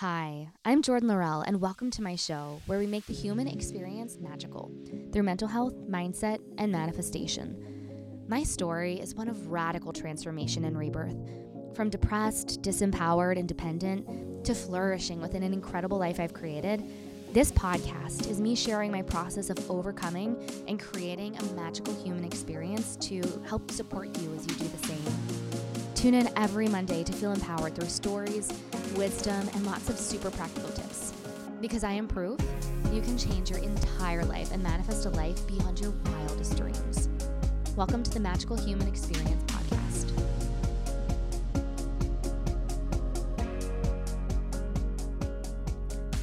Hi, 0.00 0.48
I'm 0.62 0.82
Jordan 0.82 1.08
Laurelle, 1.08 1.42
and 1.46 1.58
welcome 1.58 1.90
to 1.92 2.02
my 2.02 2.16
show 2.16 2.60
where 2.66 2.78
we 2.78 2.86
make 2.86 3.06
the 3.06 3.14
human 3.14 3.48
experience 3.48 4.18
magical 4.20 4.70
through 5.10 5.22
mental 5.22 5.48
health, 5.48 5.72
mindset, 5.88 6.38
and 6.58 6.70
manifestation. 6.70 8.22
My 8.28 8.42
story 8.42 9.00
is 9.00 9.14
one 9.14 9.26
of 9.26 9.46
radical 9.46 9.94
transformation 9.94 10.66
and 10.66 10.76
rebirth. 10.76 11.16
From 11.74 11.88
depressed, 11.88 12.60
disempowered, 12.60 13.38
and 13.38 13.48
dependent 13.48 14.44
to 14.44 14.54
flourishing 14.54 15.18
within 15.18 15.42
an 15.42 15.54
incredible 15.54 15.96
life 15.96 16.20
I've 16.20 16.34
created, 16.34 16.84
this 17.32 17.50
podcast 17.52 18.28
is 18.28 18.38
me 18.38 18.54
sharing 18.54 18.92
my 18.92 19.00
process 19.00 19.48
of 19.48 19.70
overcoming 19.70 20.36
and 20.68 20.78
creating 20.78 21.38
a 21.38 21.42
magical 21.54 21.94
human 22.04 22.24
experience 22.24 22.96
to 22.96 23.22
help 23.48 23.70
support 23.70 24.14
you 24.18 24.34
as 24.34 24.46
you 24.46 24.56
do 24.56 24.68
the 24.68 24.86
same. 24.88 25.45
Tune 26.06 26.14
in 26.14 26.30
every 26.36 26.68
Monday 26.68 27.02
to 27.02 27.12
feel 27.12 27.32
empowered 27.32 27.74
through 27.74 27.88
stories 27.88 28.52
wisdom, 28.94 29.50
and 29.54 29.66
lots 29.66 29.88
of 29.90 29.98
super 29.98 30.30
practical 30.30 30.70
tips. 30.70 31.12
Because 31.60 31.82
I 31.82 31.94
am 31.94 32.06
proof 32.06 32.38
you 32.92 33.00
can 33.00 33.18
change 33.18 33.50
your 33.50 33.58
entire 33.58 34.24
life 34.24 34.52
and 34.52 34.62
manifest 34.62 35.06
a 35.06 35.10
life 35.10 35.44
beyond 35.48 35.80
your 35.80 35.92
wildest 36.04 36.56
dreams. 36.56 37.08
Welcome 37.74 38.04
to 38.04 38.10
the 38.12 38.20
Magical 38.20 38.56
Human 38.56 38.86
Experience 38.86 39.45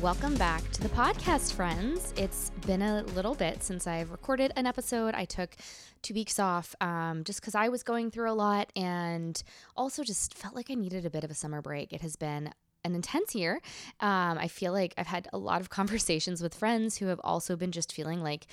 Welcome 0.04 0.36
back 0.36 0.70
to 0.72 0.82
the 0.82 0.90
podcast, 0.90 1.54
friends. 1.54 2.14
It's 2.18 2.52
been 2.68 2.82
a 2.82 3.04
little 3.16 3.36
bit 3.36 3.64
since 3.64 3.88
I've 3.88 4.12
recorded 4.12 4.52
an 4.58 4.68
episode. 4.68 5.16
I 5.16 5.24
took 5.24 5.56
two 6.02 6.14
weeks 6.14 6.40
off 6.40 6.76
um, 6.82 7.24
just 7.24 7.40
because 7.40 7.56
I 7.56 7.70
was 7.70 7.84
going 7.84 8.12
through 8.12 8.30
a 8.30 8.34
lot 8.34 8.70
and 8.76 9.42
also 9.78 10.04
just 10.04 10.38
felt 10.38 10.56
like 10.56 10.70
I 10.70 10.74
needed 10.74 11.06
a 11.06 11.10
bit 11.10 11.24
of 11.24 11.32
a 11.32 11.34
summer 11.34 11.62
break. 11.62 11.94
It 11.94 12.02
has 12.02 12.18
been 12.18 12.52
an 12.84 12.96
intense 12.96 13.34
year. 13.34 13.62
Um, 14.02 14.38
I 14.38 14.50
feel 14.50 14.74
like 14.74 14.94
I've 14.98 15.08
had 15.08 15.30
a 15.32 15.38
lot 15.38 15.62
of 15.62 15.70
conversations 15.70 16.42
with 16.42 16.54
friends 16.54 16.98
who 16.98 17.06
have 17.06 17.22
also 17.24 17.56
been 17.56 17.72
just 17.72 17.94
feeling 17.94 18.22
like 18.22 18.48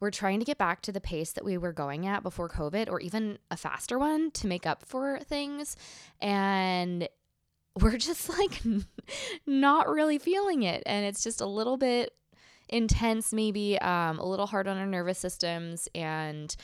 we're 0.00 0.10
trying 0.10 0.40
to 0.40 0.44
get 0.44 0.58
back 0.58 0.82
to 0.82 0.90
the 0.90 1.00
pace 1.00 1.30
that 1.34 1.44
we 1.44 1.56
were 1.56 1.72
going 1.72 2.08
at 2.08 2.24
before 2.24 2.48
COVID 2.48 2.90
or 2.90 2.98
even 2.98 3.38
a 3.52 3.56
faster 3.56 3.96
one 3.96 4.32
to 4.32 4.48
make 4.48 4.66
up 4.66 4.84
for 4.84 5.20
things. 5.20 5.76
And 6.20 7.06
we're 7.80 7.98
just 7.98 8.28
like 8.28 8.62
not 9.46 9.88
really 9.88 10.18
feeling 10.18 10.62
it. 10.62 10.82
And 10.86 11.04
it's 11.04 11.22
just 11.22 11.40
a 11.40 11.46
little 11.46 11.76
bit 11.76 12.12
intense, 12.68 13.32
maybe 13.32 13.78
um, 13.78 14.18
a 14.18 14.26
little 14.26 14.46
hard 14.46 14.66
on 14.66 14.76
our 14.78 14.86
nervous 14.86 15.18
systems. 15.18 15.88
And 15.94 16.54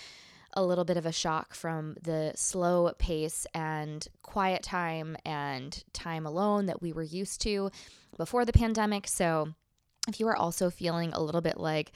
a 0.55 0.65
little 0.65 0.85
bit 0.85 0.97
of 0.97 1.07
a 1.07 1.13
shock 1.13 1.55
from 1.55 1.97
the 2.03 2.33
slow 2.35 2.93
pace 2.99 3.47
and 3.55 4.07
quiet 4.23 4.63
time 4.63 5.17
and 5.25 5.83
time 5.93 6.27
alone 6.27 6.67
that 6.67 6.83
we 6.83 6.93
were 6.93 7.03
used 7.03 7.41
to 7.43 7.71
before 8.17 8.45
the 8.45 8.53
pandemic. 8.53 9.07
So, 9.09 9.55
if 10.09 10.19
you 10.19 10.27
are 10.29 10.37
also 10.37 10.69
feeling 10.69 11.13
a 11.13 11.23
little 11.23 11.41
bit 11.41 11.59
like, 11.59 11.93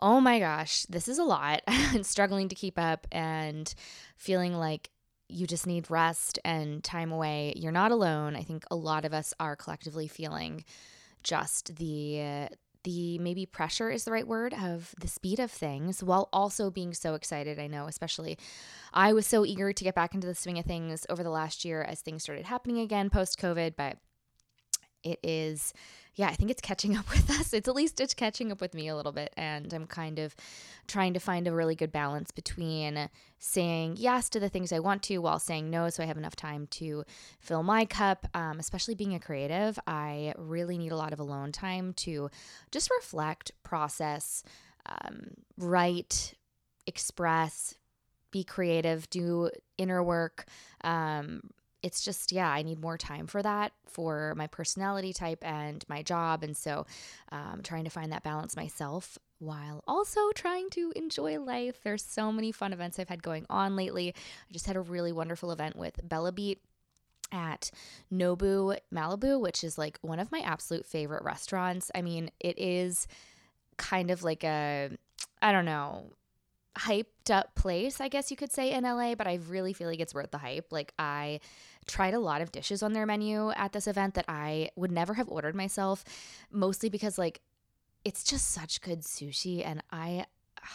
oh 0.00 0.20
my 0.20 0.40
gosh, 0.40 0.82
this 0.86 1.08
is 1.08 1.18
a 1.18 1.24
lot, 1.24 1.62
and 1.66 2.04
struggling 2.04 2.48
to 2.48 2.54
keep 2.54 2.78
up 2.78 3.06
and 3.12 3.72
feeling 4.16 4.54
like 4.54 4.90
you 5.28 5.46
just 5.46 5.66
need 5.66 5.90
rest 5.90 6.38
and 6.44 6.82
time 6.84 7.12
away, 7.12 7.54
you're 7.56 7.72
not 7.72 7.92
alone. 7.92 8.36
I 8.36 8.42
think 8.42 8.64
a 8.70 8.76
lot 8.76 9.04
of 9.04 9.14
us 9.14 9.32
are 9.40 9.56
collectively 9.56 10.08
feeling 10.08 10.64
just 11.22 11.76
the 11.76 12.22
uh, 12.22 12.54
the 12.84 13.18
maybe 13.18 13.46
pressure 13.46 13.90
is 13.90 14.04
the 14.04 14.12
right 14.12 14.28
word 14.28 14.54
of 14.54 14.94
the 15.00 15.08
speed 15.08 15.40
of 15.40 15.50
things 15.50 16.04
while 16.04 16.28
also 16.32 16.70
being 16.70 16.92
so 16.92 17.14
excited. 17.14 17.58
I 17.58 17.66
know, 17.66 17.86
especially 17.86 18.38
I 18.92 19.12
was 19.12 19.26
so 19.26 19.44
eager 19.44 19.72
to 19.72 19.84
get 19.84 19.94
back 19.94 20.14
into 20.14 20.26
the 20.26 20.34
swing 20.34 20.58
of 20.58 20.66
things 20.66 21.06
over 21.08 21.22
the 21.22 21.30
last 21.30 21.64
year 21.64 21.82
as 21.82 22.00
things 22.00 22.22
started 22.22 22.44
happening 22.44 22.78
again 22.78 23.10
post 23.10 23.40
COVID, 23.40 23.74
but 23.76 23.96
it 25.02 25.18
is 25.22 25.72
yeah, 26.16 26.28
I 26.28 26.34
think 26.34 26.50
it's 26.50 26.60
catching 26.60 26.96
up 26.96 27.10
with 27.14 27.30
us. 27.30 27.52
It's 27.52 27.68
at 27.68 27.74
least 27.74 28.00
it's 28.00 28.14
catching 28.14 28.52
up 28.52 28.60
with 28.60 28.74
me 28.74 28.88
a 28.88 28.96
little 28.96 29.12
bit. 29.12 29.32
And 29.36 29.72
I'm 29.72 29.86
kind 29.86 30.18
of 30.18 30.34
trying 30.86 31.14
to 31.14 31.20
find 31.20 31.46
a 31.46 31.52
really 31.52 31.74
good 31.74 31.92
balance 31.92 32.30
between 32.30 33.08
saying 33.38 33.96
yes 33.98 34.28
to 34.30 34.40
the 34.40 34.48
things 34.48 34.72
I 34.72 34.78
want 34.78 35.02
to 35.04 35.18
while 35.18 35.38
saying 35.38 35.70
no 35.70 35.90
so 35.90 36.02
I 36.02 36.06
have 36.06 36.16
enough 36.16 36.36
time 36.36 36.66
to 36.72 37.04
fill 37.40 37.62
my 37.62 37.84
cup. 37.84 38.26
Um, 38.34 38.58
especially 38.58 38.94
being 38.94 39.14
a 39.14 39.20
creative, 39.20 39.78
I 39.86 40.34
really 40.36 40.78
need 40.78 40.92
a 40.92 40.96
lot 40.96 41.12
of 41.12 41.20
alone 41.20 41.52
time 41.52 41.92
to 41.94 42.30
just 42.70 42.90
reflect, 42.90 43.52
process, 43.62 44.42
um, 44.86 45.28
write, 45.56 46.34
express, 46.86 47.74
be 48.30 48.44
creative, 48.44 49.08
do 49.10 49.50
inner 49.78 50.02
work. 50.02 50.46
Um, 50.82 51.50
it's 51.84 52.02
just, 52.02 52.32
yeah, 52.32 52.48
I 52.48 52.62
need 52.62 52.80
more 52.80 52.96
time 52.96 53.26
for 53.26 53.42
that 53.42 53.72
for 53.86 54.32
my 54.36 54.46
personality 54.46 55.12
type 55.12 55.44
and 55.44 55.84
my 55.86 56.02
job. 56.02 56.42
And 56.42 56.56
so, 56.56 56.86
um, 57.30 57.60
trying 57.62 57.84
to 57.84 57.90
find 57.90 58.10
that 58.10 58.22
balance 58.22 58.56
myself 58.56 59.18
while 59.38 59.84
also 59.86 60.30
trying 60.34 60.70
to 60.70 60.94
enjoy 60.96 61.38
life. 61.38 61.80
There's 61.84 62.02
so 62.02 62.32
many 62.32 62.52
fun 62.52 62.72
events 62.72 62.98
I've 62.98 63.10
had 63.10 63.22
going 63.22 63.44
on 63.50 63.76
lately. 63.76 64.14
I 64.48 64.52
just 64.52 64.66
had 64.66 64.76
a 64.76 64.80
really 64.80 65.12
wonderful 65.12 65.52
event 65.52 65.76
with 65.76 66.00
Bellabeat 66.08 66.56
at 67.30 67.70
Nobu 68.10 68.78
Malibu, 68.92 69.38
which 69.38 69.62
is 69.62 69.76
like 69.76 69.98
one 70.00 70.18
of 70.18 70.32
my 70.32 70.40
absolute 70.40 70.86
favorite 70.86 71.22
restaurants. 71.22 71.90
I 71.94 72.00
mean, 72.00 72.30
it 72.40 72.58
is 72.58 73.06
kind 73.76 74.10
of 74.10 74.22
like 74.22 74.42
a, 74.42 74.88
I 75.42 75.52
don't 75.52 75.66
know, 75.66 76.12
hyped 76.76 77.30
up 77.30 77.54
place, 77.54 78.00
I 78.00 78.08
guess 78.08 78.30
you 78.30 78.36
could 78.36 78.52
say, 78.52 78.72
in 78.72 78.84
LA, 78.84 79.14
but 79.14 79.26
I 79.26 79.38
really 79.48 79.72
feel 79.72 79.88
like 79.88 80.00
it's 80.00 80.14
worth 80.14 80.30
the 80.30 80.38
hype. 80.38 80.72
Like, 80.72 80.92
I 80.98 81.40
tried 81.86 82.14
a 82.14 82.18
lot 82.18 82.40
of 82.40 82.52
dishes 82.52 82.82
on 82.82 82.92
their 82.92 83.06
menu 83.06 83.50
at 83.50 83.72
this 83.72 83.86
event 83.86 84.14
that 84.14 84.24
I 84.28 84.70
would 84.76 84.90
never 84.90 85.14
have 85.14 85.28
ordered 85.28 85.54
myself, 85.54 86.04
mostly 86.50 86.88
because 86.88 87.18
like 87.18 87.40
it's 88.04 88.24
just 88.24 88.52
such 88.52 88.80
good 88.80 89.00
sushi 89.02 89.64
and 89.64 89.82
I 89.90 90.26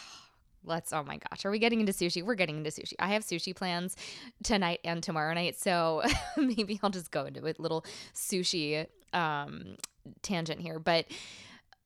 let's 0.64 0.92
oh 0.92 1.02
my 1.02 1.16
gosh 1.16 1.44
are 1.44 1.50
we 1.50 1.58
getting 1.58 1.80
into 1.80 1.92
sushi? 1.92 2.22
We're 2.22 2.34
getting 2.34 2.58
into 2.58 2.70
sushi. 2.70 2.94
I 2.98 3.08
have 3.08 3.22
sushi 3.22 3.54
plans 3.54 3.96
tonight 4.42 4.80
and 4.84 5.02
tomorrow 5.02 5.34
night 5.34 5.58
so 5.58 6.02
maybe 6.36 6.78
i'll 6.82 6.90
just 6.90 7.10
go 7.10 7.24
into 7.26 7.44
a 7.44 7.54
little 7.58 7.84
sushi 8.14 8.86
um 9.12 9.76
tangent 10.22 10.60
here. 10.60 10.78
But 10.78 11.06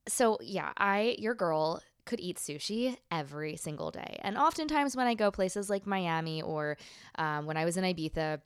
so 0.06 0.36
yeah 0.42 0.70
i 0.76 1.16
your 1.19 1.34
girl 1.34 1.82
could 2.06 2.20
eat 2.20 2.37
sushi 2.37 2.97
every 3.10 3.56
single 3.56 3.91
day 3.91 4.19
and 4.22 4.37
oftentimes 4.37 4.97
when 4.97 5.06
i 5.06 5.15
go 5.15 5.31
places 5.31 5.70
like 5.70 5.87
miami 5.87 6.42
or 6.42 6.76
um, 7.16 7.47
when 7.47 7.56
i 7.56 7.65
was 7.65 7.76
in 7.76 7.84
ibiza 7.84 8.41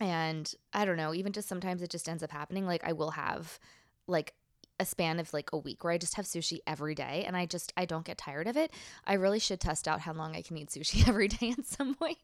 and 0.00 0.52
I 0.72 0.84
don't 0.84 0.96
know, 0.96 1.14
even 1.14 1.32
just 1.32 1.48
sometimes 1.48 1.82
it 1.82 1.90
just 1.90 2.08
ends 2.08 2.22
up 2.22 2.30
happening. 2.30 2.66
Like 2.66 2.84
I 2.84 2.92
will 2.92 3.10
have 3.12 3.58
like 4.06 4.34
a 4.80 4.84
span 4.84 5.18
of 5.18 5.32
like 5.32 5.50
a 5.52 5.56
week 5.56 5.82
where 5.82 5.92
I 5.92 5.98
just 5.98 6.14
have 6.14 6.24
sushi 6.24 6.58
every 6.66 6.94
day 6.94 7.24
and 7.26 7.36
I 7.36 7.46
just 7.46 7.72
I 7.76 7.84
don't 7.84 8.04
get 8.04 8.18
tired 8.18 8.46
of 8.46 8.56
it. 8.56 8.72
I 9.06 9.14
really 9.14 9.38
should 9.38 9.60
test 9.60 9.88
out 9.88 10.00
how 10.00 10.12
long 10.12 10.36
I 10.36 10.42
can 10.42 10.56
eat 10.56 10.68
sushi 10.68 11.06
every 11.08 11.28
day 11.28 11.54
at 11.56 11.66
some 11.66 11.94
point. 11.94 12.18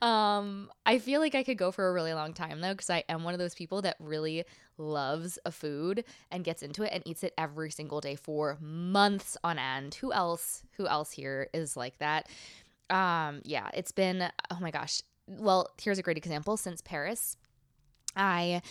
Um 0.00 0.70
I 0.86 0.98
feel 0.98 1.20
like 1.20 1.34
I 1.34 1.42
could 1.42 1.58
go 1.58 1.72
for 1.72 1.88
a 1.88 1.92
really 1.92 2.14
long 2.14 2.32
time 2.32 2.60
though 2.60 2.74
cuz 2.74 2.90
I 2.90 3.04
am 3.08 3.24
one 3.24 3.34
of 3.34 3.40
those 3.40 3.54
people 3.54 3.82
that 3.82 3.96
really 3.98 4.44
loves 4.78 5.38
a 5.44 5.50
food 5.50 6.04
and 6.30 6.44
gets 6.44 6.62
into 6.62 6.82
it 6.84 6.92
and 6.92 7.02
eats 7.06 7.22
it 7.22 7.34
every 7.36 7.70
single 7.70 8.00
day 8.00 8.16
for 8.16 8.56
months 8.60 9.36
on 9.42 9.58
end. 9.58 9.94
Who 9.96 10.12
else 10.12 10.62
who 10.76 10.86
else 10.86 11.12
here 11.12 11.48
is 11.52 11.76
like 11.76 11.98
that? 11.98 12.28
Um 12.88 13.42
yeah, 13.44 13.68
it's 13.74 13.92
been 13.92 14.30
oh 14.50 14.58
my 14.60 14.70
gosh, 14.70 15.02
well, 15.26 15.70
here's 15.80 15.98
a 15.98 16.02
great 16.02 16.16
example. 16.16 16.56
Since 16.56 16.82
Paris, 16.82 17.36
I 18.16 18.62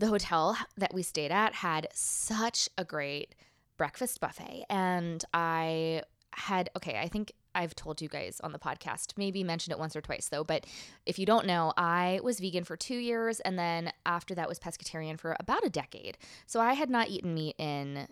the 0.00 0.08
hotel 0.08 0.56
that 0.78 0.94
we 0.94 1.02
stayed 1.02 1.30
at 1.30 1.54
had 1.54 1.86
such 1.92 2.68
a 2.78 2.84
great 2.84 3.34
breakfast 3.76 4.18
buffet 4.18 4.64
and 4.70 5.24
I 5.34 6.02
had 6.32 6.70
okay, 6.76 6.98
I 6.98 7.08
think 7.08 7.32
I've 7.54 7.74
told 7.74 8.00
you 8.00 8.08
guys 8.08 8.40
on 8.42 8.52
the 8.52 8.58
podcast, 8.58 9.18
maybe 9.18 9.44
mentioned 9.44 9.72
it 9.72 9.78
once 9.78 9.94
or 9.94 10.00
twice 10.00 10.28
though, 10.28 10.44
but 10.44 10.64
if 11.04 11.18
you 11.18 11.26
don't 11.26 11.46
know, 11.46 11.74
I 11.76 12.20
was 12.22 12.40
vegan 12.40 12.64
for 12.64 12.76
2 12.76 12.94
years 12.94 13.40
and 13.40 13.58
then 13.58 13.92
after 14.06 14.34
that 14.36 14.48
was 14.48 14.58
pescatarian 14.58 15.18
for 15.18 15.36
about 15.38 15.66
a 15.66 15.70
decade. 15.70 16.16
So 16.46 16.60
I 16.60 16.72
had 16.72 16.88
not 16.88 17.08
eaten 17.08 17.34
meat 17.34 17.56
in 17.58 18.08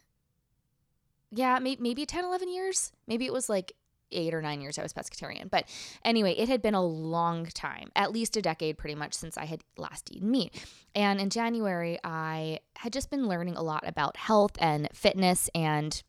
yeah, 1.30 1.58
maybe, 1.58 1.82
maybe 1.82 2.06
10, 2.06 2.24
11 2.24 2.52
years. 2.52 2.92
Maybe 3.06 3.26
it 3.26 3.32
was 3.32 3.48
like 3.48 3.72
eight 4.12 4.34
or 4.34 4.43
nine 4.43 4.60
years 4.60 4.78
I 4.78 4.82
was 4.82 4.93
pescatarian. 4.93 5.50
But 5.50 5.64
anyway, 6.05 6.32
it 6.32 6.49
had 6.49 6.62
been 6.62 6.75
a 6.75 6.84
long 6.84 7.46
time, 7.46 7.90
at 7.96 8.12
least 8.12 8.37
a 8.37 8.43
decade 8.43 8.78
pretty 8.78 8.94
much 8.94 9.14
since 9.14 9.37
I 9.37 9.44
had 9.44 9.62
last 9.76 10.10
eaten 10.12 10.31
meat. 10.31 10.64
And 10.94 11.20
in 11.20 11.31
January, 11.31 11.99
I 12.05 12.60
had 12.76 12.93
just 12.93 13.10
been 13.10 13.28
learning 13.28 13.56
a 13.56 13.62
lot 13.62 13.87
about 13.87 14.16
health 14.16 14.52
and 14.58 14.88
fitness 14.93 15.50
and 15.55 16.02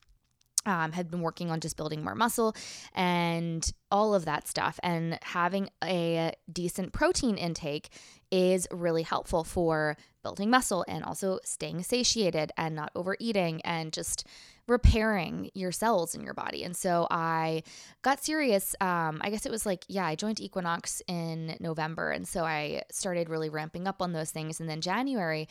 um, 0.66 0.92
had 0.92 1.10
been 1.10 1.22
working 1.22 1.50
on 1.52 1.60
just 1.60 1.78
building 1.78 2.04
more 2.04 2.16
muscle 2.16 2.56
and 2.94 3.72
all 3.92 4.14
of 4.14 4.26
that 4.26 4.48
stuff. 4.48 4.80
And 4.84 5.18
having 5.24 5.70
a 5.84 6.34
decent 6.52 6.94
protein 6.94 7.38
intake 7.38 7.90
is 8.32 8.68
really 8.72 9.04
helpful 9.04 9.44
for 9.44 9.98
building 10.22 10.50
muscle 10.50 10.86
and 10.88 11.04
also 11.04 11.40
staying 11.44 11.84
satiated 11.84 12.52
and 12.58 12.76
not 12.76 12.92
overeating 12.96 13.62
and 13.62 13.94
just 13.94 14.28
repairing 14.70 15.50
your 15.54 15.72
cells 15.72 16.16
in 16.16 16.22
your 16.22 16.34
body. 16.34 16.64
And 16.64 16.76
so 16.76 17.08
I 17.10 17.64
got 18.02 18.24
serious. 18.24 18.76
Um, 18.80 19.20
I 19.22 19.30
guess 19.30 19.46
it 19.46 19.52
was 19.52 19.66
like, 19.66 19.86
yeah, 19.88 20.06
I 20.06 20.16
joined 20.16 20.40
Equinox 20.40 21.02
in 21.08 21.58
November. 21.60 22.12
And 22.12 22.28
so 22.28 22.44
I 22.44 22.84
started 22.92 23.30
really 23.30 23.50
ramping 23.50 23.88
up 23.88 24.02
on 24.02 24.14
those 24.14 24.32
things. 24.32 24.60
And 24.60 24.70
then 24.70 24.82
January, 24.82 25.48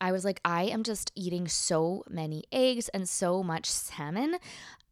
I 0.00 0.12
was 0.12 0.24
like, 0.24 0.40
I 0.44 0.64
am 0.64 0.82
just 0.82 1.10
eating 1.14 1.48
so 1.48 2.04
many 2.08 2.44
eggs 2.52 2.88
and 2.90 3.08
so 3.08 3.42
much 3.42 3.66
salmon. 3.66 4.36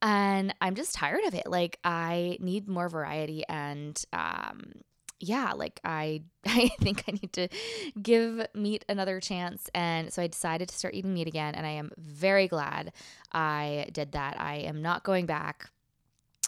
And 0.03 0.55
I'm 0.61 0.75
just 0.75 0.95
tired 0.95 1.25
of 1.25 1.35
it. 1.35 1.47
Like, 1.47 1.79
I 1.85 2.37
need 2.41 2.69
more 2.69 2.89
variety 2.89 3.45
and, 3.49 4.03
um, 4.13 4.73
yeah, 5.21 5.53
like 5.53 5.81
I 5.85 6.23
I 6.47 6.69
think 6.81 7.05
I 7.09 7.13
need 7.13 7.33
to 7.35 7.49
give 8.01 8.47
meat 8.55 8.85
another 8.89 9.21
chance 9.21 9.69
and 9.75 10.13
so 10.13 10.23
I 10.23 10.27
decided 10.27 10.69
to 10.69 10.77
start 10.77 10.95
eating 10.95 11.15
meat 11.15 11.27
again 11.27 11.55
and 11.55 11.67
I 11.67 11.71
am 11.71 11.91
very 11.97 12.49
glad 12.49 12.93
I 13.33 13.89
did 13.93 14.13
that. 14.13 14.41
I 14.41 14.57
am 14.57 14.83
not 14.83 15.03
going 15.03 15.27
back. 15.27 15.71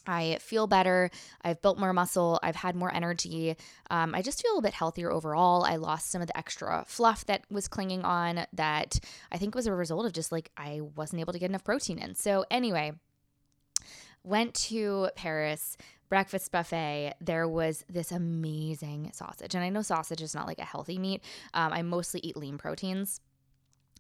I 0.07 0.39
feel 0.41 0.67
better. 0.67 1.11
I've 1.43 1.61
built 1.61 1.79
more 1.79 1.93
muscle. 1.93 2.41
I've 2.43 2.57
had 2.57 2.75
more 2.75 2.93
energy. 2.93 3.57
Um, 3.91 4.15
I 4.15 4.23
just 4.23 4.41
feel 4.41 4.59
a 4.59 4.63
bit 4.63 4.73
healthier 4.73 5.13
overall. 5.13 5.65
I 5.65 5.77
lost 5.77 6.11
some 6.11 6.23
of 6.23 6.29
the 6.29 6.37
extra 6.37 6.85
fluff 6.87 7.27
that 7.27 7.45
was 7.51 7.69
clinging 7.69 8.05
on 8.05 8.47
that 8.55 8.99
I 9.31 9.37
think 9.37 9.55
was 9.55 9.67
a 9.67 9.75
result 9.75 10.07
of 10.07 10.13
just 10.15 10.33
like 10.33 10.51
I 10.57 10.81
wasn't 10.97 11.21
able 11.21 11.35
to 11.35 11.39
get 11.39 11.51
enough 11.51 11.65
protein 11.65 11.99
in. 11.99 12.15
So, 12.15 12.47
anyway, 12.51 12.93
went 14.25 14.55
to 14.55 15.11
Paris, 15.15 15.77
breakfast 16.09 16.53
buffet, 16.53 17.15
there 17.21 17.49
was 17.49 17.85
this 17.89 18.13
amazing 18.13 19.11
sausage. 19.13 19.55
And 19.55 19.65
I 19.65 19.69
know 19.69 19.83
sausage 19.83 20.23
is 20.23 20.35
not 20.35 20.47
like 20.47 20.59
a 20.59 20.65
healthy 20.65 20.99
meat. 20.99 21.23
Um, 21.55 21.73
I 21.73 21.83
mostly 21.83 22.21
eat 22.21 22.37
lean 22.37 22.59
proteins, 22.59 23.21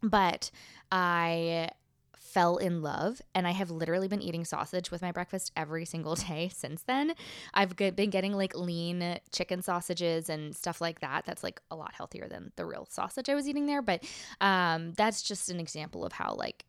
but 0.03 0.51
I 0.91 1.71
fell 2.19 2.59
in 2.59 2.83
love 2.83 3.23
and 3.35 3.47
I 3.47 3.53
have 3.53 3.71
literally 3.71 4.07
been 4.07 4.21
eating 4.21 4.45
sausage 4.45 4.91
with 4.91 5.01
my 5.01 5.13
breakfast 5.13 5.51
every 5.57 5.85
single 5.85 6.15
day 6.29 6.51
since 6.55 6.83
then. 6.83 7.15
I've 7.55 7.75
been 7.77 8.11
getting 8.11 8.33
like 8.33 8.55
lean 8.55 9.19
chicken 9.33 9.63
sausages 9.63 10.29
and 10.29 10.55
stuff 10.55 10.81
like 10.81 11.01
that. 11.01 11.25
That's 11.25 11.43
like 11.43 11.61
a 11.71 11.77
lot 11.77 11.95
healthier 11.95 12.29
than 12.29 12.53
the 12.57 12.67
real 12.67 12.87
sausage 12.91 13.29
I 13.29 13.35
was 13.35 13.49
eating 13.49 13.67
there, 13.67 13.83
but 13.83 14.05
um, 14.41 14.93
that's 14.93 15.23
just 15.23 15.51
an 15.51 15.59
example 15.59 16.05
of 16.05 16.13
how 16.13 16.35
like 16.35 16.65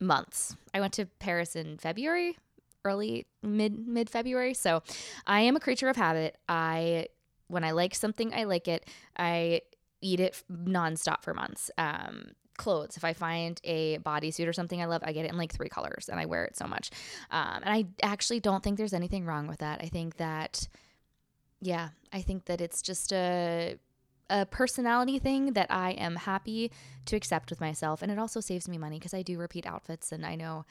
months. 0.00 0.56
I 0.72 0.80
went 0.80 0.92
to 0.94 1.06
Paris 1.06 1.56
in 1.56 1.78
February, 1.78 2.36
early 2.84 3.26
mid 3.42 3.86
mid 3.86 4.10
February. 4.10 4.54
So 4.54 4.82
I 5.26 5.40
am 5.40 5.56
a 5.56 5.60
creature 5.60 5.88
of 5.88 5.96
habit. 5.96 6.36
I 6.48 7.06
when 7.48 7.64
I 7.64 7.72
like 7.72 7.94
something, 7.94 8.32
I 8.32 8.44
like 8.44 8.68
it. 8.68 8.88
I 9.16 9.62
eat 10.00 10.20
it 10.20 10.42
nonstop 10.50 11.22
for 11.22 11.34
months. 11.34 11.70
Um, 11.76 12.32
clothes. 12.56 12.96
If 12.96 13.04
I 13.04 13.14
find 13.14 13.58
a 13.64 13.98
bodysuit 13.98 14.46
or 14.46 14.52
something 14.52 14.80
I 14.82 14.84
love, 14.84 15.02
I 15.04 15.12
get 15.12 15.24
it 15.24 15.32
in 15.32 15.38
like 15.38 15.52
three 15.52 15.70
colors 15.70 16.08
and 16.10 16.20
I 16.20 16.26
wear 16.26 16.44
it 16.44 16.56
so 16.56 16.66
much. 16.66 16.90
Um, 17.30 17.60
and 17.64 17.72
I 17.72 17.86
actually 18.02 18.38
don't 18.38 18.62
think 18.62 18.76
there's 18.76 18.92
anything 18.92 19.24
wrong 19.24 19.46
with 19.46 19.58
that. 19.58 19.80
I 19.82 19.86
think 19.86 20.18
that, 20.18 20.68
yeah, 21.62 21.88
I 22.12 22.20
think 22.20 22.44
that 22.44 22.60
it's 22.60 22.82
just 22.82 23.12
a 23.12 23.78
a 24.32 24.46
personality 24.46 25.18
thing 25.18 25.54
that 25.54 25.66
I 25.70 25.90
am 25.92 26.14
happy 26.14 26.70
to 27.06 27.16
accept 27.16 27.50
with 27.50 27.60
myself. 27.60 28.00
And 28.00 28.12
it 28.12 28.18
also 28.18 28.38
saves 28.38 28.68
me 28.68 28.78
money 28.78 28.98
because 28.98 29.12
I 29.12 29.22
do 29.22 29.36
repeat 29.36 29.66
outfits 29.66 30.12
and 30.12 30.24
I 30.24 30.36
know 30.36 30.64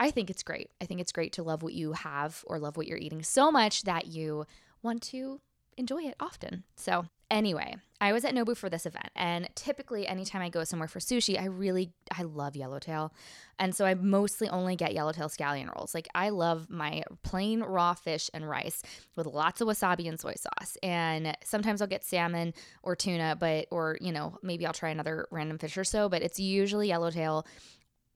I 0.00 0.10
think 0.10 0.30
it's 0.30 0.42
great. 0.42 0.70
I 0.80 0.86
think 0.86 1.00
it's 1.02 1.12
great 1.12 1.34
to 1.34 1.42
love 1.42 1.62
what 1.62 1.74
you 1.74 1.92
have 1.92 2.42
or 2.46 2.58
love 2.58 2.78
what 2.78 2.86
you're 2.86 2.98
eating 2.98 3.22
so 3.22 3.52
much 3.52 3.82
that 3.82 4.06
you 4.06 4.46
want 4.82 5.02
to 5.02 5.42
enjoy 5.76 6.04
it 6.04 6.14
often. 6.18 6.64
So, 6.74 7.04
anyway, 7.30 7.76
I 8.00 8.14
was 8.14 8.24
at 8.24 8.34
Nobu 8.34 8.56
for 8.56 8.70
this 8.70 8.86
event, 8.86 9.10
and 9.14 9.48
typically, 9.54 10.06
anytime 10.06 10.40
I 10.40 10.48
go 10.48 10.64
somewhere 10.64 10.88
for 10.88 11.00
sushi, 11.00 11.38
I 11.38 11.44
really 11.44 11.92
I 12.16 12.22
love 12.22 12.56
yellowtail, 12.56 13.12
and 13.58 13.74
so 13.74 13.84
I 13.84 13.92
mostly 13.92 14.48
only 14.48 14.74
get 14.74 14.94
yellowtail 14.94 15.28
scallion 15.28 15.74
rolls. 15.76 15.94
Like 15.94 16.08
I 16.14 16.30
love 16.30 16.70
my 16.70 17.02
plain 17.22 17.60
raw 17.60 17.92
fish 17.92 18.30
and 18.32 18.48
rice 18.48 18.82
with 19.16 19.26
lots 19.26 19.60
of 19.60 19.68
wasabi 19.68 20.08
and 20.08 20.18
soy 20.18 20.34
sauce, 20.34 20.78
and 20.82 21.36
sometimes 21.44 21.82
I'll 21.82 21.88
get 21.88 22.04
salmon 22.04 22.54
or 22.82 22.96
tuna, 22.96 23.36
but 23.38 23.66
or 23.70 23.98
you 24.00 24.12
know 24.12 24.38
maybe 24.42 24.64
I'll 24.64 24.72
try 24.72 24.88
another 24.88 25.28
random 25.30 25.58
fish 25.58 25.76
or 25.76 25.84
so, 25.84 26.08
but 26.08 26.22
it's 26.22 26.40
usually 26.40 26.88
yellowtail 26.88 27.46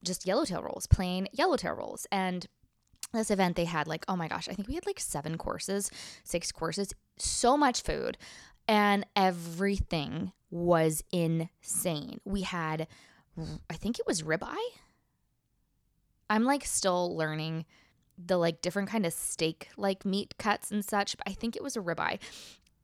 just 0.04 0.26
yellowtail 0.26 0.62
rolls, 0.62 0.86
plain 0.86 1.28
yellowtail 1.32 1.74
rolls. 1.74 2.06
And 2.12 2.46
this 3.12 3.30
event 3.30 3.56
they 3.56 3.64
had 3.64 3.86
like, 3.86 4.04
oh 4.08 4.16
my 4.16 4.28
gosh, 4.28 4.48
I 4.48 4.52
think 4.52 4.68
we 4.68 4.74
had 4.74 4.86
like 4.86 5.00
seven 5.00 5.38
courses, 5.38 5.90
six 6.24 6.52
courses, 6.52 6.92
so 7.16 7.56
much 7.56 7.82
food, 7.82 8.18
and 8.66 9.06
everything 9.14 10.32
was 10.50 11.02
insane. 11.12 12.20
We 12.24 12.42
had, 12.42 12.86
I 13.70 13.74
think 13.74 13.98
it 13.98 14.06
was 14.06 14.22
ribeye. 14.22 14.56
I'm 16.30 16.44
like 16.44 16.64
still 16.64 17.14
learning 17.16 17.64
the 18.16 18.36
like 18.36 18.62
different 18.62 18.88
kind 18.88 19.04
of 19.04 19.12
steak 19.12 19.68
like 19.76 20.04
meat 20.04 20.34
cuts 20.38 20.70
and 20.70 20.84
such. 20.84 21.16
But 21.16 21.28
I 21.28 21.32
think 21.32 21.56
it 21.56 21.62
was 21.62 21.76
a 21.76 21.80
ribeye 21.80 22.18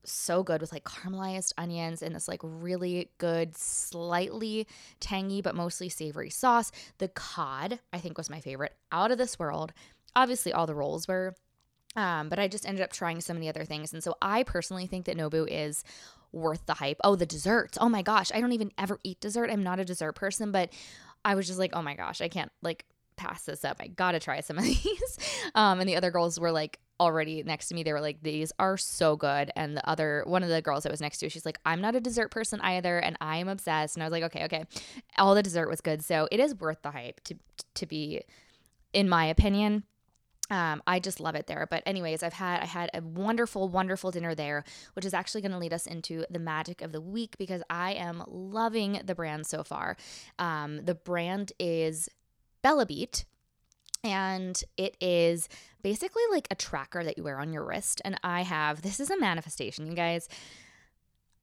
so 0.04 0.42
good 0.42 0.60
with 0.60 0.72
like 0.72 0.84
caramelized 0.84 1.52
onions 1.58 2.02
and 2.02 2.14
this 2.14 2.28
like 2.28 2.40
really 2.42 3.10
good, 3.18 3.56
slightly 3.56 4.66
tangy 4.98 5.40
but 5.40 5.54
mostly 5.54 5.88
savory 5.88 6.30
sauce. 6.30 6.72
The 6.98 7.08
cod, 7.08 7.80
I 7.92 7.98
think, 7.98 8.18
was 8.18 8.30
my 8.30 8.40
favorite 8.40 8.74
out 8.92 9.10
of 9.10 9.18
this 9.18 9.38
world. 9.38 9.72
Obviously, 10.16 10.52
all 10.52 10.66
the 10.66 10.74
rolls 10.74 11.06
were, 11.06 11.34
um, 11.96 12.28
but 12.28 12.38
I 12.38 12.48
just 12.48 12.66
ended 12.66 12.82
up 12.82 12.92
trying 12.92 13.20
so 13.20 13.34
many 13.34 13.48
other 13.48 13.64
things. 13.64 13.92
And 13.92 14.02
so 14.02 14.16
I 14.20 14.42
personally 14.42 14.86
think 14.86 15.06
that 15.06 15.16
Nobu 15.16 15.46
is 15.48 15.84
worth 16.32 16.66
the 16.66 16.74
hype. 16.74 16.98
Oh, 17.02 17.16
the 17.16 17.26
desserts. 17.26 17.78
Oh 17.80 17.88
my 17.88 18.02
gosh. 18.02 18.30
I 18.34 18.40
don't 18.40 18.52
even 18.52 18.72
ever 18.78 18.98
eat 19.02 19.20
dessert. 19.20 19.50
I'm 19.50 19.62
not 19.62 19.80
a 19.80 19.84
dessert 19.84 20.14
person, 20.14 20.52
but 20.52 20.72
I 21.24 21.34
was 21.34 21.46
just 21.46 21.58
like, 21.58 21.72
oh 21.74 21.82
my 21.82 21.94
gosh, 21.94 22.20
I 22.20 22.28
can't 22.28 22.52
like 22.62 22.84
pass 23.20 23.44
this 23.44 23.64
up. 23.64 23.76
I 23.80 23.88
gotta 23.88 24.18
try 24.18 24.40
some 24.40 24.58
of 24.58 24.64
these. 24.82 25.18
Um, 25.54 25.80
and 25.80 25.88
the 25.88 25.96
other 25.96 26.10
girls 26.10 26.40
were 26.40 26.52
like, 26.52 26.78
already 26.98 27.42
next 27.42 27.68
to 27.68 27.74
me 27.74 27.82
they 27.82 27.94
were 27.94 28.00
like 28.00 28.22
these 28.22 28.52
are 28.58 28.76
so 28.76 29.16
good 29.16 29.50
and 29.56 29.74
the 29.74 29.88
other 29.88 30.22
one 30.26 30.42
of 30.42 30.50
the 30.50 30.60
girls 30.60 30.82
that 30.82 30.92
was 30.92 31.00
next 31.00 31.16
to 31.16 31.30
she's 31.30 31.46
like 31.46 31.58
i'm 31.64 31.80
not 31.80 31.96
a 31.96 32.00
dessert 32.00 32.30
person 32.30 32.60
either 32.60 32.98
and 32.98 33.16
i 33.22 33.38
am 33.38 33.48
obsessed 33.48 33.96
and 33.96 34.02
i 34.02 34.06
was 34.06 34.12
like 34.12 34.22
okay 34.22 34.44
okay 34.44 34.64
all 35.16 35.34
the 35.34 35.42
dessert 35.42 35.66
was 35.66 35.80
good 35.80 36.04
so 36.04 36.28
it 36.30 36.38
is 36.38 36.54
worth 36.56 36.82
the 36.82 36.90
hype 36.90 37.18
to 37.24 37.34
to 37.72 37.86
be 37.86 38.20
in 38.92 39.08
my 39.08 39.24
opinion 39.24 39.82
um, 40.50 40.82
I 40.86 40.98
just 40.98 41.20
love 41.20 41.36
it 41.36 41.46
there. 41.46 41.66
But 41.70 41.84
anyways, 41.86 42.22
I've 42.22 42.32
had 42.32 42.60
I 42.60 42.66
had 42.66 42.90
a 42.92 43.00
wonderful, 43.00 43.68
wonderful 43.68 44.10
dinner 44.10 44.34
there, 44.34 44.64
which 44.94 45.04
is 45.04 45.14
actually 45.14 45.42
going 45.42 45.52
to 45.52 45.58
lead 45.58 45.72
us 45.72 45.86
into 45.86 46.24
the 46.28 46.40
magic 46.40 46.82
of 46.82 46.90
the 46.92 47.00
week 47.00 47.38
because 47.38 47.62
I 47.70 47.92
am 47.92 48.24
loving 48.26 49.00
the 49.04 49.14
brand 49.14 49.46
so 49.46 49.62
far. 49.62 49.96
Um, 50.38 50.84
the 50.84 50.96
brand 50.96 51.52
is 51.60 52.08
Bellabeat, 52.62 53.24
and 54.02 54.62
it 54.76 54.96
is 55.00 55.48
basically 55.82 56.22
like 56.30 56.48
a 56.50 56.54
tracker 56.54 57.04
that 57.04 57.16
you 57.16 57.24
wear 57.24 57.38
on 57.38 57.52
your 57.52 57.64
wrist. 57.64 58.00
And 58.04 58.18
I 58.22 58.42
have 58.42 58.82
this 58.82 59.00
is 59.00 59.10
a 59.10 59.18
manifestation, 59.18 59.86
you 59.86 59.94
guys. 59.94 60.28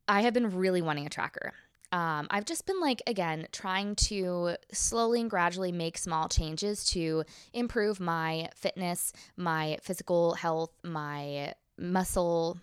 I 0.08 0.22
have 0.22 0.34
been 0.34 0.56
really 0.56 0.82
wanting 0.82 1.06
a 1.06 1.10
tracker. 1.10 1.54
Um, 1.92 2.28
I've 2.30 2.46
just 2.46 2.66
been 2.66 2.82
like, 2.82 3.02
again, 3.08 3.48
trying 3.52 3.96
to 3.96 4.56
slowly 4.74 5.22
and 5.22 5.30
gradually 5.30 5.72
make 5.72 5.98
small 5.98 6.28
changes 6.28 6.84
to 6.86 7.24
improve 7.54 8.00
my 8.00 8.50
fitness, 8.56 9.14
my 9.38 9.78
physical 9.82 10.34
health, 10.34 10.72
my 10.84 11.54
muscle, 11.78 12.58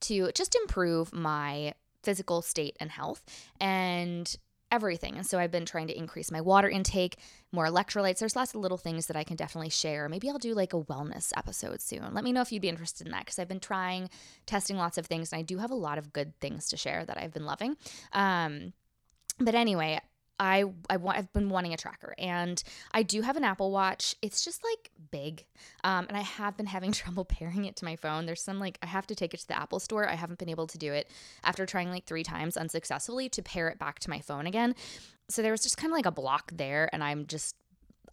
to 0.00 0.30
just 0.32 0.54
improve 0.54 1.14
my 1.14 1.74
physical 2.02 2.42
state 2.42 2.76
and 2.78 2.90
health. 2.90 3.22
And 3.58 4.36
everything. 4.70 5.16
And 5.16 5.26
so 5.26 5.38
I've 5.38 5.50
been 5.50 5.64
trying 5.64 5.86
to 5.88 5.96
increase 5.96 6.30
my 6.30 6.40
water 6.40 6.68
intake, 6.68 7.16
more 7.52 7.66
electrolytes. 7.66 8.18
There's 8.18 8.36
lots 8.36 8.54
of 8.54 8.60
little 8.60 8.76
things 8.76 9.06
that 9.06 9.16
I 9.16 9.24
can 9.24 9.36
definitely 9.36 9.70
share. 9.70 10.08
Maybe 10.08 10.28
I'll 10.28 10.38
do 10.38 10.54
like 10.54 10.72
a 10.72 10.82
wellness 10.82 11.32
episode 11.36 11.80
soon. 11.80 12.12
Let 12.12 12.24
me 12.24 12.32
know 12.32 12.42
if 12.42 12.52
you'd 12.52 12.62
be 12.62 12.68
interested 12.68 13.06
in 13.06 13.12
that 13.12 13.24
because 13.24 13.38
I've 13.38 13.48
been 13.48 13.60
trying, 13.60 14.10
testing 14.46 14.76
lots 14.76 14.98
of 14.98 15.06
things, 15.06 15.32
and 15.32 15.38
I 15.38 15.42
do 15.42 15.58
have 15.58 15.70
a 15.70 15.76
lot 15.76 15.98
of 15.98 16.12
good 16.12 16.38
things 16.40 16.68
to 16.68 16.76
share 16.76 17.04
that 17.04 17.18
I've 17.18 17.32
been 17.32 17.46
loving. 17.46 17.76
Um, 18.12 18.72
but 19.40 19.54
anyway, 19.54 20.00
I 20.38 20.64
I 20.88 20.96
want 20.96 21.18
I've 21.18 21.32
been 21.32 21.48
wanting 21.48 21.74
a 21.74 21.76
tracker 21.76 22.14
and 22.18 22.62
I 22.92 23.02
do 23.02 23.22
have 23.22 23.36
an 23.36 23.44
Apple 23.44 23.70
Watch. 23.70 24.14
It's 24.22 24.44
just 24.44 24.62
like 24.64 24.90
big. 25.10 25.44
Um, 25.84 26.06
and 26.08 26.16
I 26.16 26.22
have 26.22 26.56
been 26.56 26.66
having 26.66 26.92
trouble 26.92 27.24
pairing 27.24 27.64
it 27.64 27.76
to 27.76 27.84
my 27.84 27.96
phone. 27.96 28.26
There's 28.26 28.42
some 28.42 28.58
like 28.58 28.78
I 28.82 28.86
have 28.86 29.06
to 29.08 29.14
take 29.14 29.34
it 29.34 29.40
to 29.40 29.48
the 29.48 29.58
Apple 29.58 29.80
store. 29.80 30.08
I 30.08 30.14
haven't 30.14 30.38
been 30.38 30.48
able 30.48 30.66
to 30.68 30.78
do 30.78 30.92
it 30.92 31.10
after 31.44 31.66
trying 31.66 31.90
like 31.90 32.04
3 32.04 32.22
times 32.22 32.56
unsuccessfully 32.56 33.28
to 33.30 33.42
pair 33.42 33.68
it 33.68 33.78
back 33.78 33.98
to 34.00 34.10
my 34.10 34.20
phone 34.20 34.46
again. 34.46 34.74
So 35.28 35.42
there 35.42 35.52
was 35.52 35.62
just 35.62 35.76
kind 35.76 35.92
of 35.92 35.96
like 35.96 36.06
a 36.06 36.12
block 36.12 36.52
there 36.54 36.88
and 36.92 37.02
I'm 37.02 37.26
just 37.26 37.54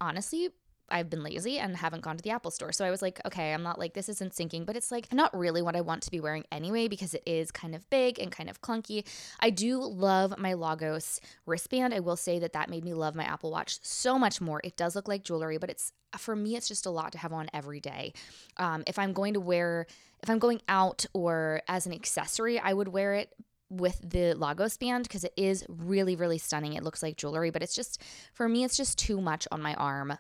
honestly 0.02 0.50
I've 0.90 1.10
been 1.10 1.24
lazy 1.24 1.58
and 1.58 1.76
haven't 1.76 2.02
gone 2.02 2.18
to 2.18 2.24
the 2.24 2.30
Apple 2.30 2.52
store. 2.52 2.72
So 2.72 2.86
I 2.86 2.92
was 2.92 3.02
like, 3.02 3.20
okay, 3.26 3.54
I'm 3.54 3.64
not 3.64 3.80
like, 3.80 3.94
this 3.94 4.10
isn't 4.10 4.34
syncing, 4.34 4.66
but 4.66 4.76
it's 4.76 4.92
like 4.92 5.12
not 5.14 5.36
really 5.36 5.62
what 5.62 5.76
I 5.76 5.82
want 5.82 6.04
to 6.04 6.12
be 6.12 6.20
wearing 6.20 6.44
anyway 6.52 6.88
because 6.88 7.14
it 7.14 7.24
is 7.26 7.52
kind 7.52 7.74
of 7.76 7.90
big 7.90 8.20
and 8.20 8.32
kind 8.32 8.50
of 8.50 8.62
clunky. 8.62 9.06
I 9.40 9.50
do 9.50 9.82
love 9.84 10.38
my 10.38 10.54
Lagos 10.54 11.20
wristband. 11.46 11.94
I 11.94 12.00
will 12.00 12.16
say 12.18 12.40
that 12.40 12.54
that 12.54 12.70
made 12.70 12.84
me 12.84 12.94
love 12.94 13.16
my 13.16 13.24
Apple 13.24 13.52
Watch 13.52 13.80
so 13.82 14.20
much 14.20 14.42
more. 14.42 14.62
It 14.64 14.78
does 14.78 14.96
look 14.96 15.08
like 15.08 15.24
jewelry, 15.24 15.58
but 15.58 15.70
it's 15.70 15.92
for 16.18 16.36
me, 16.36 16.56
it's 16.56 16.68
just 16.68 16.86
a 16.86 16.90
lot 16.92 17.12
to 17.12 17.18
have 17.18 17.34
on 17.34 17.50
every 17.54 17.80
day. 17.80 18.14
Um, 18.58 18.84
if 18.88 18.98
I'm 18.98 19.14
going 19.14 19.34
to 19.34 19.40
wear, 19.40 19.86
if 20.24 20.30
I'm 20.30 20.40
going 20.40 20.62
out 20.68 21.06
or 21.14 21.62
as 21.68 21.86
an 21.86 21.94
accessory, 21.94 22.60
I 22.60 22.74
would 22.74 22.88
wear 22.88 23.16
it 23.16 23.34
with 23.70 24.00
the 24.08 24.34
Lagos 24.34 24.78
band 24.78 25.04
because 25.04 25.24
it 25.24 25.34
is 25.36 25.66
really, 25.68 26.16
really 26.16 26.38
stunning. 26.38 26.74
It 26.74 26.84
looks 26.84 27.04
like 27.04 27.18
jewelry, 27.18 27.50
but 27.50 27.64
it's 27.64 27.76
just, 27.76 28.02
for 28.34 28.48
me, 28.48 28.64
it's 28.64 28.78
just 28.78 28.98
too 28.98 29.20
much 29.20 29.48
on 29.52 29.62
my 29.62 29.74
arm 29.74 30.18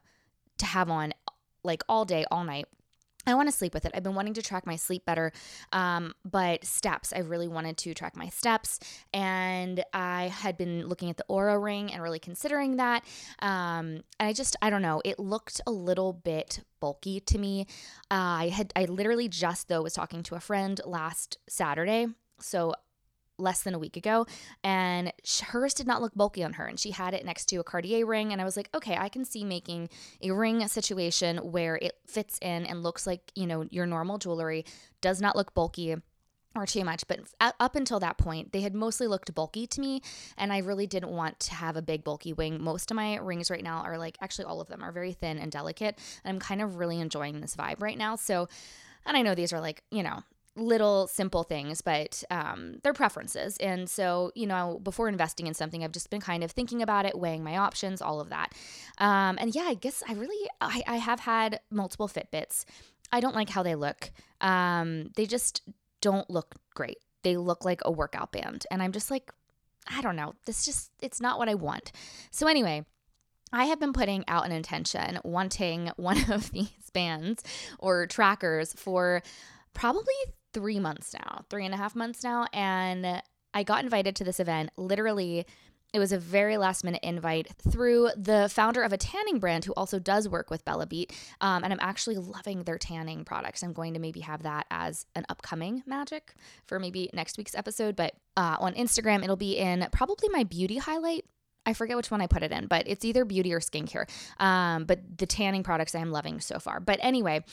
to 0.57 0.65
have 0.65 0.89
on 0.89 1.13
like 1.63 1.83
all 1.89 2.05
day, 2.05 2.25
all 2.31 2.43
night. 2.43 2.65
I 3.27 3.33
want 3.33 3.49
to 3.49 3.55
sleep 3.55 3.73
with 3.73 3.85
it. 3.85 3.91
I've 3.95 4.03
been 4.03 4.13
wanting 4.15 4.35
to 4.35 4.41
track 4.41 4.67
my 4.67 4.75
sleep 4.75 5.05
better, 5.05 5.31
um, 5.71 6.13
but 6.23 6.63
steps. 6.63 7.11
I 7.11 7.19
really 7.19 7.47
wanted 7.47 7.77
to 7.77 7.93
track 7.93 8.15
my 8.15 8.29
steps, 8.29 8.79
and 9.13 9.83
I 9.93 10.27
had 10.27 10.57
been 10.57 10.87
looking 10.87 11.09
at 11.09 11.17
the 11.17 11.25
Oura 11.29 11.61
ring 11.61 11.91
and 11.91 12.03
really 12.03 12.19
considering 12.19 12.77
that. 12.77 13.03
Um, 13.39 14.03
and 14.19 14.29
I 14.29 14.33
just, 14.33 14.55
I 14.61 14.69
don't 14.69 14.83
know, 14.83 15.01
it 15.03 15.19
looked 15.19 15.59
a 15.65 15.71
little 15.71 16.13
bit 16.13 16.61
bulky 16.79 17.19
to 17.21 17.39
me. 17.39 17.65
Uh, 18.11 18.45
I 18.45 18.49
had, 18.49 18.71
I 18.75 18.85
literally 18.85 19.27
just 19.27 19.69
though 19.69 19.81
was 19.81 19.93
talking 19.93 20.21
to 20.23 20.35
a 20.35 20.39
friend 20.39 20.79
last 20.85 21.39
Saturday, 21.49 22.07
so 22.39 22.73
less 23.37 23.63
than 23.63 23.73
a 23.73 23.79
week 23.79 23.97
ago 23.97 24.25
and 24.63 25.11
hers 25.47 25.73
did 25.73 25.87
not 25.87 26.01
look 26.01 26.13
bulky 26.15 26.43
on 26.43 26.53
her 26.53 26.65
and 26.65 26.79
she 26.79 26.91
had 26.91 27.13
it 27.13 27.25
next 27.25 27.45
to 27.45 27.57
a 27.57 27.63
Cartier 27.63 28.05
ring 28.05 28.31
and 28.31 28.41
I 28.41 28.45
was 28.45 28.57
like 28.57 28.69
okay 28.73 28.95
I 28.95 29.09
can 29.09 29.25
see 29.25 29.43
making 29.43 29.89
a 30.21 30.31
ring 30.31 30.65
situation 30.67 31.37
where 31.37 31.75
it 31.75 31.93
fits 32.07 32.39
in 32.41 32.65
and 32.65 32.83
looks 32.83 33.05
like 33.05 33.31
you 33.35 33.45
know 33.47 33.65
your 33.69 33.85
normal 33.85 34.17
jewelry 34.17 34.65
does 35.01 35.21
not 35.21 35.35
look 35.35 35.53
bulky 35.53 35.95
or 36.55 36.65
too 36.65 36.85
much. 36.85 37.05
But 37.07 37.19
up 37.41 37.75
until 37.75 37.99
that 37.99 38.17
point 38.17 38.51
they 38.51 38.61
had 38.61 38.73
mostly 38.73 39.07
looked 39.07 39.35
bulky 39.35 39.67
to 39.67 39.81
me 39.81 40.01
and 40.37 40.51
I 40.51 40.59
really 40.59 40.87
didn't 40.87 41.11
want 41.11 41.39
to 41.41 41.53
have 41.53 41.75
a 41.75 41.81
big 41.81 42.03
bulky 42.03 42.33
wing. 42.33 42.63
Most 42.63 42.89
of 42.89 42.95
my 42.95 43.17
rings 43.17 43.51
right 43.51 43.63
now 43.63 43.81
are 43.81 43.97
like 43.97 44.17
actually 44.21 44.45
all 44.45 44.61
of 44.61 44.67
them 44.67 44.81
are 44.81 44.91
very 44.91 45.13
thin 45.13 45.37
and 45.37 45.51
delicate 45.51 45.99
and 46.23 46.33
I'm 46.33 46.39
kind 46.39 46.61
of 46.61 46.77
really 46.77 46.99
enjoying 46.99 47.41
this 47.41 47.55
vibe 47.55 47.81
right 47.81 47.97
now 47.97 48.15
so 48.15 48.47
and 49.05 49.15
I 49.15 49.21
know 49.21 49.35
these 49.35 49.53
are 49.53 49.61
like, 49.61 49.83
you 49.91 50.01
know, 50.01 50.23
little 50.55 51.07
simple 51.07 51.43
things, 51.43 51.81
but 51.81 52.23
um, 52.31 52.75
they're 52.83 52.93
preferences. 52.93 53.57
And 53.57 53.89
so, 53.89 54.31
you 54.35 54.47
know, 54.47 54.79
before 54.83 55.09
investing 55.09 55.47
in 55.47 55.53
something, 55.53 55.83
I've 55.83 55.91
just 55.91 56.09
been 56.09 56.21
kind 56.21 56.43
of 56.43 56.51
thinking 56.51 56.81
about 56.81 57.05
it, 57.05 57.17
weighing 57.17 57.43
my 57.43 57.57
options, 57.57 58.01
all 58.01 58.21
of 58.21 58.29
that. 58.29 58.53
Um, 58.97 59.37
and 59.39 59.53
yeah, 59.53 59.63
I 59.63 59.73
guess 59.73 60.01
I 60.07 60.13
really, 60.13 60.49
I, 60.61 60.83
I 60.87 60.95
have 60.97 61.21
had 61.21 61.59
multiple 61.69 62.07
Fitbits. 62.07 62.65
I 63.11 63.19
don't 63.19 63.35
like 63.35 63.49
how 63.49 63.63
they 63.63 63.75
look. 63.75 64.11
Um, 64.41 65.11
they 65.15 65.25
just 65.25 65.61
don't 66.01 66.29
look 66.29 66.55
great. 66.73 66.97
They 67.23 67.37
look 67.37 67.65
like 67.65 67.81
a 67.83 67.91
workout 67.91 68.31
band. 68.31 68.65
And 68.71 68.81
I'm 68.81 68.91
just 68.91 69.11
like, 69.11 69.31
I 69.87 70.01
don't 70.01 70.15
know. 70.15 70.35
This 70.45 70.65
just, 70.65 70.91
it's 71.01 71.21
not 71.21 71.37
what 71.37 71.49
I 71.49 71.55
want. 71.55 71.91
So, 72.31 72.47
anyway, 72.47 72.85
I 73.51 73.65
have 73.65 73.79
been 73.79 73.93
putting 73.93 74.23
out 74.27 74.45
an 74.45 74.51
intention 74.51 75.19
wanting 75.23 75.91
one 75.97 76.31
of 76.31 76.51
these 76.51 76.89
bands 76.93 77.43
or 77.77 78.07
trackers 78.07 78.73
for 78.73 79.21
probably 79.73 80.13
three 80.55 80.79
months 80.79 81.13
now, 81.13 81.43
three 81.49 81.65
and 81.65 81.73
a 81.73 81.77
half 81.77 81.95
months 81.95 82.23
now. 82.23 82.47
And 82.53 83.21
I 83.53 83.63
got 83.63 83.83
invited 83.83 84.15
to 84.15 84.23
this 84.23 84.39
event 84.39 84.71
literally. 84.77 85.45
It 85.93 85.99
was 85.99 86.13
a 86.13 86.17
very 86.17 86.57
last 86.57 86.83
minute 86.83 87.01
invite 87.03 87.53
through 87.69 88.09
the 88.17 88.49
founder 88.51 88.81
of 88.81 88.93
a 88.93 88.97
tanning 88.97 89.39
brand 89.39 89.65
who 89.65 89.73
also 89.73 89.99
does 89.99 90.27
work 90.29 90.49
with 90.49 90.63
Bellabeat. 90.63 91.11
Um, 91.41 91.63
and 91.63 91.73
I'm 91.73 91.79
actually 91.81 92.15
loving 92.15 92.63
their 92.63 92.77
tanning 92.77 93.25
products. 93.25 93.63
I'm 93.63 93.73
going 93.73 93.93
to 93.93 93.99
maybe 93.99 94.21
have 94.21 94.43
that 94.43 94.65
as 94.71 95.05
an 95.15 95.25
upcoming 95.27 95.83
magic 95.85 96.33
for 96.65 96.79
maybe 96.79 97.09
next 97.13 97.37
week's 97.37 97.55
episode. 97.55 97.97
But 97.97 98.13
uh, 98.37 98.55
on 98.59 98.73
Instagram, 98.75 99.23
it'll 99.23 99.35
be 99.35 99.57
in 99.57 99.87
probably 99.91 100.29
my 100.29 100.43
beauty 100.43 100.77
highlight 100.77 101.25
I 101.67 101.73
forget 101.73 101.97
which 101.97 102.11
one 102.11 102.21
I 102.21 102.27
put 102.27 102.43
it 102.43 102.51
in, 102.51 102.67
but 102.67 102.87
it's 102.87 103.03
either 103.03 103.25
beauty 103.25 103.51
or 103.51 103.59
skincare. 103.59 104.05
Um, 104.39 104.85
but 104.85 105.17
the 105.17 105.25
tanning 105.25 105.63
products 105.63 105.95
I 105.95 105.99
am 105.99 106.11
loving 106.11 106.39
so 106.39 106.59
far. 106.59 106.79
But 106.79 106.99
anyway, 107.01 107.43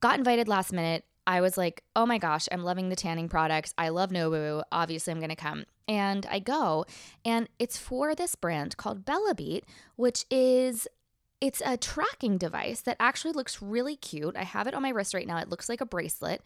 got 0.00 0.16
invited 0.16 0.48
last 0.48 0.72
minute. 0.72 1.04
I 1.28 1.42
was 1.42 1.58
like, 1.58 1.84
oh 1.94 2.06
my 2.06 2.16
gosh, 2.16 2.48
I'm 2.50 2.64
loving 2.64 2.88
the 2.88 2.96
tanning 2.96 3.28
products. 3.28 3.74
I 3.76 3.90
love 3.90 4.08
Nobu. 4.08 4.62
Obviously, 4.72 5.10
I'm 5.12 5.18
going 5.18 5.28
to 5.28 5.36
come. 5.36 5.66
And 5.86 6.26
I 6.30 6.38
go, 6.38 6.86
and 7.22 7.50
it's 7.58 7.76
for 7.76 8.14
this 8.14 8.34
brand 8.34 8.78
called 8.78 9.04
Bellabeat, 9.04 9.64
which 9.96 10.24
is 10.30 10.88
it's 11.42 11.60
a 11.66 11.76
tracking 11.76 12.38
device 12.38 12.80
that 12.80 12.96
actually 12.98 13.32
looks 13.32 13.60
really 13.60 13.94
cute. 13.94 14.36
I 14.38 14.44
have 14.44 14.66
it 14.66 14.74
on 14.74 14.80
my 14.80 14.88
wrist 14.88 15.12
right 15.12 15.26
now. 15.26 15.36
It 15.36 15.50
looks 15.50 15.68
like 15.68 15.82
a 15.82 15.86
bracelet. 15.86 16.40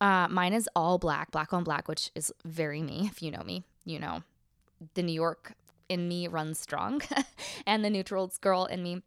Uh, 0.00 0.26
mine 0.28 0.54
is 0.54 0.70
all 0.74 0.96
black, 0.96 1.30
black 1.30 1.52
on 1.52 1.62
black, 1.62 1.86
which 1.86 2.10
is 2.14 2.32
very 2.46 2.80
me. 2.80 3.10
If 3.12 3.22
you 3.22 3.30
know 3.30 3.42
me, 3.42 3.64
you 3.84 3.98
know 3.98 4.22
the 4.94 5.02
New 5.02 5.12
York 5.12 5.52
in 5.90 6.08
me 6.08 6.28
runs 6.28 6.58
strong, 6.58 7.02
and 7.66 7.84
the 7.84 7.90
neutrals 7.90 8.38
girl 8.38 8.64
in 8.64 8.82
me 8.82 9.02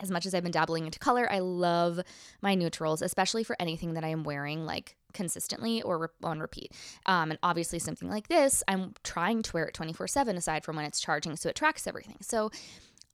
as 0.00 0.10
much 0.10 0.26
as 0.26 0.34
I've 0.34 0.42
been 0.42 0.52
dabbling 0.52 0.86
into 0.86 0.98
color, 0.98 1.30
I 1.30 1.40
love 1.40 2.00
my 2.42 2.54
neutrals, 2.54 3.02
especially 3.02 3.44
for 3.44 3.56
anything 3.58 3.94
that 3.94 4.04
I 4.04 4.08
am 4.08 4.24
wearing 4.24 4.66
like 4.66 4.96
consistently 5.12 5.82
or 5.82 5.98
re- 5.98 6.08
on 6.22 6.40
repeat. 6.40 6.72
Um, 7.06 7.30
and 7.30 7.38
obviously, 7.42 7.78
something 7.78 8.08
like 8.10 8.28
this, 8.28 8.62
I'm 8.68 8.94
trying 9.02 9.42
to 9.42 9.52
wear 9.52 9.64
it 9.64 9.74
24 9.74 10.08
7 10.08 10.36
aside 10.36 10.64
from 10.64 10.76
when 10.76 10.84
it's 10.84 11.00
charging, 11.00 11.36
so 11.36 11.48
it 11.48 11.56
tracks 11.56 11.86
everything. 11.86 12.18
So, 12.20 12.50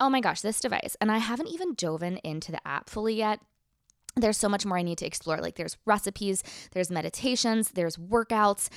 oh 0.01 0.11
my 0.11 0.21
gosh, 0.21 0.41
this 0.41 0.61
device, 0.61 0.97
and 1.01 1.11
I 1.11 1.19
haven't 1.19 1.49
even 1.49 1.75
dove 1.75 2.03
into 2.03 2.53
the 2.53 2.67
app 2.67 2.89
fully 2.91 3.15
yet 3.15 3.41
there's 4.17 4.37
so 4.37 4.49
much 4.49 4.67
more 4.67 4.77
I 4.77 4.83
need 4.83 4.99
to 4.99 5.07
explore. 5.07 5.39
Like 5.39 5.57
there's 5.57 5.79
recipes, 5.87 6.43
there's 6.73 6.91
meditations, 6.91 7.71
there's 7.71 7.97
workouts, 7.97 8.69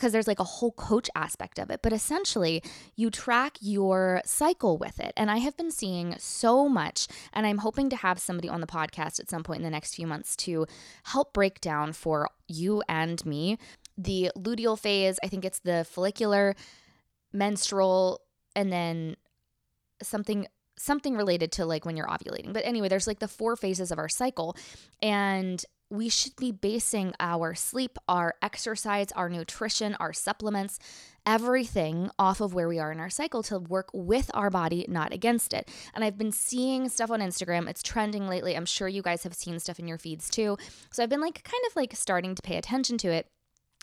because 0.00 0.12
there's 0.12 0.26
like 0.26 0.40
a 0.40 0.44
whole 0.44 0.72
coach 0.72 1.10
aspect 1.14 1.58
of 1.58 1.68
it. 1.68 1.80
But 1.82 1.92
essentially, 1.92 2.62
you 2.96 3.10
track 3.10 3.58
your 3.60 4.22
cycle 4.24 4.78
with 4.78 4.98
it. 4.98 5.12
And 5.14 5.30
I 5.30 5.36
have 5.38 5.58
been 5.58 5.70
seeing 5.70 6.14
so 6.18 6.70
much, 6.70 7.06
and 7.34 7.46
I'm 7.46 7.58
hoping 7.58 7.90
to 7.90 7.96
have 7.96 8.18
somebody 8.18 8.48
on 8.48 8.62
the 8.62 8.66
podcast 8.66 9.20
at 9.20 9.28
some 9.28 9.42
point 9.42 9.58
in 9.58 9.64
the 9.64 9.70
next 9.70 9.94
few 9.94 10.06
months 10.06 10.36
to 10.36 10.66
help 11.04 11.34
break 11.34 11.60
down 11.60 11.92
for 11.92 12.30
you 12.48 12.82
and 12.88 13.24
me 13.26 13.58
the 13.98 14.30
luteal 14.38 14.78
phase. 14.78 15.18
I 15.22 15.28
think 15.28 15.44
it's 15.44 15.58
the 15.58 15.84
follicular, 15.84 16.56
menstrual, 17.34 18.22
and 18.56 18.72
then 18.72 19.16
something 20.02 20.46
something 20.78 21.14
related 21.14 21.52
to 21.52 21.66
like 21.66 21.84
when 21.84 21.94
you're 21.94 22.06
ovulating. 22.06 22.54
But 22.54 22.64
anyway, 22.64 22.88
there's 22.88 23.06
like 23.06 23.18
the 23.18 23.28
four 23.28 23.54
phases 23.54 23.92
of 23.92 23.98
our 23.98 24.08
cycle. 24.08 24.56
And 25.02 25.62
we 25.90 26.08
should 26.08 26.36
be 26.36 26.52
basing 26.52 27.12
our 27.18 27.54
sleep, 27.54 27.98
our 28.08 28.34
exercise, 28.40 29.10
our 29.12 29.28
nutrition, 29.28 29.96
our 29.96 30.12
supplements, 30.12 30.78
everything 31.26 32.10
off 32.18 32.40
of 32.40 32.54
where 32.54 32.68
we 32.68 32.78
are 32.78 32.92
in 32.92 33.00
our 33.00 33.10
cycle 33.10 33.42
to 33.42 33.58
work 33.58 33.90
with 33.92 34.30
our 34.32 34.50
body, 34.50 34.86
not 34.88 35.12
against 35.12 35.52
it. 35.52 35.68
And 35.94 36.04
I've 36.04 36.16
been 36.16 36.32
seeing 36.32 36.88
stuff 36.88 37.10
on 37.10 37.20
Instagram. 37.20 37.68
It's 37.68 37.82
trending 37.82 38.28
lately. 38.28 38.56
I'm 38.56 38.66
sure 38.66 38.88
you 38.88 39.02
guys 39.02 39.24
have 39.24 39.34
seen 39.34 39.58
stuff 39.58 39.78
in 39.78 39.88
your 39.88 39.98
feeds 39.98 40.30
too. 40.30 40.56
So 40.90 41.02
I've 41.02 41.10
been 41.10 41.20
like 41.20 41.42
kind 41.42 41.62
of 41.68 41.76
like 41.76 41.94
starting 41.94 42.34
to 42.34 42.42
pay 42.42 42.56
attention 42.56 42.96
to 42.98 43.08
it 43.08 43.26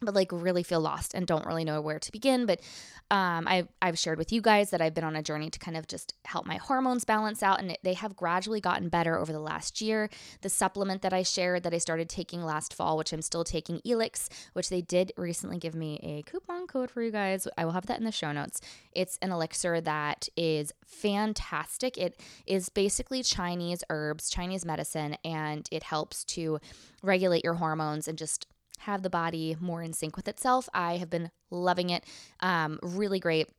but 0.02 0.14
like 0.14 0.32
really 0.32 0.64
feel 0.64 0.80
lost 0.80 1.14
and 1.16 1.26
don't 1.26 1.46
really 1.46 1.64
know 1.64 1.82
where 1.82 1.98
to 1.98 2.12
begin. 2.12 2.46
But 2.46 2.62
um, 3.10 3.48
I've, 3.48 3.68
I've 3.82 3.98
shared 3.98 4.20
with 4.20 4.32
you 4.32 4.42
guys 4.42 4.70
that 4.70 4.82
I've 4.82 4.94
been 4.94 5.04
on 5.04 5.16
a 5.16 5.24
journey 5.24 5.50
to 5.50 5.60
kind 5.60 5.78
of 5.78 5.88
just 5.88 6.14
help 6.26 6.46
my 6.46 6.58
hormones 6.58 7.04
balance 7.04 7.42
out, 7.42 7.60
and 7.60 7.76
they 7.84 7.94
have 7.94 8.16
gradually 8.16 8.62
gotten 8.62 8.90
better 8.90 9.18
over 9.18 9.32
the 9.32 9.40
last 9.40 9.82
year. 9.82 10.10
The 10.42 10.50
supplement 10.50 11.02
that 11.02 11.14
I 11.14 11.24
shared 11.24 11.64
that 11.64 11.74
I 11.74 11.78
started 11.78 12.10
taking 12.10 12.44
last 12.44 12.74
fall, 12.74 12.98
which 12.98 13.14
I'm 13.14 13.22
still 13.22 13.44
taking, 13.44 13.80
Elix, 13.80 14.30
which 14.54 14.70
they 14.70 14.82
did 14.82 15.14
recently 15.18 15.58
give 15.58 15.74
me 15.74 16.00
a 16.04 16.30
coupon 16.30 16.68
code 16.68 16.92
for 16.92 17.02
you 17.02 17.12
guys. 17.12 17.48
I 17.58 17.66
will 17.66 17.72
have 17.72 17.88
that 17.88 17.98
in 17.98 18.06
the 18.06 18.12
show 18.12 18.32
notes. 18.32 18.62
It's 18.92 19.18
an 19.22 19.32
elixir 19.32 19.82
that 19.82 20.28
is 20.36 20.74
fantastic. 20.86 21.98
It 21.98 22.20
is 22.46 22.70
basically 22.70 23.24
Chinese 23.24 23.84
herbs, 23.90 24.30
Chinese 24.30 24.66
medicine, 24.66 25.16
and 25.24 25.68
it 25.72 25.84
helps 25.84 26.24
to 26.26 26.60
regulate 27.02 27.44
your 27.44 27.56
hormones 27.56 28.08
and 28.08 28.18
just 28.18 28.48
have 28.88 29.04
the 29.04 29.10
body 29.10 29.58
more 29.60 29.82
in 29.84 29.92
sync 29.92 30.16
with 30.16 30.30
itself. 30.30 30.70
I 30.74 30.96
have 30.96 31.10
been 31.10 31.30
loving 31.52 31.90
it. 31.90 32.06
Um, 32.40 32.80
really 32.82 33.20
great 33.20 33.50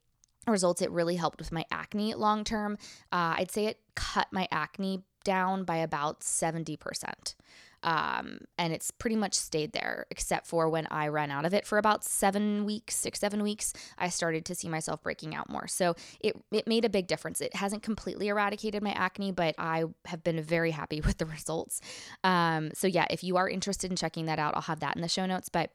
results. 0.46 0.80
It 0.80 0.90
really 0.90 1.16
helped 1.16 1.38
with 1.38 1.52
my 1.52 1.66
acne 1.70 2.14
long 2.14 2.44
term. 2.44 2.78
Uh, 3.12 3.36
I'd 3.36 3.50
say 3.50 3.66
it 3.66 3.78
cut 3.94 4.28
my 4.32 4.48
acne 4.50 5.02
down 5.24 5.64
by 5.64 5.76
about 5.76 6.20
70%. 6.20 7.34
Um, 7.82 8.38
and 8.58 8.72
it's 8.72 8.90
pretty 8.90 9.16
much 9.16 9.34
stayed 9.34 9.72
there, 9.72 10.06
except 10.10 10.46
for 10.46 10.68
when 10.68 10.86
I 10.90 11.08
ran 11.08 11.30
out 11.30 11.44
of 11.44 11.54
it 11.54 11.66
for 11.66 11.78
about 11.78 12.04
seven 12.04 12.64
weeks, 12.64 12.96
six, 12.96 13.20
seven 13.20 13.42
weeks, 13.42 13.72
I 13.96 14.08
started 14.08 14.44
to 14.46 14.54
see 14.54 14.68
myself 14.68 15.02
breaking 15.02 15.34
out 15.34 15.48
more. 15.48 15.66
So 15.66 15.94
it, 16.20 16.36
it 16.50 16.66
made 16.66 16.84
a 16.84 16.88
big 16.88 17.06
difference. 17.06 17.40
It 17.40 17.54
hasn't 17.54 17.82
completely 17.82 18.28
eradicated 18.28 18.82
my 18.82 18.92
acne, 18.92 19.32
but 19.32 19.54
I 19.58 19.84
have 20.06 20.24
been 20.24 20.42
very 20.42 20.70
happy 20.70 21.00
with 21.06 21.18
the 21.18 21.26
results. 21.26 21.80
Um, 22.24 22.70
so 22.74 22.86
yeah, 22.86 23.06
if 23.10 23.22
you 23.22 23.36
are 23.36 23.48
interested 23.48 23.90
in 23.90 23.96
checking 23.96 24.26
that 24.26 24.38
out, 24.38 24.54
I'll 24.54 24.62
have 24.62 24.80
that 24.80 24.96
in 24.96 25.02
the 25.02 25.08
show 25.08 25.26
notes. 25.26 25.48
But 25.48 25.70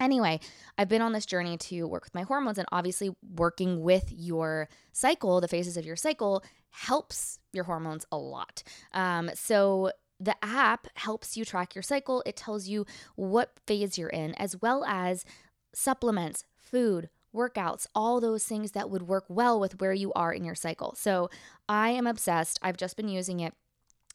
Anyway, 0.00 0.40
I've 0.78 0.88
been 0.88 1.02
on 1.02 1.12
this 1.12 1.26
journey 1.26 1.58
to 1.58 1.86
work 1.86 2.04
with 2.04 2.14
my 2.14 2.22
hormones, 2.22 2.56
and 2.56 2.66
obviously, 2.72 3.10
working 3.34 3.82
with 3.82 4.10
your 4.10 4.68
cycle, 4.92 5.40
the 5.42 5.48
phases 5.48 5.76
of 5.76 5.84
your 5.84 5.96
cycle, 5.96 6.42
helps 6.70 7.38
your 7.52 7.64
hormones 7.64 8.06
a 8.10 8.16
lot. 8.16 8.62
Um, 8.94 9.30
so, 9.34 9.92
the 10.20 10.36
app 10.42 10.86
helps 10.94 11.36
you 11.36 11.44
track 11.44 11.74
your 11.74 11.82
cycle. 11.82 12.22
It 12.26 12.36
tells 12.36 12.68
you 12.68 12.84
what 13.16 13.58
phase 13.66 13.96
you're 13.96 14.10
in, 14.10 14.34
as 14.34 14.60
well 14.60 14.84
as 14.84 15.24
supplements, 15.72 16.44
food, 16.56 17.08
workouts, 17.34 17.86
all 17.94 18.20
those 18.20 18.44
things 18.44 18.72
that 18.72 18.90
would 18.90 19.02
work 19.02 19.24
well 19.28 19.58
with 19.58 19.80
where 19.80 19.92
you 19.92 20.12
are 20.14 20.32
in 20.32 20.44
your 20.44 20.54
cycle. 20.54 20.94
So 20.96 21.30
I 21.68 21.90
am 21.90 22.06
obsessed. 22.06 22.58
I've 22.62 22.76
just 22.76 22.96
been 22.96 23.08
using 23.08 23.40
it 23.40 23.54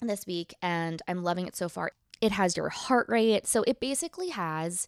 this 0.01 0.27
week 0.27 0.53
and 0.61 1.01
I'm 1.07 1.23
loving 1.23 1.47
it 1.47 1.55
so 1.55 1.69
far. 1.69 1.91
It 2.21 2.33
has 2.33 2.57
your 2.57 2.69
heart 2.69 3.07
rate. 3.09 3.47
So 3.47 3.63
it 3.65 3.79
basically 3.79 4.29
has 4.29 4.87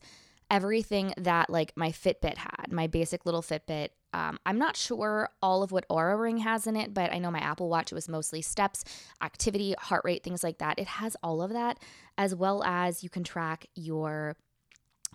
everything 0.52 1.14
that 1.18 1.50
like 1.50 1.76
my 1.76 1.90
Fitbit 1.92 2.38
had, 2.38 2.72
my 2.72 2.88
basic 2.88 3.26
little 3.26 3.42
Fitbit. 3.42 3.90
Um, 4.18 4.40
I'm 4.48 4.58
not 4.58 4.76
sure 4.76 5.30
all 5.44 5.62
of 5.62 5.72
what 5.72 5.88
Oura 5.90 6.20
Ring 6.20 6.40
has 6.40 6.66
in 6.66 6.76
it, 6.76 6.92
but 6.92 7.14
I 7.14 7.20
know 7.20 7.30
my 7.30 7.38
Apple 7.40 7.70
Watch, 7.70 7.92
it 7.92 7.96
was 7.96 8.10
mostly 8.10 8.42
steps, 8.42 8.84
activity, 9.22 9.76
heart 9.78 10.02
rate, 10.04 10.24
things 10.24 10.44
like 10.44 10.58
that. 10.58 10.80
It 10.80 10.88
has 10.88 11.16
all 11.22 11.44
of 11.44 11.54
that, 11.54 11.78
as 12.18 12.34
well 12.34 12.64
as 12.64 13.04
you 13.04 13.12
can 13.12 13.24
track 13.24 13.68
your 13.76 14.36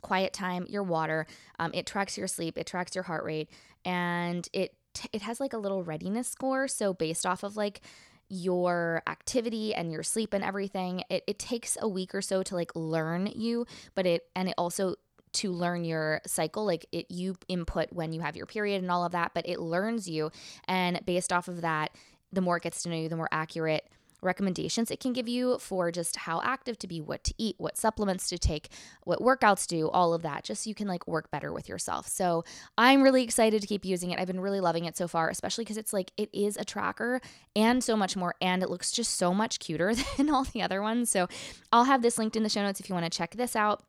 quiet 0.03 0.33
time, 0.33 0.67
your 0.69 0.85
water. 0.85 1.27
Um, 1.59 1.73
it 1.75 1.85
tracks 1.85 2.17
your 2.17 2.29
sleep, 2.29 2.57
it 2.57 2.67
tracks 2.67 2.95
your 2.95 3.03
heart 3.05 3.25
rate, 3.25 3.51
and 3.85 4.49
it 4.53 4.77
it 5.13 5.23
has 5.23 5.41
like 5.41 5.53
a 5.53 5.59
little 5.59 5.83
readiness 5.83 6.29
score. 6.29 6.69
So 6.69 6.93
based 6.95 7.27
off 7.27 7.43
of 7.43 7.57
like 7.57 7.81
your 8.29 9.03
activity 9.09 9.75
and 9.75 9.91
your 9.91 10.03
sleep 10.03 10.33
and 10.33 10.45
everything, 10.45 11.03
it, 11.11 11.25
it 11.27 11.39
takes 11.39 11.77
a 11.81 11.89
week 11.89 12.15
or 12.15 12.23
so 12.23 12.43
to 12.45 12.55
like 12.55 12.71
learn 12.77 13.27
you, 13.35 13.67
but 13.97 14.07
it 14.07 14.23
and 14.37 14.49
it 14.49 14.55
also 14.57 14.95
to 15.33 15.53
learn 15.53 15.85
your 15.85 16.21
cycle 16.27 16.65
like 16.65 16.87
it 16.93 17.07
you 17.11 17.35
input 17.49 17.89
when 17.93 18.13
you 18.13 18.21
have 18.21 18.37
your 18.37 18.47
period 18.47 18.83
and 18.83 18.91
all 18.91 19.05
of 19.05 19.13
that 19.13 19.33
but 19.35 19.49
it 19.49 19.61
learns 19.61 20.09
you 20.09 20.31
and 20.67 21.01
based 21.05 21.33
off 21.33 21.49
of 21.49 21.61
that 21.61 21.91
the 22.33 22.41
more 22.41 22.57
it 22.57 22.63
gets 22.63 22.83
to 22.83 22.89
know 22.89 22.97
you 22.97 23.09
the 23.09 23.17
more 23.17 23.29
accurate 23.33 23.89
recommendations 24.23 24.91
it 24.91 25.01
can 25.01 25.13
give 25.13 25.29
you 25.29 25.59
for 25.59 25.91
just 25.91 26.17
how 26.17 26.41
active 26.43 26.79
to 26.79 26.87
be, 26.87 27.01
what 27.01 27.25
to 27.25 27.35
eat, 27.37 27.57
what 27.59 27.77
supplements 27.77 28.29
to 28.29 28.39
take, 28.39 28.69
what 29.05 29.19
workouts 29.19 29.67
do, 29.67 29.91
all 29.91 30.15
of 30.15 30.23
that, 30.23 30.45
just 30.45 30.65
so 30.65 30.69
you 30.69 30.75
can 30.75 30.89
like 30.89 31.07
work 31.07 31.31
better 31.31 31.53
with 31.53 31.69
yourself. 31.69 32.07
So 32.07 32.45
I'm 32.79 33.03
really 33.03 33.23
excited 33.23 33.61
to 33.61 33.67
keep 33.67 33.85
using 33.85 34.11
it. 34.11 34.19
I've 34.19 34.27
been 34.27 34.41
really 34.41 34.61
loving 34.61 34.85
it 34.85 34.97
so 34.97 35.09
far, 35.09 35.29
especially 35.29 35.65
because 35.65 35.77
it's 35.77 35.93
like 35.93 36.13
it 36.17 36.31
is 36.33 36.57
a 36.57 36.65
tracker 36.65 37.21
and 37.55 37.83
so 37.83 37.97
much 37.97 38.17
more, 38.17 38.35
and 38.41 38.63
it 38.63 38.71
looks 38.71 38.93
just 38.93 39.17
so 39.17 39.35
much 39.35 39.59
cuter 39.59 39.95
than 40.17 40.31
all 40.31 40.45
the 40.45 40.63
other 40.63 40.81
ones. 40.81 41.11
So 41.11 41.29
I'll 41.73 41.85
have 41.85 42.03
this 42.03 42.19
linked 42.19 42.37
in 42.37 42.45
the 42.45 42.49
show 42.49 42.63
notes 42.63 42.81
if 42.81 42.89
you 42.89 42.95
want 42.95 43.11
to 43.11 43.17
check 43.17 43.33
this 43.33 43.57
out. 43.57 43.83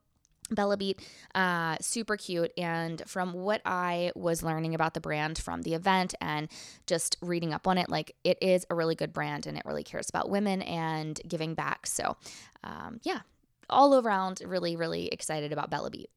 Bellabeat, 0.49 0.99
uh, 1.35 1.77
super 1.81 2.17
cute. 2.17 2.51
And 2.57 3.01
from 3.07 3.33
what 3.33 3.61
I 3.65 4.11
was 4.15 4.43
learning 4.43 4.75
about 4.75 4.93
the 4.93 5.01
brand 5.01 5.37
from 5.37 5.61
the 5.61 5.73
event 5.73 6.13
and 6.21 6.49
just 6.85 7.17
reading 7.21 7.53
up 7.53 7.67
on 7.67 7.77
it, 7.77 7.89
like 7.89 8.15
it 8.23 8.37
is 8.41 8.65
a 8.69 8.75
really 8.75 8.95
good 8.95 9.13
brand 9.13 9.47
and 9.47 9.57
it 9.57 9.63
really 9.65 9.83
cares 9.83 10.09
about 10.09 10.29
women 10.29 10.61
and 10.61 11.19
giving 11.27 11.53
back. 11.53 11.87
So, 11.87 12.17
um, 12.63 12.99
yeah, 13.03 13.21
all 13.69 13.99
around, 13.99 14.41
really, 14.45 14.75
really 14.75 15.07
excited 15.07 15.51
about 15.51 15.71
Bellabeat. 15.71 16.07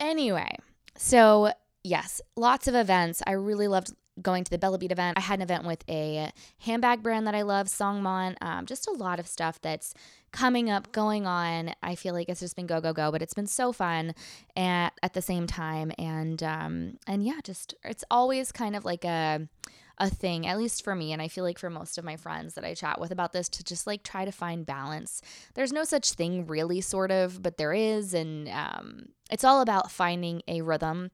Anyway, 0.00 0.56
so 0.96 1.52
yes, 1.84 2.20
lots 2.36 2.68
of 2.68 2.74
events. 2.74 3.22
I 3.26 3.32
really 3.32 3.68
loved 3.68 3.92
going 4.22 4.44
to 4.44 4.50
the 4.50 4.58
Bellabeat 4.58 4.92
event. 4.92 5.18
I 5.18 5.20
had 5.20 5.38
an 5.38 5.42
event 5.42 5.64
with 5.64 5.84
a 5.88 6.30
handbag 6.58 7.02
brand 7.02 7.26
that 7.26 7.34
I 7.34 7.42
love, 7.42 7.66
Songmont. 7.66 8.36
Um, 8.40 8.66
just 8.66 8.86
a 8.86 8.92
lot 8.92 9.20
of 9.20 9.26
stuff 9.26 9.60
that's 9.60 9.94
coming 10.32 10.70
up, 10.70 10.92
going 10.92 11.26
on. 11.26 11.72
I 11.82 11.94
feel 11.94 12.14
like 12.14 12.28
it's 12.28 12.40
just 12.40 12.56
been 12.56 12.66
go 12.66 12.80
go 12.80 12.92
go, 12.92 13.10
but 13.10 13.22
it's 13.22 13.34
been 13.34 13.46
so 13.46 13.72
fun 13.72 14.14
at 14.56 14.90
at 15.02 15.14
the 15.14 15.22
same 15.22 15.46
time, 15.46 15.92
and 15.98 16.42
um 16.42 16.98
and 17.06 17.24
yeah, 17.24 17.40
just 17.42 17.74
it's 17.84 18.04
always 18.10 18.52
kind 18.52 18.76
of 18.76 18.84
like 18.84 19.04
a 19.04 19.48
a 19.98 20.10
thing, 20.10 20.46
at 20.46 20.58
least 20.58 20.84
for 20.84 20.94
me, 20.94 21.12
and 21.12 21.22
I 21.22 21.28
feel 21.28 21.42
like 21.42 21.58
for 21.58 21.70
most 21.70 21.96
of 21.96 22.04
my 22.04 22.16
friends 22.16 22.54
that 22.54 22.64
I 22.64 22.74
chat 22.74 23.00
with 23.00 23.10
about 23.10 23.32
this, 23.32 23.48
to 23.48 23.64
just 23.64 23.86
like 23.86 24.02
try 24.02 24.26
to 24.26 24.32
find 24.32 24.66
balance. 24.66 25.22
There's 25.54 25.72
no 25.72 25.84
such 25.84 26.12
thing, 26.12 26.46
really, 26.46 26.82
sort 26.82 27.10
of, 27.10 27.42
but 27.42 27.56
there 27.56 27.72
is, 27.72 28.12
and 28.12 28.46
um, 28.48 29.06
it's 29.30 29.44
all 29.44 29.62
about 29.62 29.90
finding 29.90 30.42
a 30.46 30.60
rhythm 30.60 31.12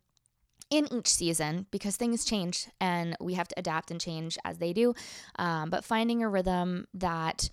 in 0.72 0.90
each 0.90 1.08
season 1.08 1.66
because 1.70 1.96
things 1.96 2.24
change 2.24 2.66
and 2.80 3.14
we 3.20 3.34
have 3.34 3.46
to 3.46 3.58
adapt 3.58 3.90
and 3.90 4.00
change 4.00 4.38
as 4.42 4.56
they 4.56 4.72
do. 4.72 4.94
Um, 5.38 5.68
but 5.68 5.84
finding 5.84 6.22
a 6.22 6.28
rhythm 6.30 6.86
that 6.94 7.50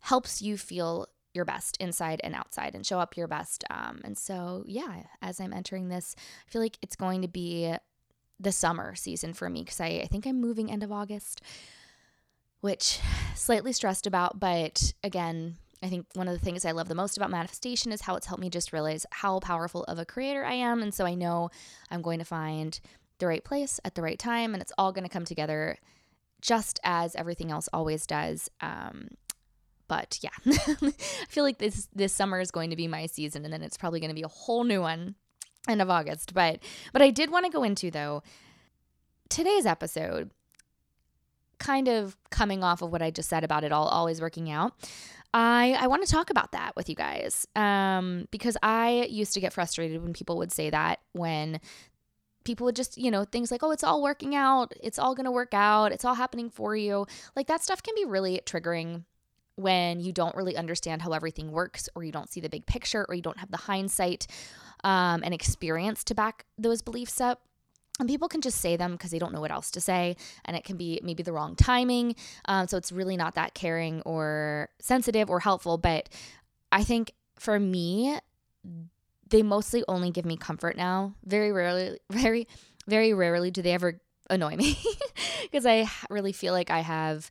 helps 0.00 0.40
you 0.40 0.56
feel 0.56 1.08
your 1.34 1.44
best 1.44 1.76
inside 1.78 2.20
and 2.22 2.36
outside 2.36 2.76
and 2.76 2.86
show 2.86 3.00
up 3.00 3.16
your 3.16 3.26
best. 3.26 3.64
Um, 3.68 4.00
and 4.04 4.16
so, 4.16 4.62
yeah, 4.66 5.02
as 5.20 5.40
I'm 5.40 5.52
entering 5.52 5.88
this, 5.88 6.14
I 6.46 6.50
feel 6.50 6.62
like 6.62 6.78
it's 6.82 6.94
going 6.94 7.22
to 7.22 7.28
be 7.28 7.74
the 8.38 8.52
summer 8.52 8.94
season 8.94 9.32
for 9.32 9.50
me 9.50 9.62
because 9.62 9.80
I, 9.80 10.02
I 10.04 10.06
think 10.06 10.24
I'm 10.24 10.40
moving 10.40 10.70
end 10.70 10.84
of 10.84 10.92
August, 10.92 11.42
which 12.60 13.00
slightly 13.34 13.72
stressed 13.72 14.06
about. 14.06 14.38
But 14.38 14.92
again, 15.02 15.56
I 15.82 15.88
think 15.88 16.06
one 16.14 16.28
of 16.28 16.34
the 16.34 16.44
things 16.44 16.64
I 16.64 16.70
love 16.70 16.88
the 16.88 16.94
most 16.94 17.16
about 17.16 17.30
manifestation 17.30 17.90
is 17.90 18.02
how 18.02 18.14
it's 18.14 18.26
helped 18.26 18.40
me 18.40 18.50
just 18.50 18.72
realize 18.72 19.04
how 19.10 19.40
powerful 19.40 19.84
of 19.84 19.98
a 19.98 20.04
creator 20.04 20.44
I 20.44 20.54
am. 20.54 20.80
And 20.80 20.94
so 20.94 21.04
I 21.04 21.14
know 21.14 21.50
I'm 21.90 22.02
going 22.02 22.20
to 22.20 22.24
find 22.24 22.78
the 23.18 23.26
right 23.26 23.44
place 23.44 23.80
at 23.84 23.94
the 23.94 24.02
right 24.02 24.18
time 24.18 24.54
and 24.54 24.62
it's 24.62 24.72
all 24.78 24.92
going 24.92 25.04
to 25.04 25.10
come 25.10 25.24
together 25.24 25.78
just 26.40 26.78
as 26.84 27.14
everything 27.16 27.50
else 27.50 27.68
always 27.72 28.06
does. 28.06 28.50
Um, 28.60 29.08
but 29.88 30.18
yeah, 30.22 30.30
I 30.46 30.92
feel 31.28 31.44
like 31.44 31.58
this 31.58 31.88
this 31.94 32.12
summer 32.12 32.40
is 32.40 32.50
going 32.50 32.70
to 32.70 32.76
be 32.76 32.88
my 32.88 33.06
season, 33.06 33.44
and 33.44 33.52
then 33.52 33.62
it's 33.62 33.76
probably 33.76 34.00
going 34.00 34.08
to 34.10 34.14
be 34.14 34.22
a 34.22 34.28
whole 34.28 34.64
new 34.64 34.80
one 34.80 35.16
end 35.68 35.82
of 35.82 35.90
August. 35.90 36.32
But 36.32 36.60
but 36.92 37.02
I 37.02 37.10
did 37.10 37.30
want 37.30 37.44
to 37.46 37.52
go 37.52 37.62
into 37.62 37.90
though 37.90 38.22
today's 39.28 39.66
episode, 39.66 40.30
kind 41.58 41.88
of 41.88 42.16
coming 42.30 42.64
off 42.64 42.80
of 42.80 42.90
what 42.90 43.02
I 43.02 43.10
just 43.10 43.28
said 43.28 43.44
about 43.44 43.64
it 43.64 43.72
all 43.72 43.86
always 43.86 44.20
working 44.20 44.50
out. 44.50 44.72
I, 45.34 45.76
I 45.78 45.86
want 45.86 46.04
to 46.04 46.10
talk 46.10 46.30
about 46.30 46.52
that 46.52 46.76
with 46.76 46.88
you 46.88 46.94
guys 46.94 47.46
um, 47.56 48.28
because 48.30 48.56
I 48.62 49.06
used 49.08 49.32
to 49.34 49.40
get 49.40 49.52
frustrated 49.52 50.02
when 50.02 50.12
people 50.12 50.36
would 50.38 50.52
say 50.52 50.68
that 50.70 51.00
when 51.12 51.60
people 52.44 52.66
would 52.66 52.76
just, 52.76 52.98
you 52.98 53.10
know, 53.10 53.24
things 53.24 53.50
like, 53.50 53.62
oh, 53.62 53.70
it's 53.70 53.84
all 53.84 54.02
working 54.02 54.34
out, 54.34 54.74
it's 54.82 54.98
all 54.98 55.14
going 55.14 55.24
to 55.24 55.30
work 55.30 55.54
out, 55.54 55.92
it's 55.92 56.04
all 56.04 56.14
happening 56.14 56.50
for 56.50 56.76
you. 56.76 57.06
Like 57.34 57.46
that 57.46 57.62
stuff 57.62 57.82
can 57.82 57.94
be 57.94 58.04
really 58.04 58.42
triggering 58.44 59.04
when 59.56 60.00
you 60.00 60.12
don't 60.12 60.34
really 60.34 60.56
understand 60.56 61.02
how 61.02 61.12
everything 61.12 61.50
works 61.50 61.88
or 61.94 62.04
you 62.04 62.12
don't 62.12 62.30
see 62.30 62.40
the 62.40 62.48
big 62.48 62.66
picture 62.66 63.06
or 63.08 63.14
you 63.14 63.22
don't 63.22 63.38
have 63.38 63.50
the 63.50 63.56
hindsight 63.56 64.26
um, 64.84 65.22
and 65.24 65.32
experience 65.32 66.04
to 66.04 66.14
back 66.14 66.44
those 66.58 66.82
beliefs 66.82 67.20
up. 67.20 67.42
And 68.02 68.08
people 68.08 68.26
can 68.26 68.40
just 68.40 68.58
say 68.58 68.74
them 68.74 68.92
because 68.92 69.12
they 69.12 69.20
don't 69.20 69.32
know 69.32 69.40
what 69.40 69.52
else 69.52 69.70
to 69.70 69.80
say, 69.80 70.16
and 70.44 70.56
it 70.56 70.64
can 70.64 70.76
be 70.76 70.98
maybe 71.04 71.22
the 71.22 71.32
wrong 71.32 71.54
timing. 71.54 72.16
Um, 72.46 72.66
so 72.66 72.76
it's 72.76 72.90
really 72.90 73.16
not 73.16 73.36
that 73.36 73.54
caring 73.54 74.02
or 74.02 74.70
sensitive 74.80 75.30
or 75.30 75.38
helpful. 75.38 75.78
But 75.78 76.08
I 76.72 76.82
think 76.82 77.12
for 77.38 77.60
me, 77.60 78.18
they 79.30 79.44
mostly 79.44 79.84
only 79.86 80.10
give 80.10 80.24
me 80.24 80.36
comfort 80.36 80.76
now. 80.76 81.14
Very 81.24 81.52
rarely, 81.52 82.00
very, 82.10 82.48
very 82.88 83.14
rarely 83.14 83.52
do 83.52 83.62
they 83.62 83.72
ever 83.72 84.00
annoy 84.28 84.56
me 84.56 84.76
because 85.42 85.64
I 85.64 85.88
really 86.10 86.32
feel 86.32 86.54
like 86.54 86.70
I 86.70 86.80
have 86.80 87.30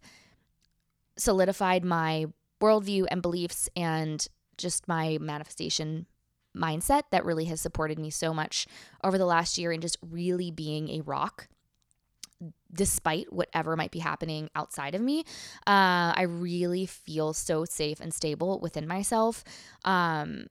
solidified 1.17 1.83
my 1.83 2.27
worldview 2.61 3.07
and 3.11 3.21
beliefs 3.21 3.67
and 3.75 4.25
just 4.57 4.87
my 4.87 5.17
manifestation 5.19 6.05
mindset 6.55 7.03
that 7.11 7.25
really 7.25 7.45
has 7.45 7.61
supported 7.61 7.97
me 7.99 8.09
so 8.09 8.33
much 8.33 8.67
over 9.03 9.17
the 9.17 9.25
last 9.25 9.57
year 9.57 9.71
and 9.71 9.81
just 9.81 9.97
really 10.01 10.51
being 10.51 10.89
a 10.89 11.01
rock 11.01 11.47
despite 12.73 13.31
whatever 13.31 13.75
might 13.75 13.91
be 13.91 13.99
happening 13.99 14.49
outside 14.55 14.95
of 14.95 15.01
me. 15.01 15.19
Uh, 15.67 16.11
i 16.15 16.23
really 16.23 16.85
feel 16.85 17.33
so 17.33 17.65
safe 17.65 17.99
and 17.99 18.13
stable 18.13 18.59
within 18.59 18.87
myself. 18.87 19.43
Um, 19.85 20.47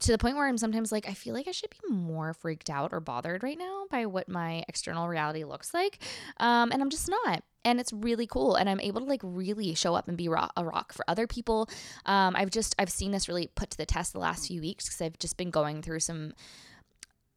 to 0.00 0.12
the 0.12 0.18
point 0.18 0.36
where 0.36 0.46
i'm 0.46 0.58
sometimes 0.58 0.92
like 0.92 1.08
i 1.08 1.14
feel 1.14 1.34
like 1.34 1.48
i 1.48 1.52
should 1.52 1.70
be 1.70 1.94
more 1.94 2.34
freaked 2.34 2.70
out 2.70 2.92
or 2.92 3.00
bothered 3.00 3.42
right 3.42 3.58
now 3.58 3.84
by 3.90 4.06
what 4.06 4.28
my 4.28 4.64
external 4.68 5.08
reality 5.08 5.44
looks 5.44 5.72
like 5.72 5.98
um, 6.38 6.70
and 6.72 6.82
i'm 6.82 6.90
just 6.90 7.08
not 7.08 7.42
and 7.64 7.80
it's 7.80 7.92
really 7.92 8.26
cool 8.26 8.56
and 8.56 8.68
i'm 8.68 8.80
able 8.80 9.00
to 9.00 9.06
like 9.06 9.20
really 9.22 9.74
show 9.74 9.94
up 9.94 10.08
and 10.08 10.16
be 10.16 10.28
rock, 10.28 10.52
a 10.56 10.64
rock 10.64 10.92
for 10.92 11.04
other 11.08 11.26
people. 11.26 11.68
Um, 12.04 12.36
i've 12.36 12.50
just 12.50 12.74
i've 12.78 12.90
seen 12.90 13.10
this 13.10 13.28
really 13.28 13.50
put 13.54 13.70
to 13.70 13.76
the 13.76 13.86
test 13.86 14.12
the 14.12 14.18
last 14.18 14.48
few 14.48 14.60
weeks 14.60 14.86
because 14.86 15.00
i've 15.00 15.18
just 15.18 15.36
been 15.36 15.50
going 15.50 15.82
through 15.82 16.00
some 16.00 16.32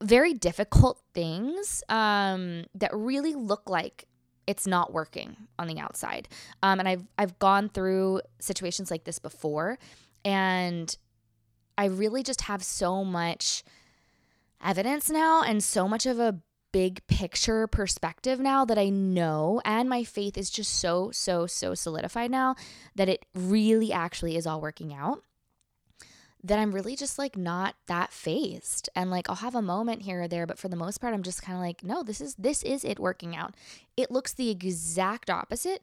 very 0.01 0.33
difficult 0.33 1.01
things 1.13 1.83
um, 1.89 2.63
that 2.75 2.91
really 2.93 3.33
look 3.33 3.69
like 3.69 4.05
it's 4.47 4.65
not 4.65 4.91
working 4.91 5.35
on 5.59 5.67
the 5.67 5.77
outside. 5.79 6.27
Um, 6.63 6.79
and 6.79 6.87
i've 6.87 7.03
i've 7.17 7.37
gone 7.39 7.69
through 7.69 8.21
situations 8.39 8.89
like 8.91 9.03
this 9.03 9.19
before 9.19 9.77
and 10.25 10.95
i 11.79 11.85
really 11.85 12.21
just 12.21 12.41
have 12.41 12.63
so 12.63 13.03
much 13.03 13.63
evidence 14.63 15.09
now 15.09 15.41
and 15.41 15.63
so 15.63 15.87
much 15.87 16.05
of 16.05 16.19
a 16.19 16.39
big 16.71 17.05
picture 17.07 17.67
perspective 17.67 18.39
now 18.39 18.65
that 18.65 18.77
I 18.77 18.89
know, 18.89 19.61
and 19.65 19.89
my 19.89 20.03
faith 20.03 20.37
is 20.37 20.49
just 20.49 20.73
so, 20.73 21.11
so, 21.11 21.47
so 21.47 21.73
solidified 21.73 22.31
now 22.31 22.55
that 22.95 23.09
it 23.09 23.25
really 23.33 23.91
actually 23.91 24.35
is 24.35 24.45
all 24.45 24.61
working 24.61 24.93
out. 24.93 25.23
That 26.41 26.59
I'm 26.59 26.71
really 26.71 26.95
just 26.95 27.19
like 27.19 27.35
not 27.35 27.75
that 27.87 28.13
fazed. 28.13 28.89
And 28.95 29.11
like 29.11 29.29
I'll 29.29 29.37
have 29.37 29.55
a 29.55 29.61
moment 29.61 30.03
here 30.03 30.21
or 30.21 30.27
there, 30.27 30.47
but 30.47 30.57
for 30.57 30.69
the 30.69 30.77
most 30.77 30.99
part, 30.99 31.13
I'm 31.13 31.23
just 31.23 31.41
kind 31.41 31.57
of 31.57 31.61
like, 31.61 31.83
no, 31.83 32.01
this 32.01 32.21
is 32.21 32.35
this 32.35 32.63
is 32.63 32.85
it 32.85 32.97
working 32.97 33.35
out. 33.35 33.55
It 33.97 34.09
looks 34.09 34.33
the 34.33 34.49
exact 34.49 35.29
opposite, 35.29 35.81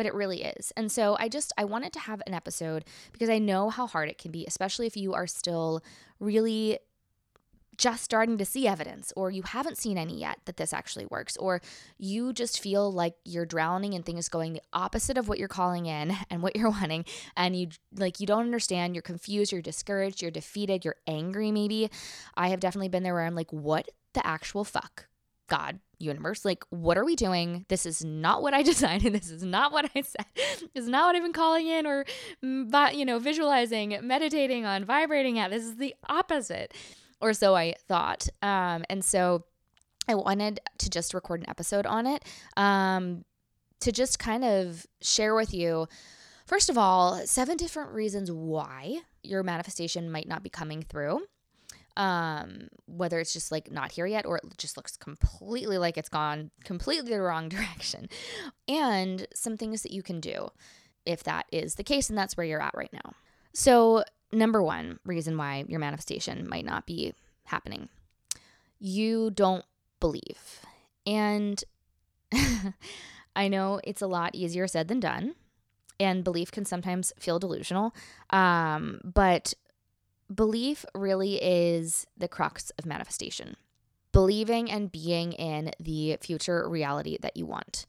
but 0.00 0.06
it 0.06 0.14
really 0.14 0.44
is. 0.44 0.72
And 0.78 0.90
so 0.90 1.14
I 1.20 1.28
just 1.28 1.52
I 1.58 1.64
wanted 1.66 1.92
to 1.92 1.98
have 1.98 2.22
an 2.26 2.32
episode 2.32 2.86
because 3.12 3.28
I 3.28 3.38
know 3.38 3.68
how 3.68 3.86
hard 3.86 4.08
it 4.08 4.16
can 4.16 4.30
be, 4.30 4.46
especially 4.46 4.86
if 4.86 4.96
you 4.96 5.12
are 5.12 5.26
still 5.26 5.82
really 6.18 6.78
just 7.76 8.02
starting 8.02 8.38
to 8.38 8.46
see 8.46 8.66
evidence, 8.66 9.12
or 9.14 9.30
you 9.30 9.42
haven't 9.42 9.76
seen 9.76 9.98
any 9.98 10.18
yet 10.18 10.38
that 10.46 10.56
this 10.56 10.72
actually 10.72 11.04
works, 11.10 11.36
or 11.36 11.60
you 11.98 12.32
just 12.32 12.62
feel 12.62 12.90
like 12.90 13.14
you're 13.26 13.44
drowning 13.44 13.92
and 13.92 14.06
things 14.06 14.30
going 14.30 14.54
the 14.54 14.62
opposite 14.72 15.18
of 15.18 15.28
what 15.28 15.38
you're 15.38 15.48
calling 15.48 15.84
in 15.84 16.16
and 16.30 16.40
what 16.40 16.56
you're 16.56 16.70
wanting, 16.70 17.04
and 17.36 17.54
you 17.54 17.68
like 17.94 18.20
you 18.20 18.26
don't 18.26 18.46
understand, 18.46 18.94
you're 18.94 19.02
confused, 19.02 19.52
you're 19.52 19.60
discouraged, 19.60 20.22
you're 20.22 20.30
defeated, 20.30 20.82
you're 20.82 20.96
angry, 21.06 21.52
maybe. 21.52 21.90
I 22.34 22.48
have 22.48 22.60
definitely 22.60 22.88
been 22.88 23.02
there 23.02 23.12
where 23.12 23.26
I'm 23.26 23.34
like, 23.34 23.52
what 23.52 23.90
the 24.14 24.26
actual 24.26 24.64
fuck? 24.64 25.09
God, 25.50 25.80
universe, 25.98 26.44
like, 26.46 26.64
what 26.70 26.96
are 26.96 27.04
we 27.04 27.16
doing? 27.16 27.66
This 27.68 27.84
is 27.84 28.02
not 28.04 28.40
what 28.40 28.54
I 28.54 28.62
decided. 28.72 29.12
This 29.12 29.30
is 29.30 29.42
not 29.42 29.72
what 29.72 29.90
I 29.94 30.00
said. 30.00 30.24
Is 30.74 30.88
not 30.88 31.08
what 31.08 31.16
I've 31.16 31.22
been 31.22 31.34
calling 31.34 31.66
in 31.66 31.86
or, 31.86 32.06
mm, 32.42 32.96
you 32.96 33.04
know, 33.04 33.18
visualizing, 33.18 33.98
meditating 34.02 34.64
on, 34.64 34.86
vibrating 34.86 35.38
at. 35.38 35.50
This 35.50 35.64
is 35.64 35.76
the 35.76 35.94
opposite 36.08 36.72
or 37.20 37.34
so 37.34 37.54
I 37.54 37.74
thought. 37.86 38.28
Um, 38.42 38.84
and 38.88 39.04
so 39.04 39.44
I 40.08 40.14
wanted 40.14 40.60
to 40.78 40.90
just 40.90 41.14
record 41.14 41.40
an 41.40 41.50
episode 41.50 41.86
on 41.86 42.06
it 42.06 42.24
um, 42.56 43.24
to 43.80 43.92
just 43.92 44.18
kind 44.18 44.44
of 44.44 44.86
share 45.00 45.34
with 45.34 45.52
you, 45.52 45.86
first 46.46 46.70
of 46.70 46.78
all, 46.78 47.16
seven 47.26 47.56
different 47.56 47.92
reasons 47.92 48.30
why 48.30 49.00
your 49.22 49.42
manifestation 49.42 50.10
might 50.10 50.28
not 50.28 50.42
be 50.42 50.50
coming 50.50 50.82
through. 50.82 51.20
Um, 51.96 52.68
whether 52.86 53.18
it's 53.18 53.32
just 53.32 53.50
like 53.50 53.70
not 53.70 53.92
here 53.92 54.06
yet 54.06 54.24
or 54.24 54.36
it 54.38 54.44
just 54.56 54.76
looks 54.76 54.96
completely 54.96 55.76
like 55.76 55.98
it's 55.98 56.08
gone 56.08 56.50
completely 56.64 57.10
the 57.10 57.20
wrong 57.20 57.48
direction, 57.50 58.08
and 58.68 59.26
some 59.34 59.56
things 59.56 59.82
that 59.82 59.92
you 59.92 60.02
can 60.02 60.20
do 60.20 60.50
if 61.06 61.24
that 61.24 61.46
is 61.50 61.74
the 61.74 61.84
case 61.84 62.08
and 62.08 62.18
that's 62.18 62.36
where 62.36 62.46
you're 62.46 62.62
at 62.62 62.74
right 62.74 62.92
now. 62.92 63.14
So, 63.52 64.04
number 64.32 64.62
one 64.62 64.98
reason 65.04 65.36
why 65.36 65.64
your 65.68 65.80
manifestation 65.80 66.48
might 66.48 66.64
not 66.64 66.86
be 66.86 67.14
happening 67.44 67.88
you 68.80 69.30
don't 69.30 69.64
believe. 70.00 70.62
And 71.06 71.62
I 73.36 73.48
know 73.48 73.80
it's 73.84 74.02
a 74.02 74.06
lot 74.06 74.34
easier 74.34 74.66
said 74.66 74.88
than 74.88 74.98
done, 74.98 75.34
and 76.00 76.24
belief 76.24 76.50
can 76.50 76.64
sometimes 76.64 77.12
feel 77.18 77.38
delusional. 77.38 77.94
Um, 78.30 79.00
but 79.04 79.54
belief 80.34 80.84
really 80.94 81.36
is 81.42 82.06
the 82.16 82.28
crux 82.28 82.70
of 82.78 82.86
manifestation 82.86 83.56
believing 84.12 84.68
and 84.68 84.90
being 84.90 85.32
in 85.34 85.70
the 85.78 86.18
future 86.20 86.68
reality 86.68 87.16
that 87.20 87.36
you 87.36 87.46
want. 87.46 87.86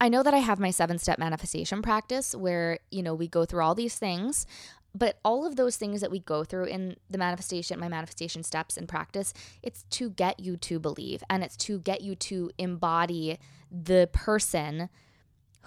I 0.00 0.08
know 0.08 0.22
that 0.22 0.32
I 0.32 0.38
have 0.38 0.60
my 0.60 0.70
seven 0.70 0.98
step 0.98 1.18
manifestation 1.18 1.82
practice 1.82 2.32
where, 2.32 2.78
you 2.92 3.02
know, 3.02 3.12
we 3.12 3.26
go 3.26 3.44
through 3.44 3.64
all 3.64 3.74
these 3.74 3.98
things 3.98 4.46
but 4.94 5.18
all 5.24 5.44
of 5.44 5.56
those 5.56 5.76
things 5.76 6.00
that 6.00 6.10
we 6.10 6.20
go 6.20 6.44
through 6.44 6.66
in 6.66 6.96
the 7.10 7.18
manifestation, 7.18 7.80
my 7.80 7.88
manifestation 7.88 8.44
steps 8.44 8.76
and 8.76 8.88
practice, 8.88 9.34
it's 9.62 9.82
to 9.90 10.10
get 10.10 10.38
you 10.38 10.56
to 10.58 10.78
believe 10.78 11.24
and 11.28 11.42
it's 11.42 11.56
to 11.56 11.80
get 11.80 12.00
you 12.00 12.14
to 12.14 12.50
embody 12.58 13.38
the 13.70 14.08
person 14.12 14.88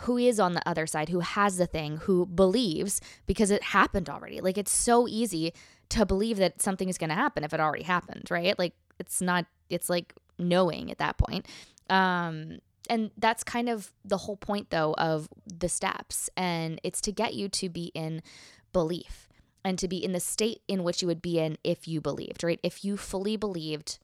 who 0.02 0.18
is 0.18 0.40
on 0.40 0.54
the 0.54 0.68
other 0.68 0.88
side, 0.88 1.10
who 1.10 1.20
has 1.20 1.58
the 1.58 1.66
thing, 1.66 1.98
who 1.98 2.26
believes 2.26 3.02
because 3.26 3.52
it 3.52 3.64
happened 3.64 4.10
already. 4.10 4.40
Like 4.40 4.58
it's 4.58 4.72
so 4.72 5.08
easy 5.08 5.54
to 5.90 6.06
believe 6.06 6.38
that 6.38 6.62
something 6.62 6.90
is 6.90 6.98
going 6.98 7.10
to 7.10 7.16
happen 7.16 7.44
if 7.44 7.54
it 7.54 7.60
already 7.60 7.84
happened, 7.84 8.28
right? 8.30 8.58
Like 8.58 8.74
it's 9.00 9.22
not, 9.22 9.46
it's 9.70 9.90
like 9.90 10.14
knowing 10.38 10.92
at 10.92 10.98
that 10.98 11.18
point. 11.18 11.46
Um, 11.90 12.60
and 12.90 13.12
that's 13.18 13.44
kind 13.44 13.70
of 13.70 13.92
the 14.06 14.18
whole 14.18 14.38
point 14.38 14.70
though 14.70 14.94
of 14.98 15.30
the 15.46 15.70
steps 15.70 16.30
and 16.38 16.80
it's 16.84 17.02
to 17.02 17.12
get 17.12 17.34
you 17.34 17.50
to 17.50 17.70
be 17.70 17.92
in 17.94 18.22
belief 18.72 19.28
and 19.64 19.78
to 19.80 19.88
be 19.88 20.04
in 20.04 20.14
the 20.14 20.20
state 20.20 20.62
in 20.68 20.84
which 20.84 21.02
you 21.02 21.08
would 21.08 21.22
be 21.22 21.40
in 21.40 21.58
if 21.64 21.88
you 21.88 22.00
believed, 22.00 22.44
right? 22.44 22.60
If 22.64 22.86
you 22.86 22.96
fully 22.96 23.36
believed 23.36 24.00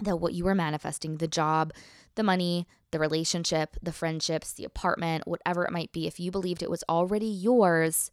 that 0.00 0.16
what 0.16 0.34
you 0.34 0.44
were 0.44 0.54
manifesting, 0.54 1.16
the 1.16 1.28
job, 1.28 1.72
the 2.14 2.22
money, 2.22 2.66
the 2.90 2.98
relationship, 2.98 3.76
the 3.82 3.92
friendships, 3.92 4.52
the 4.52 4.64
apartment, 4.64 5.26
whatever 5.26 5.64
it 5.64 5.72
might 5.72 5.92
be, 5.92 6.06
if 6.06 6.18
you 6.18 6.30
believed 6.30 6.62
it 6.62 6.70
was 6.70 6.84
already 6.88 7.26
yours, 7.26 8.10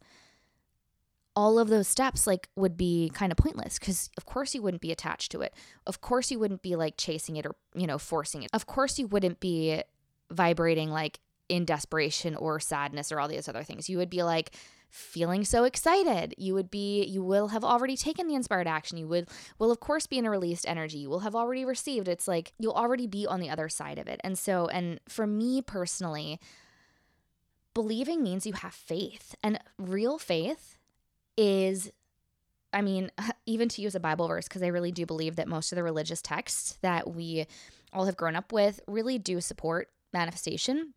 all 1.36 1.58
of 1.58 1.68
those 1.68 1.86
steps 1.86 2.26
like 2.26 2.48
would 2.56 2.78
be 2.78 3.10
kind 3.12 3.30
of 3.30 3.36
pointless 3.36 3.78
because 3.78 4.10
of 4.16 4.24
course 4.24 4.54
you 4.54 4.62
wouldn't 4.62 4.80
be 4.80 4.90
attached 4.90 5.30
to 5.32 5.42
it. 5.42 5.52
Of 5.86 6.00
course 6.00 6.30
you 6.30 6.38
wouldn't 6.38 6.62
be 6.62 6.74
like 6.76 6.94
chasing 6.96 7.36
it 7.36 7.44
or, 7.44 7.54
you 7.74 7.86
know, 7.86 7.98
forcing 7.98 8.42
it. 8.42 8.50
Of 8.54 8.66
course 8.66 8.98
you 8.98 9.06
wouldn't 9.06 9.38
be 9.38 9.82
vibrating 10.30 10.90
like 10.90 11.20
in 11.50 11.66
desperation 11.66 12.34
or 12.34 12.58
sadness 12.58 13.12
or 13.12 13.20
all 13.20 13.28
these 13.28 13.48
other 13.48 13.62
things. 13.62 13.90
You 13.90 13.98
would 13.98 14.08
be 14.08 14.22
like 14.22 14.56
feeling 14.88 15.44
so 15.44 15.64
excited. 15.64 16.34
You 16.38 16.54
would 16.54 16.70
be 16.70 17.04
you 17.04 17.22
will 17.22 17.48
have 17.48 17.64
already 17.64 17.98
taken 17.98 18.28
the 18.28 18.34
inspired 18.34 18.66
action. 18.66 18.96
You 18.96 19.06
would 19.08 19.28
will 19.58 19.70
of 19.70 19.78
course 19.78 20.06
be 20.06 20.16
in 20.16 20.24
a 20.24 20.30
released 20.30 20.66
energy. 20.66 20.98
You 20.98 21.10
will 21.10 21.20
have 21.20 21.34
already 21.34 21.66
received. 21.66 22.08
It's 22.08 22.26
like 22.26 22.54
you'll 22.58 22.72
already 22.72 23.06
be 23.06 23.26
on 23.26 23.40
the 23.40 23.50
other 23.50 23.68
side 23.68 23.98
of 23.98 24.08
it. 24.08 24.22
And 24.24 24.38
so 24.38 24.68
and 24.68 25.00
for 25.06 25.26
me 25.26 25.60
personally, 25.60 26.40
believing 27.74 28.22
means 28.22 28.46
you 28.46 28.54
have 28.54 28.72
faith. 28.72 29.34
And 29.42 29.60
real 29.78 30.18
faith 30.18 30.75
is 31.36 31.90
I 32.72 32.82
mean, 32.82 33.10
even 33.46 33.68
to 33.70 33.82
use 33.82 33.94
a 33.94 34.00
Bible 34.00 34.28
verse, 34.28 34.46
because 34.46 34.62
I 34.62 34.68
really 34.68 34.92
do 34.92 35.06
believe 35.06 35.36
that 35.36 35.48
most 35.48 35.72
of 35.72 35.76
the 35.76 35.82
religious 35.82 36.22
texts 36.22 36.78
that 36.82 37.14
we 37.14 37.46
all 37.92 38.04
have 38.04 38.16
grown 38.16 38.36
up 38.36 38.52
with 38.52 38.80
really 38.86 39.18
do 39.18 39.40
support 39.40 39.88
manifestation 40.12 40.92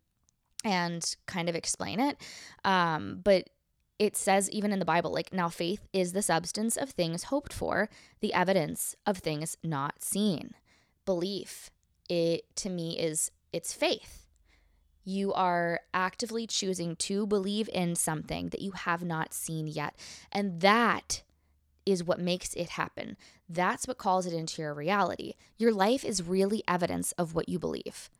and 0.64 1.16
kind 1.26 1.48
of 1.48 1.54
explain 1.54 2.00
it. 2.00 2.16
Um, 2.64 3.20
but 3.24 3.48
it 3.98 4.16
says 4.16 4.50
even 4.50 4.72
in 4.72 4.78
the 4.78 4.84
Bible, 4.84 5.12
like, 5.12 5.32
now 5.32 5.48
faith 5.48 5.86
is 5.92 6.12
the 6.12 6.22
substance 6.22 6.76
of 6.76 6.90
things 6.90 7.24
hoped 7.24 7.52
for, 7.52 7.88
the 8.20 8.32
evidence 8.34 8.94
of 9.06 9.18
things 9.18 9.56
not 9.62 10.02
seen. 10.02 10.54
Belief, 11.04 11.70
it 12.08 12.44
to 12.56 12.68
me 12.68 12.98
is 12.98 13.30
it's 13.52 13.72
faith. 13.72 14.26
You 15.04 15.32
are 15.32 15.80
actively 15.94 16.46
choosing 16.46 16.96
to 16.96 17.26
believe 17.26 17.68
in 17.72 17.94
something 17.94 18.50
that 18.50 18.60
you 18.62 18.72
have 18.72 19.02
not 19.02 19.32
seen 19.32 19.66
yet. 19.66 19.94
And 20.30 20.60
that 20.60 21.22
is 21.86 22.04
what 22.04 22.20
makes 22.20 22.54
it 22.54 22.70
happen. 22.70 23.16
That's 23.48 23.88
what 23.88 23.98
calls 23.98 24.26
it 24.26 24.32
into 24.32 24.62
your 24.62 24.74
reality. 24.74 25.34
Your 25.56 25.72
life 25.72 26.04
is 26.04 26.22
really 26.22 26.62
evidence 26.68 27.12
of 27.12 27.34
what 27.34 27.48
you 27.48 27.58
believe. 27.58 28.10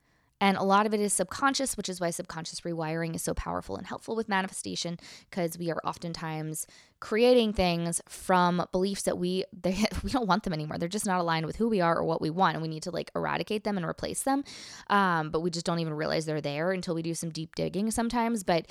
And 0.41 0.57
a 0.57 0.63
lot 0.63 0.87
of 0.87 0.95
it 0.95 1.01
is 1.01 1.13
subconscious, 1.13 1.77
which 1.77 1.89
is 1.89 2.01
why 2.01 2.11
subconscious 2.11 2.63
rewiring 2.63 3.15
is 3.15 3.23
so 3.23 3.35
powerful 3.35 3.77
and 3.77 3.87
helpful 3.87 4.17
with 4.17 4.29
manifestation 4.29 4.99
because 5.29 5.59
we 5.59 5.71
are 5.71 5.81
oftentimes 5.85 6.67
creating 6.99 7.53
things 7.53 8.01
from 8.09 8.67
beliefs 8.73 9.03
that 9.03 9.19
we 9.19 9.45
they, 9.53 9.85
we 10.03 10.11
don't 10.11 10.27
want 10.27 10.45
them 10.45 10.53
anymore. 10.53 10.79
They're 10.79 10.89
just 10.89 11.07
not 11.07 11.21
aligned 11.21 11.47
with 11.47 11.57
who 11.57 11.69
we 11.69 11.81
are 11.81 11.97
or 11.97 12.05
what 12.05 12.23
we 12.23 12.31
want, 12.31 12.55
and 12.55 12.63
we 12.63 12.69
need 12.69 12.85
to 12.85 12.91
like 12.91 13.11
eradicate 13.15 13.65
them 13.65 13.77
and 13.77 13.87
replace 13.87 14.23
them. 14.23 14.45
Um, 14.89 15.31
but 15.31 15.41
we 15.41 15.51
just 15.51 15.67
don't 15.67 15.81
even 15.81 15.95
realize 15.95 16.27
they're 16.27 16.41
there 16.41 16.73
until 16.73 16.95
we 16.95 17.03
do 17.03 17.15
some 17.15 17.31
deep 17.31 17.55
digging 17.55 17.91
sometimes. 17.91 18.43
But 18.43 18.71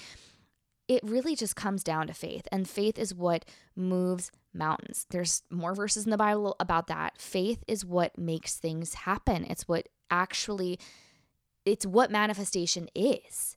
it 0.87 1.03
really 1.03 1.35
just 1.35 1.55
comes 1.55 1.83
down 1.83 2.07
to 2.07 2.13
faith, 2.13 2.47
and 2.51 2.67
faith 2.67 2.97
is 2.97 3.13
what 3.13 3.45
moves 3.75 4.31
mountains. 4.53 5.05
There's 5.11 5.43
more 5.51 5.75
verses 5.75 6.05
in 6.05 6.09
the 6.09 6.17
Bible 6.17 6.55
about 6.59 6.87
that. 6.87 7.21
Faith 7.21 7.63
is 7.67 7.85
what 7.85 8.17
makes 8.17 8.55
things 8.55 8.95
happen. 8.95 9.45
It's 9.45 9.67
what 9.67 9.87
actually 10.09 10.79
it's 11.69 11.85
what 11.85 12.11
manifestation 12.11 12.89
is. 12.95 13.55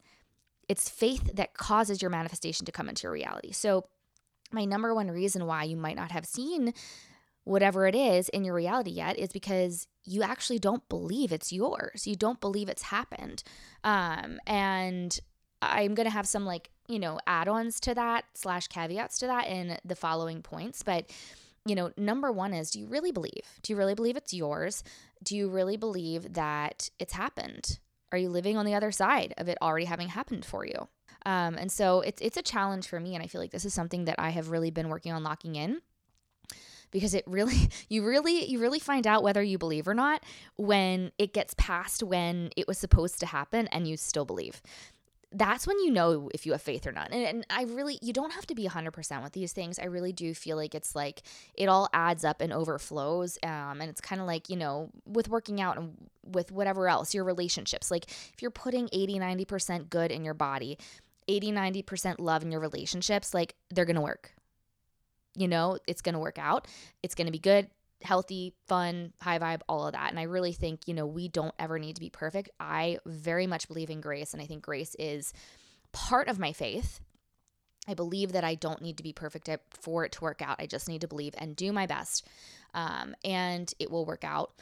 It's 0.68 0.88
faith 0.88 1.35
that 1.35 1.55
causes 1.55 2.01
your 2.01 2.11
manifestation 2.11 2.66
to 2.66 2.72
come 2.72 2.88
into 2.88 3.05
your 3.05 3.12
reality. 3.12 3.53
So, 3.53 3.87
my 4.53 4.64
number 4.66 4.94
one 4.94 5.11
reason 5.11 5.46
why 5.46 5.64
you 5.64 5.77
might 5.77 5.96
not 5.96 6.12
have 6.12 6.27
seen 6.27 6.75
whatever 7.44 7.87
it 7.87 7.94
is 7.94 8.29
in 8.29 8.44
your 8.44 8.55
reality 8.55 8.90
yet 8.90 9.18
is 9.18 9.33
because 9.33 9.88
you 10.05 10.22
actually 10.22 10.59
don't 10.59 10.87
believe 10.88 11.33
it's 11.33 11.53
yours. 11.53 12.07
You 12.07 12.16
don't 12.16 12.40
believe 12.40 12.68
it's 12.68 12.83
happened. 12.83 13.42
Um, 13.83 14.38
and 14.46 15.18
I'm 15.61 15.94
going 15.94 16.07
to 16.07 16.12
have 16.12 16.27
some 16.27 16.44
like, 16.44 16.70
you 16.87 16.98
know, 16.98 17.18
add 17.27 17.48
ons 17.48 17.81
to 17.81 17.94
that 17.94 18.25
slash 18.35 18.68
caveats 18.68 19.18
to 19.18 19.27
that 19.27 19.48
in 19.48 19.79
the 19.85 19.96
following 19.96 20.42
points. 20.42 20.83
But, 20.83 21.11
you 21.64 21.75
know, 21.75 21.92
number 21.96 22.31
one 22.31 22.53
is 22.53 22.70
do 22.70 22.81
you 22.81 22.87
really 22.87 23.12
believe? 23.12 23.46
Do 23.62 23.72
you 23.72 23.77
really 23.77 23.94
believe 23.94 24.16
it's 24.16 24.35
yours? 24.35 24.85
Do 25.22 25.37
you 25.37 25.48
really 25.48 25.77
believe 25.77 26.35
that 26.35 26.90
it's 26.98 27.14
happened? 27.14 27.79
Are 28.12 28.18
you 28.18 28.29
living 28.29 28.57
on 28.57 28.66
the 28.66 28.75
other 28.75 28.92
side 28.92 29.35
of 29.38 29.48
it 29.48 29.59
already 29.61 29.87
having 29.87 30.09
happened 30.09 30.44
for 30.44 30.64
you? 30.64 30.88
Um, 31.25 31.57
and 31.57 31.72
so 31.72 32.01
it's 32.01 32.20
it's 32.20 32.37
a 32.37 32.42
challenge 32.42 32.87
for 32.87 33.01
me, 33.01 33.14
and 33.14 33.22
I 33.22 33.27
feel 33.27 33.40
like 33.40 33.51
this 33.51 33.64
is 33.64 33.75
something 33.75 34.05
that 34.05 34.16
I 34.18 34.31
have 34.31 34.51
really 34.51 34.70
been 34.70 34.88
working 34.88 35.12
on 35.12 35.22
locking 35.22 35.57
in 35.57 35.81
because 36.92 37.14
it 37.14 37.25
really 37.27 37.70
you 37.88 38.05
really 38.07 38.44
you 38.44 38.61
really 38.61 38.79
find 38.79 39.07
out 39.07 39.25
whether 39.25 39.42
you 39.42 39.59
believe 39.59 39.88
or 39.88 39.94
not 39.94 40.22
when 40.57 41.11
it 41.18 41.33
gets 41.33 41.55
past 41.55 42.03
when 42.03 42.51
it 42.57 42.68
was 42.68 42.79
supposed 42.79 43.18
to 43.20 43.27
happen 43.27 43.66
and 43.68 43.88
you 43.88 43.96
still 43.96 44.25
believe 44.25 44.62
that's 45.33 45.66
when 45.66 45.79
you 45.81 45.90
know 45.90 46.29
if 46.35 46.47
you 46.47 46.53
have 46.53 46.62
faith 46.62 46.87
or 46.87 46.92
not. 46.92 47.11
And, 47.12 47.25
and, 47.25 47.47
I 47.51 47.64
really, 47.64 47.99
you 48.03 48.12
don't 48.12 48.33
have 48.33 48.47
to 48.47 48.55
be 48.55 48.66
100% 48.66 49.23
with 49.23 49.33
these 49.33 49.53
things. 49.53 49.79
I 49.79 49.85
really 49.85 50.12
do 50.12 50.35
feel 50.35 50.57
like 50.57 50.75
it's 50.75 50.95
like 50.95 51.23
it 51.55 51.68
all 51.68 51.88
adds 51.92 52.25
up 52.25 52.40
and 52.40 52.53
overflows. 52.53 53.38
Um, 53.42 53.81
and 53.81 53.85
it's 53.85 54.01
kind 54.01 54.21
of 54.21 54.27
like, 54.27 54.49
you 54.49 54.57
know, 54.57 54.90
with 55.07 55.29
working 55.29 55.61
out 55.61 55.79
and 55.79 55.95
with 56.25 56.53
whatever 56.53 56.88
else, 56.88 57.14
your 57.14 57.25
relationships. 57.25 57.90
Like 57.90 58.11
if 58.11 58.42
you're 58.42 58.51
putting 58.51 58.88
80, 58.92 59.18
90% 59.18 59.90
good 59.90 60.11
in 60.11 60.25
your 60.25 60.35
body, 60.35 60.79
80, 61.29 61.53
90% 61.53 62.16
love 62.18 62.42
in 62.42 62.51
your 62.51 62.61
relationships, 62.61 63.33
like 63.33 63.55
they're 63.71 63.85
going 63.85 63.97
to 63.97 64.03
work. 64.03 64.35
You 65.35 65.49
know, 65.49 65.79
it's 65.87 66.03
going 66.03 66.14
to 66.14 66.18
work 66.18 66.38
out. 66.38 66.66
It's 67.03 67.14
going 67.14 67.27
to 67.27 67.33
be 67.33 67.38
good 67.38 67.68
healthy, 68.04 68.54
fun, 68.66 69.12
high 69.20 69.38
vibe, 69.38 69.60
all 69.68 69.86
of 69.86 69.92
that. 69.92 70.10
And 70.10 70.18
I 70.18 70.24
really 70.24 70.52
think, 70.52 70.86
you 70.86 70.94
know, 70.94 71.06
we 71.06 71.28
don't 71.28 71.54
ever 71.58 71.78
need 71.78 71.94
to 71.96 72.00
be 72.00 72.10
perfect. 72.10 72.50
I 72.60 72.98
very 73.06 73.46
much 73.46 73.68
believe 73.68 73.90
in 73.90 74.00
grace, 74.00 74.32
and 74.32 74.42
I 74.42 74.46
think 74.46 74.62
grace 74.62 74.94
is 74.98 75.32
part 75.92 76.28
of 76.28 76.38
my 76.38 76.52
faith. 76.52 77.00
I 77.88 77.94
believe 77.94 78.32
that 78.32 78.44
I 78.44 78.54
don't 78.54 78.80
need 78.80 78.98
to 78.98 79.02
be 79.02 79.12
perfect 79.12 79.48
for 79.70 80.04
it 80.04 80.12
to 80.12 80.20
work 80.20 80.40
out. 80.40 80.56
I 80.60 80.66
just 80.66 80.88
need 80.88 81.00
to 81.00 81.08
believe 81.08 81.34
and 81.36 81.56
do 81.56 81.72
my 81.72 81.86
best. 81.86 82.26
Um, 82.74 83.14
and 83.24 83.72
it 83.78 83.90
will 83.90 84.06
work 84.06 84.24
out 84.24 84.52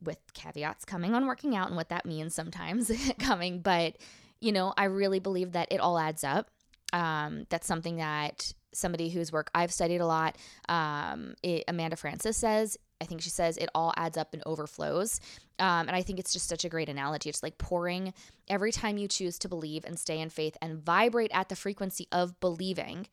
with 0.00 0.18
caveats 0.32 0.84
coming 0.84 1.14
on 1.14 1.26
working 1.26 1.56
out 1.56 1.66
and 1.66 1.76
what 1.76 1.88
that 1.88 2.06
means 2.06 2.34
sometimes 2.34 2.90
coming. 3.18 3.60
But, 3.60 3.96
you 4.40 4.52
know, 4.52 4.72
I 4.76 4.84
really 4.84 5.18
believe 5.18 5.52
that 5.52 5.72
it 5.72 5.80
all 5.80 5.98
adds 5.98 6.22
up. 6.22 6.50
Um, 6.92 7.46
that's 7.50 7.66
something 7.66 7.96
that 7.96 8.52
somebody 8.72 9.08
whose 9.08 9.32
work 9.32 9.50
I've 9.54 9.72
studied 9.72 10.00
a 10.00 10.06
lot, 10.06 10.36
um, 10.68 11.34
it, 11.42 11.64
Amanda 11.68 11.96
Frances 11.96 12.36
says. 12.36 12.76
I 13.00 13.04
think 13.04 13.22
she 13.22 13.30
says 13.30 13.56
it 13.56 13.68
all 13.74 13.92
adds 13.96 14.16
up 14.16 14.34
and 14.34 14.42
overflows. 14.44 15.20
Um, 15.60 15.86
and 15.86 15.92
I 15.92 16.02
think 16.02 16.18
it's 16.18 16.32
just 16.32 16.48
such 16.48 16.64
a 16.64 16.68
great 16.68 16.88
analogy. 16.88 17.28
It's 17.28 17.42
like 17.42 17.58
pouring 17.58 18.12
every 18.48 18.72
time 18.72 18.98
you 18.98 19.06
choose 19.06 19.38
to 19.40 19.48
believe 19.48 19.84
and 19.84 19.98
stay 19.98 20.20
in 20.20 20.30
faith 20.30 20.56
and 20.60 20.82
vibrate 20.84 21.30
at 21.32 21.48
the 21.48 21.56
frequency 21.56 22.08
of 22.10 22.40
believing 22.40 23.06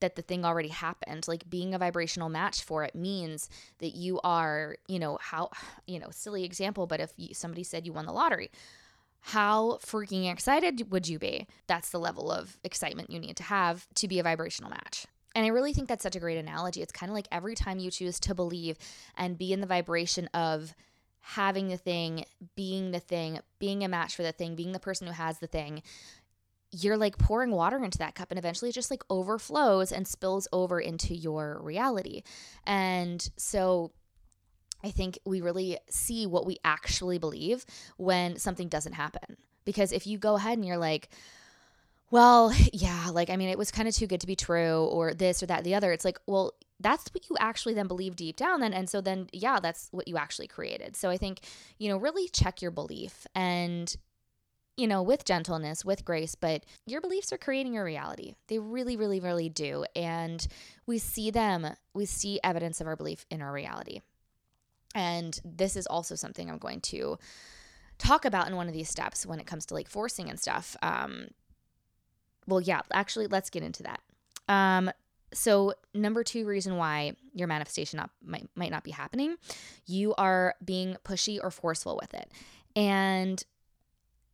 that 0.00 0.14
the 0.14 0.22
thing 0.22 0.44
already 0.44 0.68
happened. 0.68 1.26
Like 1.26 1.48
being 1.48 1.74
a 1.74 1.78
vibrational 1.78 2.28
match 2.28 2.62
for 2.62 2.84
it 2.84 2.94
means 2.94 3.48
that 3.78 3.94
you 3.94 4.20
are, 4.22 4.76
you 4.88 4.98
know, 4.98 5.18
how, 5.20 5.50
you 5.86 5.98
know, 5.98 6.08
silly 6.10 6.44
example, 6.44 6.86
but 6.86 7.00
if 7.00 7.12
you, 7.16 7.34
somebody 7.34 7.64
said 7.64 7.86
you 7.86 7.92
won 7.92 8.06
the 8.06 8.12
lottery, 8.12 8.50
how 9.26 9.78
freaking 9.84 10.30
excited 10.30 10.92
would 10.92 11.08
you 11.08 11.18
be? 11.18 11.48
That's 11.66 11.90
the 11.90 11.98
level 11.98 12.30
of 12.30 12.56
excitement 12.62 13.10
you 13.10 13.18
need 13.18 13.36
to 13.38 13.42
have 13.42 13.84
to 13.96 14.06
be 14.06 14.20
a 14.20 14.22
vibrational 14.22 14.70
match. 14.70 15.04
And 15.34 15.44
I 15.44 15.48
really 15.48 15.72
think 15.72 15.88
that's 15.88 16.04
such 16.04 16.14
a 16.14 16.20
great 16.20 16.38
analogy. 16.38 16.80
It's 16.80 16.92
kind 16.92 17.10
of 17.10 17.14
like 17.14 17.26
every 17.32 17.56
time 17.56 17.80
you 17.80 17.90
choose 17.90 18.20
to 18.20 18.36
believe 18.36 18.78
and 19.16 19.36
be 19.36 19.52
in 19.52 19.60
the 19.60 19.66
vibration 19.66 20.28
of 20.28 20.72
having 21.18 21.66
the 21.66 21.76
thing, 21.76 22.24
being 22.54 22.92
the 22.92 23.00
thing, 23.00 23.40
being 23.58 23.82
a 23.82 23.88
match 23.88 24.14
for 24.14 24.22
the 24.22 24.30
thing, 24.30 24.54
being 24.54 24.70
the 24.70 24.78
person 24.78 25.08
who 25.08 25.12
has 25.12 25.40
the 25.40 25.48
thing, 25.48 25.82
you're 26.70 26.96
like 26.96 27.18
pouring 27.18 27.50
water 27.50 27.82
into 27.82 27.98
that 27.98 28.14
cup 28.14 28.30
and 28.30 28.38
eventually 28.38 28.68
it 28.68 28.74
just 28.74 28.92
like 28.92 29.02
overflows 29.10 29.90
and 29.90 30.06
spills 30.06 30.46
over 30.52 30.78
into 30.78 31.16
your 31.16 31.58
reality. 31.62 32.22
And 32.64 33.28
so 33.36 33.90
I 34.86 34.90
think 34.92 35.18
we 35.24 35.40
really 35.40 35.78
see 35.90 36.26
what 36.26 36.46
we 36.46 36.58
actually 36.64 37.18
believe 37.18 37.66
when 37.96 38.36
something 38.36 38.68
doesn't 38.68 38.92
happen. 38.92 39.36
Because 39.64 39.90
if 39.90 40.06
you 40.06 40.16
go 40.16 40.36
ahead 40.36 40.56
and 40.56 40.64
you're 40.64 40.76
like, 40.78 41.08
well, 42.12 42.52
yeah, 42.72 43.08
like, 43.12 43.30
I 43.30 43.36
mean, 43.36 43.48
it 43.48 43.58
was 43.58 43.72
kind 43.72 43.88
of 43.88 43.94
too 43.96 44.06
good 44.06 44.20
to 44.20 44.28
be 44.28 44.36
true, 44.36 44.84
or 44.84 45.12
this 45.12 45.42
or 45.42 45.46
that, 45.46 45.64
the 45.64 45.74
other, 45.74 45.90
it's 45.90 46.04
like, 46.04 46.20
well, 46.26 46.54
that's 46.78 47.08
what 47.12 47.28
you 47.28 47.36
actually 47.40 47.74
then 47.74 47.88
believe 47.88 48.14
deep 48.16 48.36
down 48.36 48.60
then 48.60 48.74
and 48.74 48.90
so 48.90 49.00
then 49.00 49.30
yeah 49.32 49.58
that's 49.58 49.88
what 49.92 50.06
you 50.06 50.18
actually 50.18 50.46
created. 50.46 50.94
So 50.94 51.08
i 51.08 51.16
think 51.16 51.40
you 51.78 51.88
know 51.88 51.96
really 51.96 52.28
check 52.28 52.60
your 52.60 52.70
belief 52.70 53.26
and 53.34 53.96
you 54.76 54.86
know 54.86 55.02
with 55.02 55.24
gentleness 55.24 55.86
with 55.86 56.04
grace 56.04 56.34
but 56.34 56.64
your 56.84 57.00
beliefs 57.00 57.32
are 57.32 57.38
creating 57.38 57.72
your 57.72 57.84
reality. 57.84 58.34
They 58.48 58.58
really 58.58 58.94
really 58.98 59.20
really 59.20 59.48
do 59.48 59.86
and 59.96 60.46
we 60.86 60.98
see 60.98 61.30
them 61.30 61.66
we 61.94 62.04
see 62.04 62.40
evidence 62.44 62.80
of 62.82 62.86
our 62.86 62.96
belief 62.96 63.24
in 63.30 63.40
our 63.40 63.52
reality 63.52 64.02
and 64.96 65.38
this 65.44 65.76
is 65.76 65.86
also 65.86 66.14
something 66.14 66.50
I'm 66.50 66.58
going 66.58 66.80
to 66.80 67.18
talk 67.98 68.24
about 68.24 68.48
in 68.48 68.56
one 68.56 68.66
of 68.66 68.72
these 68.72 68.88
steps 68.88 69.26
when 69.26 69.38
it 69.38 69.46
comes 69.46 69.66
to 69.66 69.74
like 69.74 69.88
forcing 69.88 70.30
and 70.30 70.40
stuff. 70.40 70.74
Um, 70.82 71.28
well, 72.46 72.62
yeah, 72.62 72.80
actually, 72.92 73.26
let's 73.26 73.50
get 73.50 73.62
into 73.62 73.82
that. 73.82 74.00
Um, 74.48 74.90
so 75.34 75.74
number 75.92 76.24
two 76.24 76.46
reason 76.46 76.78
why 76.78 77.12
your 77.34 77.46
manifestation 77.46 77.98
not, 77.98 78.10
might, 78.24 78.48
might 78.54 78.70
not 78.70 78.84
be 78.84 78.90
happening, 78.90 79.36
you 79.84 80.14
are 80.14 80.54
being 80.64 80.96
pushy 81.04 81.38
or 81.42 81.50
forceful 81.50 81.98
with 82.00 82.14
it. 82.14 82.30
And 82.74 83.42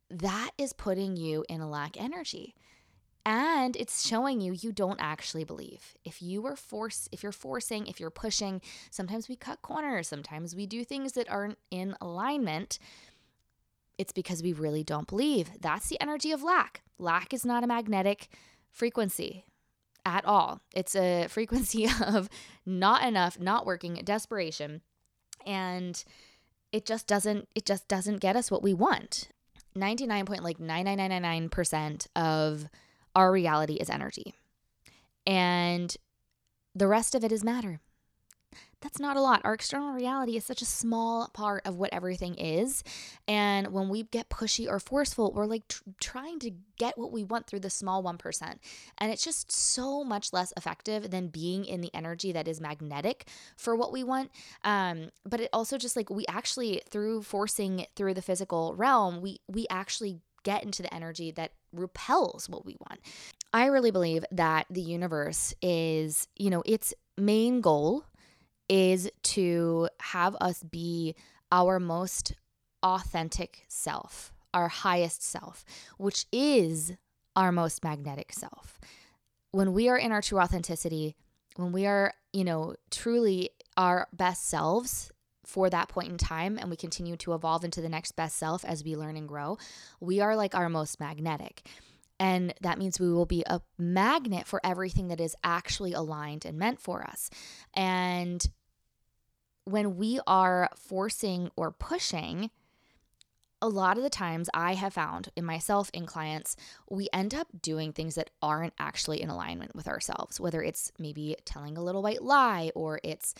that 0.09 0.51
is 0.57 0.71
putting 0.71 1.17
you 1.17 1.43
in 1.49 1.59
a 1.59 1.69
lack 1.69 1.99
energy 1.99 2.55
and 3.25 3.75
it's 3.77 4.05
showing 4.05 4.41
you 4.41 4.53
you 4.53 4.71
don't 4.71 4.99
actually 4.99 5.43
believe. 5.43 5.95
If 6.03 6.21
you 6.21 6.45
are 6.45 6.55
force 6.55 7.07
if 7.11 7.23
you're 7.23 7.31
forcing 7.31 7.87
if 7.87 7.99
you're 7.99 8.09
pushing 8.09 8.61
sometimes 8.89 9.29
we 9.29 9.35
cut 9.35 9.61
corners 9.61 10.07
sometimes 10.07 10.55
we 10.55 10.65
do 10.65 10.83
things 10.83 11.13
that 11.13 11.29
aren't 11.29 11.57
in 11.71 11.95
alignment. 12.01 12.79
It's 13.97 14.11
because 14.11 14.41
we 14.41 14.53
really 14.53 14.83
don't 14.83 15.07
believe. 15.07 15.51
That's 15.61 15.87
the 15.87 16.01
energy 16.01 16.31
of 16.31 16.43
lack. 16.43 16.81
Lack 16.97 17.33
is 17.33 17.45
not 17.45 17.63
a 17.63 17.67
magnetic 17.67 18.27
frequency 18.71 19.45
at 20.05 20.25
all. 20.25 20.61
It's 20.73 20.95
a 20.95 21.27
frequency 21.29 21.87
of 22.05 22.29
not 22.65 23.07
enough 23.07 23.39
not 23.39 23.65
working 23.65 23.93
desperation. 24.03 24.81
And 25.45 26.03
it 26.71 26.85
just 26.85 27.07
doesn't 27.07 27.47
it 27.55 27.65
just 27.65 27.87
doesn't 27.87 28.17
get 28.17 28.35
us 28.35 28.51
what 28.51 28.63
we 28.63 28.73
want. 28.73 29.29
99.99999% 29.77 32.07
of 32.15 32.69
our 33.15 33.31
reality 33.31 33.75
is 33.75 33.89
energy. 33.89 34.33
And 35.25 35.95
the 36.75 36.87
rest 36.87 37.15
of 37.15 37.23
it 37.23 37.31
is 37.31 37.43
matter. 37.43 37.79
That's 38.83 38.99
not 38.99 39.15
a 39.15 39.21
lot. 39.21 39.39
Our 39.45 39.53
external 39.53 39.93
reality 39.93 40.35
is 40.35 40.43
such 40.43 40.61
a 40.61 40.65
small 40.65 41.29
part 41.33 41.65
of 41.65 41.77
what 41.77 41.93
everything 41.93 42.35
is. 42.35 42.83
And 43.29 43.71
when 43.71 43.87
we 43.87 44.03
get 44.03 44.29
pushy 44.29 44.67
or 44.67 44.77
forceful, 44.77 45.31
we're 45.31 45.45
like 45.45 45.69
tr- 45.69 45.83
trying 46.01 46.37
to 46.39 46.51
get 46.77 46.97
what 46.97 47.13
we 47.13 47.23
want 47.23 47.47
through 47.47 47.61
the 47.61 47.69
small 47.69 48.03
1%. 48.03 48.55
And 48.97 49.11
it's 49.11 49.23
just 49.23 49.49
so 49.53 50.03
much 50.03 50.33
less 50.33 50.51
effective 50.57 51.11
than 51.11 51.29
being 51.29 51.63
in 51.63 51.79
the 51.79 51.95
energy 51.95 52.33
that 52.33 52.45
is 52.45 52.59
magnetic 52.59 53.29
for 53.55 53.73
what 53.73 53.93
we 53.93 54.03
want. 54.03 54.31
Um, 54.65 55.11
but 55.25 55.39
it 55.39 55.49
also 55.53 55.77
just 55.77 55.95
like 55.95 56.09
we 56.09 56.25
actually, 56.27 56.81
through 56.89 57.21
forcing 57.21 57.85
through 57.95 58.15
the 58.15 58.21
physical 58.21 58.75
realm, 58.75 59.21
we, 59.21 59.39
we 59.47 59.65
actually 59.69 60.19
get 60.43 60.65
into 60.65 60.81
the 60.81 60.93
energy 60.93 61.31
that 61.31 61.53
repels 61.73 62.47
what 62.49 62.65
we 62.65 62.75
want. 62.79 62.99
I 63.51 63.65
really 63.67 63.91
believe 63.91 64.25
that 64.31 64.65
the 64.69 64.81
universe 64.81 65.53
is, 65.61 66.27
you 66.35 66.49
know, 66.49 66.63
its 66.65 66.93
main 67.17 67.61
goal 67.61 68.05
is 68.69 69.09
to 69.23 69.89
have 69.99 70.35
us 70.41 70.63
be 70.63 71.15
our 71.51 71.79
most 71.79 72.33
authentic 72.81 73.65
self, 73.67 74.33
our 74.53 74.67
highest 74.67 75.21
self, 75.21 75.63
which 75.97 76.25
is 76.31 76.93
our 77.35 77.51
most 77.51 77.83
magnetic 77.83 78.33
self. 78.33 78.79
When 79.51 79.73
we 79.73 79.89
are 79.89 79.97
in 79.97 80.11
our 80.11 80.21
true 80.21 80.39
authenticity, 80.39 81.15
when 81.55 81.71
we 81.71 81.85
are, 81.85 82.13
you 82.31 82.43
know, 82.43 82.75
truly 82.89 83.51
our 83.77 84.07
best 84.11 84.47
selves, 84.47 85.11
for 85.45 85.69
that 85.69 85.89
point 85.89 86.09
in 86.09 86.17
time 86.17 86.57
and 86.57 86.69
we 86.69 86.75
continue 86.75 87.17
to 87.17 87.33
evolve 87.33 87.63
into 87.63 87.81
the 87.81 87.89
next 87.89 88.13
best 88.13 88.37
self 88.37 88.63
as 88.65 88.83
we 88.83 88.95
learn 88.95 89.17
and 89.17 89.27
grow, 89.27 89.57
we 89.99 90.19
are 90.19 90.35
like 90.35 90.55
our 90.55 90.69
most 90.69 90.99
magnetic. 90.99 91.67
And 92.19 92.53
that 92.61 92.77
means 92.77 92.99
we 92.99 93.11
will 93.11 93.25
be 93.25 93.43
a 93.47 93.61
magnet 93.77 94.47
for 94.47 94.61
everything 94.63 95.09
that 95.09 95.19
is 95.19 95.35
actually 95.43 95.93
aligned 95.93 96.45
and 96.45 96.57
meant 96.57 96.79
for 96.79 97.03
us. 97.03 97.29
And 97.73 98.45
when 99.65 99.97
we 99.97 100.19
are 100.27 100.69
forcing 100.75 101.49
or 101.55 101.71
pushing, 101.71 102.49
a 103.61 103.67
lot 103.67 103.97
of 103.97 104.03
the 104.03 104.09
times 104.09 104.49
I 104.53 104.73
have 104.73 104.93
found 104.93 105.29
in 105.37 105.45
myself, 105.45 105.89
in 105.93 106.05
clients, 106.05 106.57
we 106.89 107.07
end 107.13 107.33
up 107.33 107.47
doing 107.61 107.93
things 107.93 108.15
that 108.15 108.29
aren't 108.41 108.73
actually 108.77 109.21
in 109.21 109.29
alignment 109.29 109.73
with 109.73 109.87
ourselves, 109.87 110.39
whether 110.39 110.61
it's 110.61 110.91
maybe 110.99 111.37
telling 111.45 111.77
a 111.77 111.83
little 111.83 112.03
white 112.03 112.21
lie 112.21 112.71
or 112.75 112.99
it's 113.03 113.33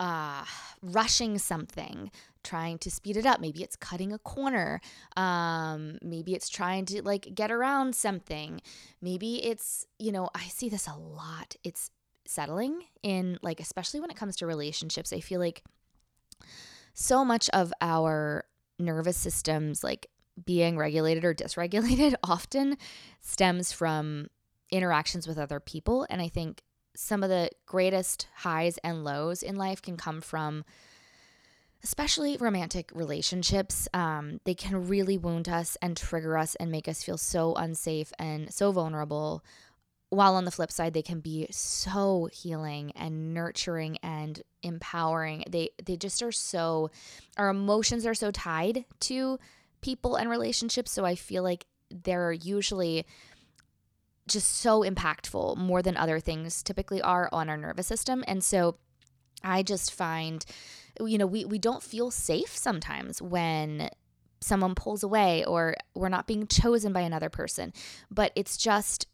uh, 0.00 0.44
rushing 0.82 1.38
something, 1.38 2.10
trying 2.42 2.78
to 2.78 2.90
speed 2.90 3.16
it 3.16 3.26
up. 3.26 3.40
Maybe 3.40 3.62
it's 3.62 3.76
cutting 3.76 4.12
a 4.12 4.18
corner. 4.18 4.80
Um, 5.16 5.98
maybe 6.02 6.34
it's 6.34 6.48
trying 6.48 6.84
to 6.86 7.02
like 7.02 7.34
get 7.34 7.50
around 7.50 7.94
something. 7.94 8.60
Maybe 9.00 9.44
it's, 9.44 9.86
you 9.98 10.12
know, 10.12 10.28
I 10.34 10.44
see 10.44 10.68
this 10.68 10.86
a 10.86 10.96
lot. 10.96 11.56
It's 11.64 11.90
settling 12.26 12.82
in, 13.02 13.38
like, 13.42 13.60
especially 13.60 14.00
when 14.00 14.10
it 14.10 14.16
comes 14.16 14.36
to 14.36 14.46
relationships. 14.46 15.12
I 15.12 15.20
feel 15.20 15.40
like 15.40 15.62
so 16.94 17.24
much 17.24 17.48
of 17.50 17.72
our 17.80 18.44
nervous 18.78 19.16
systems, 19.16 19.84
like 19.84 20.08
being 20.44 20.76
regulated 20.76 21.24
or 21.24 21.34
dysregulated, 21.34 22.14
often 22.24 22.76
stems 23.20 23.72
from 23.72 24.28
interactions 24.70 25.26
with 25.28 25.38
other 25.38 25.60
people. 25.60 26.06
And 26.10 26.20
I 26.20 26.28
think 26.28 26.62
some 26.94 27.22
of 27.22 27.28
the 27.28 27.50
greatest 27.66 28.28
highs 28.36 28.78
and 28.78 29.04
lows 29.04 29.42
in 29.42 29.56
life 29.56 29.82
can 29.82 29.96
come 29.96 30.20
from 30.20 30.64
especially 31.82 32.36
romantic 32.38 32.90
relationships. 32.94 33.86
Um, 33.92 34.40
they 34.44 34.54
can 34.54 34.88
really 34.88 35.18
wound 35.18 35.48
us 35.48 35.76
and 35.82 35.96
trigger 35.96 36.38
us 36.38 36.54
and 36.56 36.70
make 36.70 36.88
us 36.88 37.02
feel 37.02 37.18
so 37.18 37.54
unsafe 37.54 38.12
and 38.18 38.52
so 38.52 38.72
vulnerable. 38.72 39.44
While 40.08 40.34
on 40.34 40.44
the 40.44 40.50
flip 40.50 40.72
side 40.72 40.94
they 40.94 41.02
can 41.02 41.20
be 41.20 41.46
so 41.50 42.28
healing 42.32 42.92
and 42.94 43.34
nurturing 43.34 43.98
and 44.02 44.40
empowering. 44.62 45.44
They 45.48 45.70
they 45.84 45.96
just 45.96 46.22
are 46.22 46.32
so 46.32 46.90
our 47.36 47.48
emotions 47.50 48.06
are 48.06 48.14
so 48.14 48.30
tied 48.30 48.84
to 49.00 49.38
people 49.82 50.16
and 50.16 50.30
relationships. 50.30 50.90
So 50.92 51.04
i 51.04 51.14
feel 51.14 51.42
like 51.42 51.66
they're 51.90 52.32
usually 52.32 53.04
just 54.26 54.56
so 54.56 54.82
impactful 54.82 55.56
more 55.56 55.82
than 55.82 55.96
other 55.96 56.20
things 56.20 56.62
typically 56.62 57.00
are 57.02 57.28
on 57.32 57.48
our 57.48 57.56
nervous 57.56 57.86
system. 57.86 58.24
And 58.26 58.42
so 58.42 58.76
I 59.42 59.62
just 59.62 59.92
find, 59.92 60.44
you 61.00 61.18
know, 61.18 61.26
we, 61.26 61.44
we 61.44 61.58
don't 61.58 61.82
feel 61.82 62.10
safe 62.10 62.56
sometimes 62.56 63.20
when 63.20 63.90
someone 64.40 64.74
pulls 64.74 65.02
away 65.02 65.44
or 65.44 65.74
we're 65.94 66.08
not 66.08 66.26
being 66.26 66.46
chosen 66.46 66.92
by 66.92 67.00
another 67.00 67.28
person. 67.28 67.72
But 68.10 68.32
it's 68.34 68.56
just, 68.56 69.06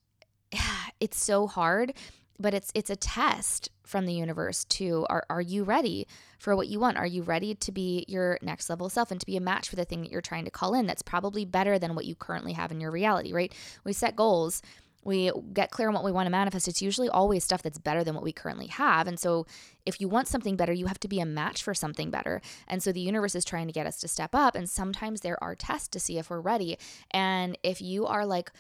it's 1.01 1.21
so 1.21 1.47
hard 1.47 1.95
but 2.41 2.55
it's 2.55 2.73
it's 2.75 2.91
a 2.91 2.97
test 2.97 3.71
from 3.85 4.07
the 4.07 4.15
universe 4.15 4.65
to 4.65 5.07
are 5.11 5.25
are 5.29 5.41
you 5.41 5.63
ready 5.63 6.07
for 6.39 6.57
what 6.57 6.69
you 6.69 6.81
want? 6.81 6.97
Are 6.97 7.07
you 7.07 7.23
ready 7.23 7.55
to 7.55 7.71
be 7.71 8.05
your 8.09 8.39
next 8.41 8.71
level 8.71 8.89
self 8.89 9.11
and 9.11 9.21
to 9.21 9.27
be 9.27 9.37
a 9.37 9.41
match 9.41 9.69
for 9.69 9.77
the 9.77 9.85
thing 9.85 10.01
that 10.01 10.11
you're 10.11 10.23
trying 10.23 10.47
to 10.47 10.51
call 10.51 10.75
in 10.75 10.87
that's 10.87 11.03
probably 11.03 11.45
better 11.45 11.79
than 11.79 11.95
what 11.95 12.07
you 12.07 12.15
currently 12.15 12.55
have 12.55 12.73
in 12.73 12.81
your 12.81 12.91
reality, 12.91 13.33
right? 13.33 13.53
We 13.85 13.93
set 13.93 14.17
goals, 14.17 14.63
we 15.05 15.33
get 15.53 15.71
clear 15.71 15.89
on 15.89 15.95
what 15.95 16.05
we 16.05 16.13
want 16.13 16.27
to 16.27 16.31
manifest. 16.31 16.69
It's 16.69 16.83
usually 16.83 17.09
always 17.09 17.45
stuff 17.45 17.63
that's 17.63 17.79
better 17.79 18.05
than 18.05 18.15
what 18.15 18.25
we 18.25 18.33
currently 18.33 18.67
have. 18.67 19.07
And 19.07 19.19
so 19.19 19.47
if 19.87 20.01
you 20.01 20.09
want 20.09 20.29
something 20.29 20.57
better, 20.57 20.73
you 20.73 20.87
have 20.87 21.01
to 21.01 21.09
be 21.09 21.21
a 21.21 21.27
match 21.27 21.63
for 21.63 21.75
something 21.75 22.11
better. 22.11 22.43
And 22.69 22.83
so 22.83 22.93
the 22.93 23.01
universe 23.01 23.35
is 23.35 23.45
trying 23.45 23.67
to 23.67 23.73
get 23.73 23.87
us 23.87 23.99
to 24.01 24.09
step 24.09 24.35
up 24.35 24.55
and 24.55 24.69
sometimes 24.69 25.21
there 25.23 25.43
are 25.43 25.55
tests 25.55 25.89
to 25.89 26.01
see 26.01 26.19
if 26.19 26.31
we're 26.31 26.41
ready. 26.41 26.79
And 27.11 27.57
if 27.63 27.81
you 27.81 28.07
are 28.07 28.27
like 28.27 28.51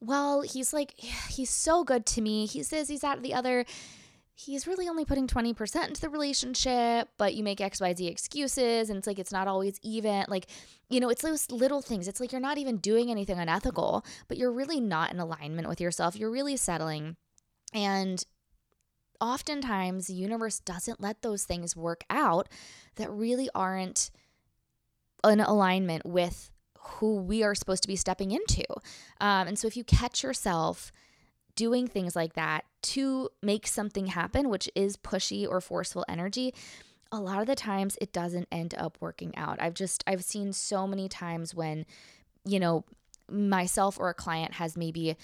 well, 0.00 0.42
he's 0.42 0.72
like, 0.72 0.92
he's 1.28 1.50
so 1.50 1.84
good 1.84 2.06
to 2.06 2.20
me. 2.20 2.46
He 2.46 2.62
says 2.62 2.88
he's 2.88 3.04
at 3.04 3.22
the 3.22 3.34
other. 3.34 3.64
He's 4.40 4.68
really 4.68 4.88
only 4.88 5.04
putting 5.04 5.26
20% 5.26 5.88
into 5.88 6.00
the 6.00 6.08
relationship, 6.08 7.08
but 7.18 7.34
you 7.34 7.42
make 7.42 7.58
XYZ 7.58 8.08
excuses 8.08 8.88
and 8.88 8.96
it's 8.96 9.06
like 9.08 9.18
it's 9.18 9.32
not 9.32 9.48
always 9.48 9.80
even. 9.82 10.26
Like, 10.28 10.46
you 10.88 11.00
know, 11.00 11.08
it's 11.08 11.22
those 11.22 11.50
little 11.50 11.82
things. 11.82 12.06
It's 12.06 12.20
like 12.20 12.30
you're 12.30 12.40
not 12.40 12.56
even 12.56 12.76
doing 12.76 13.10
anything 13.10 13.40
unethical, 13.40 14.06
but 14.28 14.38
you're 14.38 14.52
really 14.52 14.78
not 14.78 15.12
in 15.12 15.18
alignment 15.18 15.68
with 15.68 15.80
yourself. 15.80 16.14
You're 16.14 16.30
really 16.30 16.56
settling. 16.56 17.16
And 17.74 18.24
oftentimes 19.20 20.06
the 20.06 20.14
universe 20.14 20.60
doesn't 20.60 21.00
let 21.00 21.22
those 21.22 21.42
things 21.42 21.74
work 21.74 22.04
out 22.08 22.48
that 22.94 23.10
really 23.10 23.50
aren't 23.56 24.12
in 25.24 25.40
alignment 25.40 26.06
with 26.06 26.52
who 26.78 27.16
we 27.16 27.42
are 27.42 27.56
supposed 27.56 27.82
to 27.82 27.88
be 27.88 27.96
stepping 27.96 28.30
into. 28.30 28.64
Um, 29.20 29.48
and 29.48 29.58
so 29.58 29.66
if 29.66 29.76
you 29.76 29.82
catch 29.82 30.22
yourself 30.22 30.92
doing 31.58 31.88
things 31.88 32.14
like 32.14 32.34
that 32.34 32.64
to 32.80 33.28
make 33.42 33.66
something 33.66 34.06
happen, 34.06 34.48
which 34.48 34.70
is 34.76 34.96
pushy 34.96 35.46
or 35.48 35.60
forceful 35.60 36.04
energy, 36.08 36.54
a 37.10 37.18
lot 37.18 37.40
of 37.40 37.48
the 37.48 37.56
times 37.56 37.98
it 38.00 38.12
doesn't 38.12 38.46
end 38.52 38.76
up 38.78 38.96
working 39.00 39.36
out. 39.36 39.60
I've 39.60 39.74
just, 39.74 40.04
I've 40.06 40.22
seen 40.22 40.52
so 40.52 40.86
many 40.86 41.08
times 41.08 41.56
when, 41.56 41.84
you 42.44 42.60
know, 42.60 42.84
myself 43.28 43.98
or 43.98 44.08
a 44.08 44.14
client 44.14 44.54
has 44.54 44.76
maybe 44.76 45.16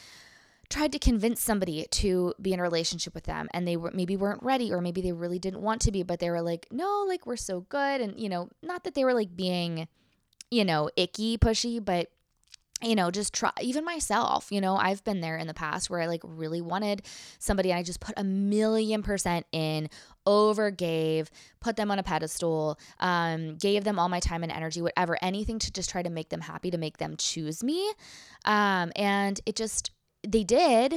tried 0.68 0.90
to 0.90 0.98
convince 0.98 1.40
somebody 1.40 1.86
to 1.92 2.34
be 2.42 2.52
in 2.52 2.58
a 2.58 2.62
relationship 2.62 3.14
with 3.14 3.24
them 3.24 3.48
and 3.54 3.68
they 3.68 3.76
were 3.76 3.92
maybe 3.94 4.16
weren't 4.16 4.42
ready 4.42 4.72
or 4.72 4.80
maybe 4.80 5.00
they 5.00 5.12
really 5.12 5.38
didn't 5.38 5.60
want 5.60 5.80
to 5.82 5.92
be 5.92 6.02
but 6.02 6.18
they 6.18 6.30
were 6.30 6.40
like 6.40 6.66
no 6.70 7.04
like 7.06 7.26
we're 7.26 7.36
so 7.36 7.60
good 7.68 8.00
and 8.00 8.18
you 8.18 8.30
know 8.30 8.48
not 8.62 8.82
that 8.82 8.94
they 8.94 9.04
were 9.04 9.14
like 9.14 9.36
being 9.36 9.86
you 10.54 10.64
know, 10.64 10.88
icky, 10.96 11.36
pushy, 11.36 11.84
but 11.84 12.10
you 12.84 12.94
know, 12.94 13.10
just 13.10 13.32
try, 13.32 13.50
even 13.60 13.84
myself, 13.84 14.50
you 14.50 14.60
know, 14.60 14.76
I've 14.76 15.02
been 15.04 15.20
there 15.20 15.36
in 15.36 15.46
the 15.46 15.54
past 15.54 15.90
where 15.90 16.00
I 16.00 16.06
like 16.06 16.22
really 16.24 16.60
wanted 16.60 17.02
somebody 17.38 17.72
I 17.72 17.82
just 17.82 18.00
put 18.00 18.14
a 18.16 18.24
million 18.24 19.02
percent 19.02 19.46
in, 19.52 19.88
over 20.26 20.70
gave, 20.70 21.30
put 21.60 21.76
them 21.76 21.90
on 21.90 21.98
a 21.98 22.02
pedestal, 22.02 22.78
um, 23.00 23.56
gave 23.56 23.84
them 23.84 23.98
all 23.98 24.08
my 24.08 24.20
time 24.20 24.42
and 24.42 24.52
energy, 24.52 24.80
whatever, 24.80 25.18
anything 25.22 25.58
to 25.58 25.72
just 25.72 25.90
try 25.90 26.02
to 26.02 26.10
make 26.10 26.30
them 26.30 26.40
happy, 26.40 26.70
to 26.70 26.78
make 26.78 26.98
them 26.98 27.16
choose 27.16 27.62
me. 27.62 27.92
Um, 28.44 28.92
and 28.96 29.40
it 29.46 29.56
just, 29.56 29.90
they 30.26 30.44
did 30.44 30.94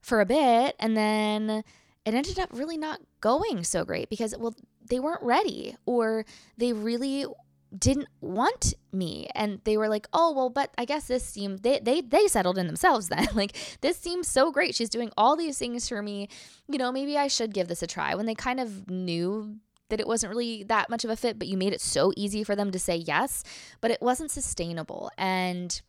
for 0.00 0.20
a 0.20 0.26
bit. 0.26 0.74
And 0.78 0.96
then 0.96 1.62
it 2.04 2.14
ended 2.14 2.38
up 2.38 2.50
really 2.52 2.76
not 2.76 3.00
going 3.20 3.64
so 3.64 3.84
great 3.84 4.08
because, 4.10 4.34
well, 4.38 4.54
they 4.88 4.98
weren't 4.98 5.22
ready 5.22 5.76
or 5.86 6.24
they 6.56 6.72
really 6.72 7.26
didn't 7.76 8.08
want 8.20 8.74
me. 8.92 9.28
And 9.34 9.60
they 9.64 9.76
were 9.76 9.88
like 9.88 10.06
oh 10.12 10.32
well 10.32 10.50
but 10.50 10.70
i 10.76 10.84
guess 10.84 11.06
this 11.06 11.24
seemed 11.24 11.60
they 11.60 11.80
they, 11.80 12.00
they 12.00 12.26
settled 12.26 12.58
in 12.58 12.66
themselves 12.66 13.08
then. 13.08 13.28
Like 13.34 13.56
this 13.80 13.96
seems 13.96 14.28
so 14.28 14.52
great. 14.52 14.74
She's 14.74 14.90
doing 14.90 15.10
all 15.16 15.36
these 15.36 15.58
things 15.58 15.88
for 15.88 16.02
me. 16.02 16.28
You 16.68 16.78
know 16.78 16.92
maybe 16.92 17.16
i 17.16 17.28
should 17.28 17.54
give 17.54 17.68
this 17.68 17.82
a 17.82 17.86
try. 17.86 18.14
When 18.14 18.26
they 18.26 18.34
kind 18.34 18.60
of 18.60 18.90
knew 18.90 19.56
that 19.88 20.00
it 20.00 20.06
wasn't 20.06 20.30
really 20.30 20.62
that 20.64 20.88
much 20.88 21.04
of 21.04 21.10
a 21.10 21.16
fit 21.16 21.38
but 21.38 21.48
you 21.48 21.56
made 21.56 21.72
it 21.72 21.80
so 21.80 22.12
easy 22.16 22.44
for 22.44 22.56
them 22.56 22.70
to 22.70 22.78
say 22.78 22.96
yes 22.96 23.42
but 23.80 23.90
it 23.90 24.02
wasn't 24.02 24.30
sustainable. 24.30 25.10
And 25.16 25.80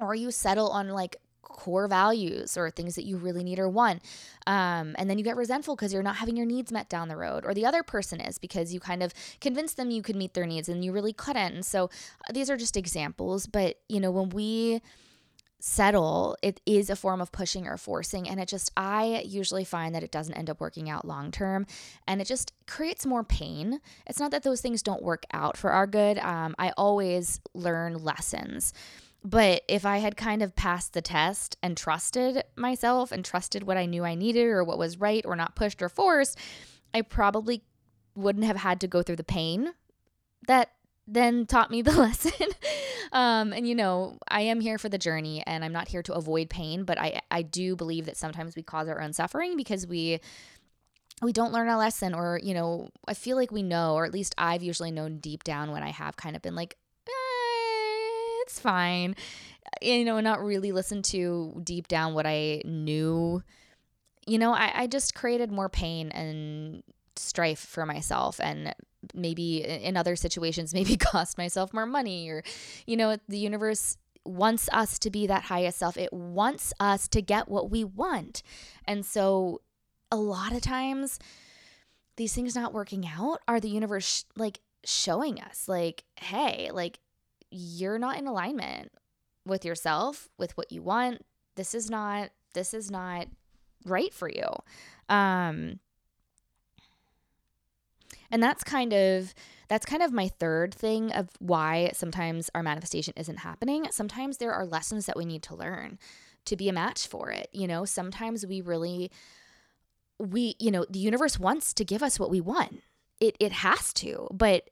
or 0.00 0.14
you 0.14 0.30
settle 0.30 0.68
on 0.68 0.88
like 0.90 1.16
core 1.56 1.88
values 1.88 2.56
or 2.56 2.70
things 2.70 2.94
that 2.94 3.04
you 3.04 3.16
really 3.16 3.42
need 3.42 3.58
or 3.58 3.68
want. 3.68 4.02
Um, 4.46 4.94
and 4.98 5.10
then 5.10 5.18
you 5.18 5.24
get 5.24 5.36
resentful 5.36 5.74
because 5.74 5.92
you're 5.92 6.02
not 6.02 6.16
having 6.16 6.36
your 6.36 6.46
needs 6.46 6.70
met 6.70 6.88
down 6.88 7.08
the 7.08 7.16
road, 7.16 7.44
or 7.44 7.54
the 7.54 7.66
other 7.66 7.82
person 7.82 8.20
is 8.20 8.38
because 8.38 8.72
you 8.72 8.78
kind 8.78 9.02
of 9.02 9.12
convinced 9.40 9.76
them 9.76 9.90
you 9.90 10.02
could 10.02 10.16
meet 10.16 10.34
their 10.34 10.46
needs 10.46 10.68
and 10.68 10.84
you 10.84 10.92
really 10.92 11.12
couldn't. 11.12 11.54
And 11.54 11.66
so 11.66 11.86
uh, 12.28 12.32
these 12.32 12.48
are 12.50 12.56
just 12.56 12.76
examples. 12.76 13.46
But, 13.48 13.76
you 13.88 13.98
know, 13.98 14.10
when 14.10 14.28
we 14.28 14.82
settle, 15.58 16.36
it 16.42 16.60
is 16.66 16.90
a 16.90 16.96
form 16.96 17.20
of 17.20 17.32
pushing 17.32 17.66
or 17.66 17.76
forcing. 17.76 18.28
And 18.28 18.38
it 18.38 18.48
just, 18.48 18.70
I 18.76 19.22
usually 19.24 19.64
find 19.64 19.94
that 19.94 20.02
it 20.02 20.12
doesn't 20.12 20.34
end 20.34 20.50
up 20.50 20.60
working 20.60 20.88
out 20.90 21.06
long 21.06 21.30
term 21.30 21.66
and 22.06 22.20
it 22.20 22.26
just 22.26 22.52
creates 22.66 23.06
more 23.06 23.24
pain. 23.24 23.80
It's 24.06 24.20
not 24.20 24.30
that 24.30 24.42
those 24.42 24.60
things 24.60 24.82
don't 24.82 25.02
work 25.02 25.24
out 25.32 25.56
for 25.56 25.70
our 25.72 25.86
good. 25.86 26.18
Um, 26.18 26.54
I 26.58 26.72
always 26.76 27.40
learn 27.54 28.04
lessons. 28.04 28.74
But 29.28 29.62
if 29.66 29.84
I 29.84 29.98
had 29.98 30.16
kind 30.16 30.40
of 30.40 30.54
passed 30.54 30.92
the 30.92 31.02
test 31.02 31.56
and 31.60 31.76
trusted 31.76 32.44
myself 32.54 33.10
and 33.10 33.24
trusted 33.24 33.64
what 33.64 33.76
I 33.76 33.84
knew 33.84 34.04
I 34.04 34.14
needed 34.14 34.46
or 34.46 34.62
what 34.62 34.78
was 34.78 35.00
right 35.00 35.26
or 35.26 35.34
not 35.34 35.56
pushed 35.56 35.82
or 35.82 35.88
forced, 35.88 36.38
I 36.94 37.02
probably 37.02 37.64
wouldn't 38.14 38.44
have 38.44 38.58
had 38.58 38.80
to 38.82 38.86
go 38.86 39.02
through 39.02 39.16
the 39.16 39.24
pain 39.24 39.72
that 40.46 40.70
then 41.08 41.44
taught 41.44 41.72
me 41.72 41.82
the 41.82 41.90
lesson. 42.00 42.46
um, 43.10 43.52
and 43.52 43.66
you 43.66 43.74
know, 43.74 44.16
I 44.28 44.42
am 44.42 44.60
here 44.60 44.78
for 44.78 44.88
the 44.88 44.96
journey 44.96 45.42
and 45.44 45.64
I'm 45.64 45.72
not 45.72 45.88
here 45.88 46.04
to 46.04 46.14
avoid 46.14 46.48
pain, 46.48 46.84
but 46.84 46.96
I 46.96 47.20
I 47.28 47.42
do 47.42 47.74
believe 47.74 48.06
that 48.06 48.16
sometimes 48.16 48.54
we 48.54 48.62
cause 48.62 48.86
our 48.86 49.00
own 49.00 49.12
suffering 49.12 49.56
because 49.56 49.88
we 49.88 50.20
we 51.20 51.32
don't 51.32 51.52
learn 51.52 51.68
a 51.68 51.78
lesson 51.78 52.14
or 52.14 52.38
you 52.42 52.52
know 52.52 52.90
i 53.08 53.14
feel 53.14 53.38
like 53.38 53.50
we 53.50 53.62
know 53.62 53.94
or 53.94 54.04
at 54.04 54.12
least 54.12 54.34
i've 54.36 54.62
usually 54.62 54.90
known 54.90 55.16
deep 55.16 55.42
down 55.44 55.72
when 55.72 55.82
i 55.82 55.88
have 55.88 56.14
kind 56.14 56.36
of 56.36 56.42
been 56.42 56.54
like 56.54 56.76
fine. 58.58 59.16
You 59.82 60.04
know, 60.04 60.20
not 60.20 60.42
really 60.42 60.72
listen 60.72 61.02
to 61.02 61.60
deep 61.62 61.88
down 61.88 62.14
what 62.14 62.26
I 62.26 62.62
knew. 62.64 63.42
You 64.26 64.38
know, 64.38 64.52
I, 64.52 64.72
I 64.74 64.86
just 64.86 65.14
created 65.14 65.50
more 65.50 65.68
pain 65.68 66.10
and 66.10 66.82
strife 67.18 67.58
for 67.58 67.86
myself 67.86 68.40
and 68.40 68.74
maybe 69.14 69.64
in 69.64 69.96
other 69.96 70.16
situations 70.16 70.74
maybe 70.74 70.96
cost 70.96 71.38
myself 71.38 71.72
more 71.72 71.86
money 71.86 72.28
or 72.28 72.42
you 72.86 72.96
know 72.96 73.16
the 73.28 73.38
universe 73.38 73.96
wants 74.24 74.68
us 74.72 74.98
to 74.98 75.10
be 75.10 75.26
that 75.26 75.44
highest 75.44 75.78
self 75.78 75.96
it 75.96 76.12
wants 76.12 76.72
us 76.80 77.06
to 77.08 77.22
get 77.22 77.48
what 77.48 77.70
we 77.70 77.84
want 77.84 78.42
and 78.86 79.04
so 79.06 79.60
a 80.10 80.16
lot 80.16 80.52
of 80.52 80.60
times 80.60 81.18
these 82.16 82.34
things 82.34 82.54
not 82.54 82.72
working 82.72 83.06
out 83.06 83.40
are 83.46 83.60
the 83.60 83.68
universe 83.68 84.06
sh- 84.06 84.22
like 84.36 84.60
showing 84.84 85.40
us 85.40 85.68
like 85.68 86.04
hey 86.16 86.70
like 86.72 86.98
you're 87.50 87.98
not 87.98 88.18
in 88.18 88.26
alignment 88.26 88.90
with 89.46 89.64
yourself, 89.64 90.28
with 90.38 90.56
what 90.56 90.72
you 90.72 90.82
want. 90.82 91.24
This 91.54 91.74
is 91.74 91.90
not 91.90 92.30
this 92.54 92.74
is 92.74 92.90
not 92.90 93.28
right 93.84 94.12
for 94.12 94.28
you. 94.28 94.48
Um 95.08 95.80
and 98.30 98.42
that's 98.42 98.64
kind 98.64 98.92
of 98.92 99.34
that's 99.68 99.86
kind 99.86 100.02
of 100.02 100.12
my 100.12 100.28
third 100.28 100.74
thing 100.74 101.12
of 101.12 101.28
why 101.38 101.90
sometimes 101.92 102.50
our 102.54 102.62
manifestation 102.62 103.14
isn't 103.16 103.38
happening. 103.38 103.86
Sometimes 103.90 104.38
there 104.38 104.52
are 104.52 104.64
lessons 104.64 105.06
that 105.06 105.16
we 105.16 105.24
need 105.24 105.42
to 105.44 105.56
learn 105.56 105.98
to 106.44 106.56
be 106.56 106.68
a 106.68 106.72
match 106.72 107.06
for 107.06 107.30
it. 107.30 107.48
You 107.52 107.66
know, 107.66 107.84
sometimes 107.84 108.46
we 108.46 108.60
really 108.60 109.10
we, 110.18 110.54
you 110.58 110.70
know, 110.70 110.86
the 110.88 110.98
universe 110.98 111.38
wants 111.38 111.74
to 111.74 111.84
give 111.84 112.02
us 112.02 112.18
what 112.18 112.30
we 112.30 112.40
want. 112.40 112.82
It 113.20 113.36
it 113.40 113.52
has 113.52 113.92
to, 113.94 114.28
but 114.32 114.70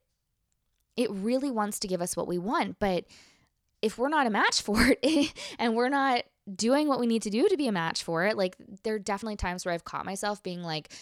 it 0.97 1.11
really 1.11 1.51
wants 1.51 1.79
to 1.81 1.89
give 1.89 2.01
us 2.01 2.17
what 2.17 2.27
we 2.27 2.39
want. 2.39 2.79
But 2.79 3.05
if 3.83 3.99
we're 3.99 4.09
not 4.09 4.27
a 4.27 4.31
match 4.31 4.63
for 4.69 4.95
it 5.03 5.33
and 5.59 5.75
we're 5.75 5.89
not 5.89 6.25
doing 6.55 6.89
what 6.89 7.01
we 7.01 7.07
need 7.07 7.23
to 7.23 7.31
do 7.31 7.49
to 7.49 7.57
be 7.57 7.69
a 7.69 7.73
match 7.73 8.03
for 8.03 8.25
it, 8.25 8.37
like 8.37 8.57
there 8.83 8.95
are 8.95 8.99
definitely 8.99 9.37
times 9.37 9.65
where 9.65 9.75
I've 9.75 9.85
caught 9.85 10.05
myself 10.05 10.43
being 10.43 10.63
like, 10.63 10.93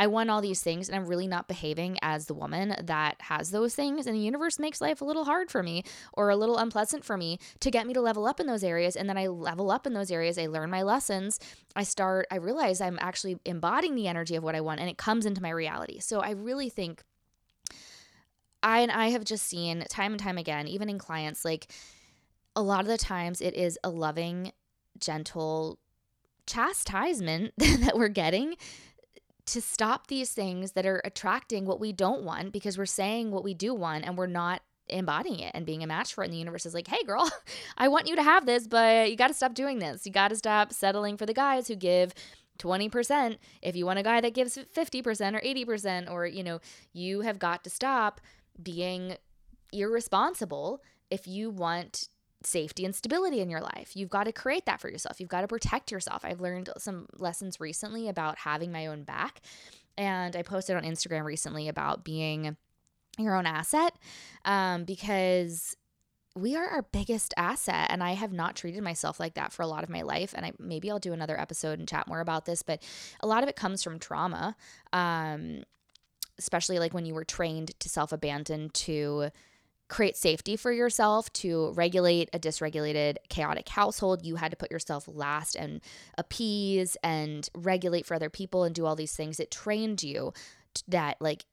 I 0.00 0.06
want 0.06 0.30
all 0.30 0.40
these 0.40 0.62
things 0.62 0.88
and 0.88 0.96
I'm 0.96 1.06
really 1.06 1.26
not 1.26 1.46
behaving 1.46 1.98
as 2.00 2.24
the 2.24 2.32
woman 2.32 2.74
that 2.84 3.16
has 3.20 3.50
those 3.50 3.74
things. 3.74 4.06
And 4.06 4.16
the 4.16 4.20
universe 4.20 4.58
makes 4.58 4.80
life 4.80 5.02
a 5.02 5.04
little 5.04 5.26
hard 5.26 5.50
for 5.50 5.62
me 5.62 5.84
or 6.14 6.30
a 6.30 6.36
little 6.36 6.56
unpleasant 6.56 7.04
for 7.04 7.18
me 7.18 7.38
to 7.60 7.70
get 7.70 7.86
me 7.86 7.92
to 7.92 8.00
level 8.00 8.26
up 8.26 8.40
in 8.40 8.46
those 8.46 8.64
areas. 8.64 8.96
And 8.96 9.10
then 9.10 9.18
I 9.18 9.26
level 9.26 9.70
up 9.70 9.86
in 9.86 9.92
those 9.92 10.10
areas. 10.10 10.38
I 10.38 10.46
learn 10.46 10.70
my 10.70 10.80
lessons. 10.80 11.38
I 11.76 11.82
start, 11.82 12.26
I 12.30 12.36
realize 12.36 12.80
I'm 12.80 12.98
actually 13.02 13.36
embodying 13.44 13.94
the 13.94 14.08
energy 14.08 14.36
of 14.36 14.42
what 14.42 14.54
I 14.54 14.62
want 14.62 14.80
and 14.80 14.88
it 14.88 14.96
comes 14.96 15.26
into 15.26 15.42
my 15.42 15.50
reality. 15.50 15.98
So 15.98 16.20
I 16.20 16.30
really 16.30 16.70
think 16.70 17.02
I 18.62 18.80
and 18.80 18.90
I 18.90 19.08
have 19.08 19.24
just 19.24 19.46
seen 19.46 19.84
time 19.88 20.12
and 20.12 20.20
time 20.20 20.38
again, 20.38 20.68
even 20.68 20.88
in 20.88 20.98
clients, 20.98 21.44
like 21.44 21.72
a 22.54 22.62
lot 22.62 22.80
of 22.80 22.86
the 22.86 22.98
times 22.98 23.40
it 23.40 23.54
is 23.54 23.78
a 23.82 23.90
loving, 23.90 24.52
gentle 24.98 25.78
chastisement 26.46 27.52
that 27.58 27.96
we're 27.96 28.08
getting 28.08 28.56
to 29.46 29.60
stop 29.60 30.06
these 30.06 30.30
things 30.30 30.72
that 30.72 30.86
are 30.86 31.00
attracting 31.04 31.64
what 31.64 31.80
we 31.80 31.92
don't 31.92 32.22
want 32.22 32.52
because 32.52 32.78
we're 32.78 32.86
saying 32.86 33.30
what 33.30 33.42
we 33.42 33.54
do 33.54 33.74
want 33.74 34.04
and 34.04 34.16
we're 34.16 34.26
not 34.26 34.62
embodying 34.88 35.40
it 35.40 35.52
and 35.54 35.66
being 35.66 35.82
a 35.82 35.86
match 35.86 36.14
for 36.14 36.22
it. 36.22 36.26
And 36.26 36.34
the 36.34 36.38
universe 36.38 36.66
is 36.66 36.74
like, 36.74 36.88
hey, 36.88 37.02
girl, 37.04 37.30
I 37.78 37.88
want 37.88 38.08
you 38.08 38.16
to 38.16 38.22
have 38.22 38.46
this, 38.46 38.66
but 38.66 39.10
you 39.10 39.16
got 39.16 39.28
to 39.28 39.34
stop 39.34 39.54
doing 39.54 39.78
this. 39.78 40.06
You 40.06 40.12
got 40.12 40.28
to 40.28 40.36
stop 40.36 40.72
settling 40.72 41.16
for 41.16 41.26
the 41.26 41.34
guys 41.34 41.68
who 41.68 41.76
give 41.76 42.14
20% 42.58 43.38
if 43.62 43.74
you 43.74 43.86
want 43.86 43.98
a 43.98 44.02
guy 44.02 44.20
that 44.20 44.34
gives 44.34 44.56
50% 44.56 45.34
or 45.34 45.40
80% 45.40 46.10
or 46.10 46.26
you 46.26 46.44
know 46.44 46.60
you 46.92 47.22
have 47.22 47.38
got 47.38 47.64
to 47.64 47.70
stop 47.70 48.20
being 48.62 49.16
irresponsible 49.72 50.82
if 51.10 51.26
you 51.26 51.50
want 51.50 52.08
safety 52.42 52.84
and 52.84 52.94
stability 52.94 53.40
in 53.40 53.50
your 53.50 53.60
life. 53.60 53.92
You've 53.94 54.10
got 54.10 54.24
to 54.24 54.32
create 54.32 54.66
that 54.66 54.80
for 54.80 54.88
yourself. 54.88 55.20
You've 55.20 55.28
got 55.28 55.42
to 55.42 55.48
protect 55.48 55.90
yourself. 55.90 56.24
I've 56.24 56.40
learned 56.40 56.70
some 56.78 57.06
lessons 57.18 57.60
recently 57.60 58.08
about 58.08 58.38
having 58.38 58.72
my 58.72 58.86
own 58.86 59.04
back. 59.04 59.40
And 59.98 60.34
I 60.34 60.42
posted 60.42 60.76
on 60.76 60.84
Instagram 60.84 61.24
recently 61.24 61.68
about 61.68 62.04
being 62.04 62.56
your 63.18 63.36
own 63.36 63.46
asset 63.46 63.94
um, 64.44 64.84
because 64.84 65.76
we 66.36 66.56
are 66.56 66.66
our 66.66 66.82
biggest 66.92 67.34
asset 67.36 67.88
and 67.90 68.04
i 68.04 68.12
have 68.12 68.32
not 68.32 68.54
treated 68.54 68.82
myself 68.82 69.18
like 69.18 69.34
that 69.34 69.52
for 69.52 69.62
a 69.62 69.66
lot 69.66 69.82
of 69.82 69.90
my 69.90 70.02
life 70.02 70.32
and 70.36 70.46
I, 70.46 70.52
maybe 70.60 70.88
i'll 70.88 71.00
do 71.00 71.12
another 71.12 71.38
episode 71.38 71.80
and 71.80 71.88
chat 71.88 72.06
more 72.06 72.20
about 72.20 72.44
this 72.44 72.62
but 72.62 72.80
a 73.20 73.26
lot 73.26 73.42
of 73.42 73.48
it 73.48 73.56
comes 73.56 73.82
from 73.82 73.98
trauma 73.98 74.54
um, 74.92 75.64
especially 76.40 76.78
like 76.78 76.94
when 76.94 77.06
you 77.06 77.14
were 77.14 77.24
trained 77.24 77.78
to 77.78 77.88
self-abandon 77.88 78.70
to 78.70 79.30
create 79.88 80.16
safety 80.16 80.56
for 80.56 80.72
yourself 80.72 81.32
to 81.32 81.72
regulate 81.72 82.30
a 82.32 82.38
dysregulated 82.38 83.16
chaotic 83.28 83.68
household 83.68 84.24
you 84.24 84.36
had 84.36 84.50
to 84.50 84.56
put 84.56 84.70
yourself 84.70 85.08
last 85.08 85.56
and 85.56 85.80
appease 86.16 86.96
and 87.02 87.48
regulate 87.56 88.06
for 88.06 88.14
other 88.14 88.30
people 88.30 88.62
and 88.62 88.74
do 88.74 88.86
all 88.86 88.94
these 88.94 89.16
things 89.16 89.40
it 89.40 89.50
trained 89.50 90.02
you 90.02 90.32
that 90.86 91.16
like 91.20 91.44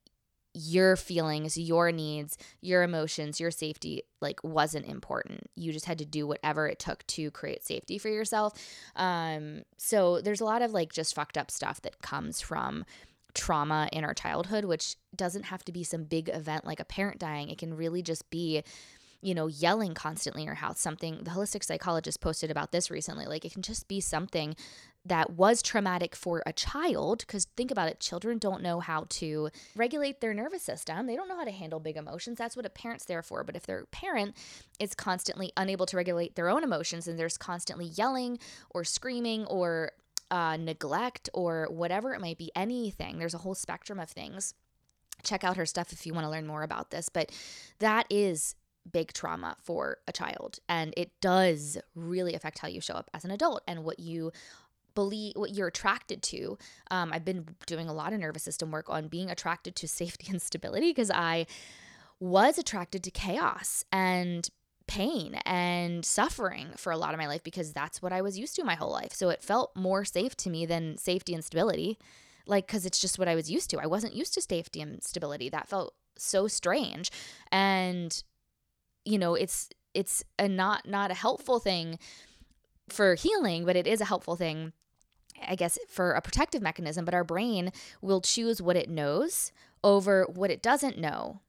your 0.58 0.96
feelings, 0.96 1.58
your 1.58 1.92
needs, 1.92 2.38
your 2.62 2.82
emotions, 2.82 3.40
your 3.40 3.52
safety 3.52 4.02
like 4.22 4.44
wasn't 4.44 4.88
important. 4.88 5.50
You 5.56 5.72
just 5.72 5.86
had 5.86 6.00
to 6.00 6.06
do 6.06 6.26
whatever 6.26 6.68
it 6.68 6.80
took 6.80 7.06
to 7.08 7.30
create 7.32 7.64
safety 7.64 7.98
for 7.98 8.10
yourself. 8.10 8.54
Um 8.96 9.62
so 9.78 10.20
there's 10.22 10.42
a 10.42 10.46
lot 10.46 10.62
of 10.62 10.72
like 10.72 10.92
just 10.92 11.14
fucked 11.14 11.38
up 11.38 11.52
stuff 11.52 11.82
that 11.84 12.02
comes 12.02 12.42
from 12.42 12.86
trauma 13.38 13.88
in 13.94 14.04
our 14.04 14.14
childhood, 14.14 14.66
which 14.66 14.96
doesn't 15.16 15.44
have 15.44 15.64
to 15.66 15.72
be 15.72 15.84
some 15.84 16.04
big 16.04 16.30
event 16.30 16.66
like 16.66 16.80
a 16.80 16.86
parent 16.86 17.20
dying. 17.20 17.50
It 17.50 17.58
can 17.58 17.74
really 17.74 18.02
just 18.02 18.30
be, 18.30 18.64
you 19.22 19.34
know, 19.34 19.48
yelling 19.48 19.94
constantly 19.94 20.42
in 20.42 20.48
your 20.48 20.56
house. 20.56 20.80
Something 20.80 21.20
the 21.24 21.32
holistic 21.32 21.64
psychologist 21.64 22.20
posted 22.20 22.52
about 22.52 22.72
this 22.72 22.92
recently. 22.92 23.26
Like 23.26 23.46
it 23.46 23.54
can 23.54 23.62
just 23.62 23.88
be 23.88 24.02
something 24.02 24.56
that 25.06 25.32
was 25.32 25.62
traumatic 25.62 26.16
for 26.16 26.44
a 26.46 26.54
child 26.54 27.20
because 27.20 27.46
think 27.56 27.72
about 27.72 27.88
it 27.88 28.00
children 28.00 28.38
don't 28.38 28.62
know 28.62 28.80
how 28.80 29.06
to 29.10 29.50
regulate 29.76 30.20
their 30.20 30.34
nervous 30.34 30.62
system 30.62 31.08
they 31.08 31.16
don't 31.16 31.30
know 31.30 31.38
how 31.38 31.46
to 31.46 31.52
handle 31.52 31.80
big 31.80 31.96
emotions 31.96 32.38
that's 32.38 32.56
what 32.56 32.66
a 32.66 32.70
parent's 32.70 33.06
there 33.06 33.22
for 33.22 33.44
but 33.44 33.56
if 33.56 33.66
their 33.66 33.86
parent 33.86 34.36
is 34.80 34.94
constantly 34.94 35.52
unable 35.56 35.86
to 35.86 35.96
regulate 35.96 36.36
their 36.36 36.50
own 36.50 36.64
emotions 36.64 37.08
and 37.08 37.18
there's 37.18 37.38
constantly 37.38 37.86
yelling 37.86 38.38
or 38.72 38.84
screaming 38.84 39.46
or 39.46 39.92
uh, 40.32 40.58
neglect 40.58 41.30
or 41.34 41.68
whatever 41.70 42.14
it 42.14 42.22
might 42.22 42.38
be, 42.38 42.52
anything. 42.56 43.20
There's 43.20 43.34
a 43.34 43.40
whole 43.40 43.56
spectrum 43.56 44.00
of 44.00 44.10
things. 44.10 44.54
Check 45.24 45.44
out 45.44 45.58
her 45.58 45.66
stuff 45.66 45.92
if 45.92 46.06
you 46.06 46.14
want 46.14 46.26
to 46.26 46.30
learn 46.30 46.48
more 46.48 46.64
about 46.64 46.92
this. 46.92 47.10
But 47.10 47.32
that 47.80 48.06
is 48.10 48.56
big 48.92 49.14
trauma 49.14 49.56
for 49.62 49.98
a 50.08 50.12
child. 50.12 50.60
And 50.70 50.94
it 50.96 51.12
does 51.22 51.78
really 51.96 52.34
affect 52.34 52.60
how 52.60 52.68
you 52.68 52.82
show 52.82 52.94
up 52.94 53.10
as 53.14 53.26
an 53.26 53.32
adult 53.32 53.64
and 53.68 53.84
what 53.84 54.00
you 54.00 54.32
believe 54.98 55.34
what 55.36 55.54
you're 55.54 55.68
attracted 55.68 56.24
to 56.24 56.58
um, 56.90 57.14
i've 57.14 57.24
been 57.24 57.46
doing 57.68 57.88
a 57.88 57.94
lot 57.94 58.14
of 58.14 58.20
nervous 58.20 58.42
system 58.42 58.72
work 58.72 58.90
on 58.90 59.08
being 59.08 59.30
attracted 59.30 59.76
to 59.76 59.88
safety 59.88 60.26
and 60.32 60.42
stability 60.42 60.90
because 60.90 61.12
i 61.12 61.46
was 62.20 62.58
attracted 62.58 63.04
to 63.04 63.12
chaos 63.12 63.86
and 63.92 64.50
pain 64.88 65.36
and 65.46 66.06
suffering 66.06 66.70
for 66.78 66.92
a 66.92 66.98
lot 66.98 67.14
of 67.14 67.20
my 67.20 67.28
life 67.28 67.44
because 67.44 67.74
that's 67.74 68.02
what 68.02 68.14
I 68.14 68.22
was 68.22 68.40
used 68.40 68.56
to 68.56 68.64
my 68.64 68.76
whole 68.76 68.92
life. 68.92 69.14
So 69.14 69.30
it 69.30 69.44
felt 69.44 69.76
more 69.76 70.06
safe 70.06 70.36
to 70.38 70.50
me 70.50 70.66
than 70.66 70.98
safety 70.98 71.34
and 71.34 71.44
stability. 71.44 71.98
Like, 72.46 72.66
because 72.66 72.86
it's 72.86 73.00
just 73.00 73.20
what 73.20 73.28
I 73.28 73.36
was 73.36 73.52
used 73.52 73.70
to. 73.72 73.80
I 73.80 73.88
wasn't 73.88 74.16
used 74.16 74.34
to 74.36 74.42
safety 74.42 74.80
and 74.80 75.04
stability. 75.04 75.50
That 75.50 75.68
felt 75.68 75.94
so 76.18 76.48
strange. 76.48 77.12
And, 77.52 78.24
you 79.04 79.18
know, 79.18 79.36
it's, 79.36 79.70
it's 79.94 80.24
a 80.40 80.48
not, 80.48 80.88
not 80.88 81.12
a 81.12 81.16
helpful 81.16 81.60
thing 81.60 82.00
for 82.88 83.16
healing, 83.16 83.66
but 83.66 83.76
it 83.76 83.86
is 83.86 84.00
a 84.00 84.06
helpful 84.06 84.38
thing 84.38 84.72
I 85.48 85.56
guess, 85.56 85.78
for 85.88 86.14
a 86.14 86.22
protective 86.22 86.64
mechanism, 86.64 87.06
but 87.06 87.14
our 87.14 87.24
brain 87.24 87.72
will 88.02 88.22
choose 88.22 88.60
what 88.60 88.76
it 88.76 88.90
knows 88.90 89.52
over 89.84 90.26
what 90.34 90.50
it 90.50 90.64
doesn't 90.64 90.98
know 90.98 91.42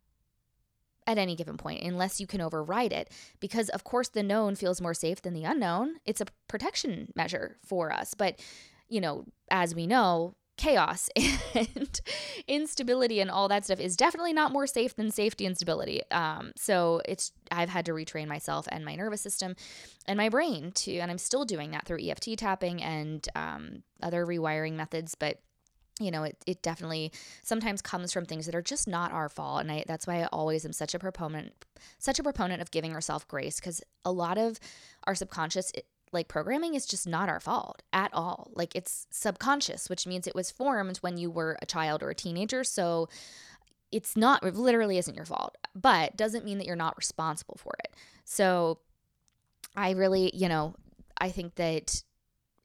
at 1.09 1.19
any 1.19 1.35
given 1.35 1.57
point 1.57 1.83
unless 1.83 2.21
you 2.21 2.27
can 2.27 2.41
override 2.41 2.93
it 2.93 3.11
because 3.41 3.71
of 3.71 3.83
course 3.83 4.09
the 4.09 4.23
known 4.23 4.55
feels 4.55 4.81
more 4.81 4.95
safe 4.95 5.23
than 5.23 5.35
the 5.35 5.45
unknown. 5.45 5.97
It's 6.05 6.21
a 6.21 6.27
protection 6.47 7.11
measure 7.17 7.57
for 7.65 7.91
us 7.91 8.15
but 8.15 8.39
you 8.89 9.01
know 9.01 9.25
as 9.51 9.75
we 9.75 9.87
know 9.87 10.35
chaos 10.59 11.09
and 11.55 12.01
instability 12.47 13.21
and 13.21 13.31
all 13.31 13.49
that 13.49 13.65
stuff 13.65 13.81
is 13.81 13.97
definitely 13.97 14.33
not 14.33 14.53
more 14.53 14.67
safe 14.67 14.95
than 14.97 15.11
safety 15.11 15.47
and 15.47 15.57
stability. 15.57 16.03
Um, 16.11 16.53
so 16.57 17.01
it's 17.07 17.33
i've 17.51 17.71
had 17.71 17.87
to 17.87 17.93
retrain 17.93 18.29
myself 18.29 18.69
and 18.71 18.85
my 18.85 18.95
nervous 18.95 19.23
system 19.23 19.57
and 20.07 20.19
my 20.19 20.29
brain 20.29 20.71
to 20.73 20.99
and 20.99 21.11
i'm 21.11 21.17
still 21.17 21.47
doing 21.47 21.71
that 21.71 21.87
through 21.87 21.99
EFT 22.07 22.37
tapping 22.37 22.83
and 22.83 23.27
um, 23.35 23.83
other 24.03 24.27
rewiring 24.27 24.75
methods 24.75 25.15
but 25.15 25.41
you 26.01 26.11
know, 26.11 26.22
it, 26.24 26.36
it 26.46 26.62
definitely 26.62 27.12
sometimes 27.42 27.82
comes 27.82 28.12
from 28.12 28.24
things 28.24 28.46
that 28.46 28.55
are 28.55 28.62
just 28.62 28.88
not 28.88 29.12
our 29.12 29.28
fault. 29.28 29.61
And 29.61 29.70
I, 29.70 29.84
that's 29.86 30.07
why 30.07 30.22
I 30.22 30.26
always 30.26 30.64
am 30.64 30.72
such 30.72 30.94
a 30.94 30.99
proponent, 30.99 31.53
such 31.99 32.18
a 32.18 32.22
proponent 32.22 32.62
of 32.62 32.70
giving 32.70 32.92
ourselves 32.92 33.24
grace 33.24 33.61
because 33.61 33.82
a 34.05 34.12
lot 34.12 34.38
of 34.38 34.59
our 35.05 35.14
subconscious, 35.14 35.70
it, 35.72 35.86
like 36.12 36.28
programming 36.28 36.74
is 36.74 36.86
just 36.86 37.07
not 37.07 37.28
our 37.28 37.40
fault 37.40 37.82
at 37.92 38.11
all. 38.14 38.51
Like 38.55 38.74
it's 38.74 39.07
subconscious, 39.11 39.90
which 39.90 40.07
means 40.07 40.26
it 40.26 40.34
was 40.34 40.51
formed 40.51 40.99
when 40.99 41.18
you 41.18 41.30
were 41.30 41.59
a 41.61 41.66
child 41.66 42.03
or 42.03 42.11
a 42.11 42.14
teenager. 42.14 42.64
So 42.64 43.09
it's 43.92 44.16
not, 44.16 44.42
it 44.44 44.55
literally 44.55 44.99
isn't 44.99 45.14
your 45.14 45.24
fault, 45.24 45.57
but 45.74 46.16
doesn't 46.16 46.44
mean 46.44 46.59
that 46.59 46.66
you're 46.66 46.76
not 46.76 46.96
responsible 46.96 47.59
for 47.59 47.74
it. 47.84 47.94
So 48.24 48.78
I 49.76 49.90
really, 49.90 50.30
you 50.34 50.49
know, 50.49 50.74
I 51.20 51.30
think 51.30 51.57
that 51.57 52.03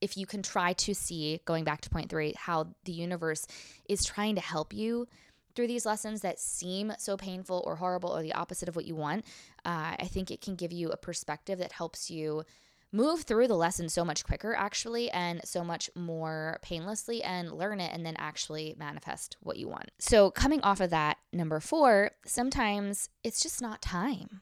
if 0.03 0.17
you 0.17 0.25
can 0.25 0.43
try 0.43 0.73
to 0.73 0.93
see, 0.93 1.39
going 1.45 1.63
back 1.63 1.79
to 1.79 1.89
point 1.89 2.09
three, 2.09 2.33
how 2.35 2.67
the 2.83 2.91
universe 2.91 3.47
is 3.87 4.03
trying 4.03 4.35
to 4.35 4.41
help 4.41 4.73
you 4.73 5.07
through 5.55 5.67
these 5.67 5.85
lessons 5.85 6.19
that 6.21 6.41
seem 6.41 6.91
so 6.97 7.15
painful 7.15 7.63
or 7.65 7.77
horrible 7.77 8.09
or 8.09 8.21
the 8.21 8.33
opposite 8.33 8.67
of 8.67 8.75
what 8.75 8.83
you 8.83 8.95
want, 8.95 9.23
uh, 9.63 9.95
I 9.97 10.09
think 10.11 10.29
it 10.29 10.41
can 10.41 10.55
give 10.55 10.73
you 10.73 10.89
a 10.89 10.97
perspective 10.97 11.57
that 11.59 11.71
helps 11.71 12.11
you 12.11 12.43
move 12.91 13.21
through 13.21 13.47
the 13.47 13.55
lesson 13.55 13.87
so 13.87 14.03
much 14.03 14.25
quicker, 14.25 14.53
actually, 14.53 15.09
and 15.11 15.39
so 15.45 15.63
much 15.63 15.89
more 15.95 16.59
painlessly, 16.61 17.23
and 17.23 17.53
learn 17.53 17.79
it 17.79 17.91
and 17.93 18.05
then 18.05 18.15
actually 18.17 18.75
manifest 18.77 19.37
what 19.39 19.55
you 19.55 19.69
want. 19.69 19.89
So, 19.99 20.31
coming 20.31 20.61
off 20.63 20.81
of 20.81 20.89
that, 20.89 21.17
number 21.31 21.61
four, 21.61 22.11
sometimes 22.25 23.09
it's 23.23 23.41
just 23.41 23.61
not 23.61 23.81
time. 23.81 24.41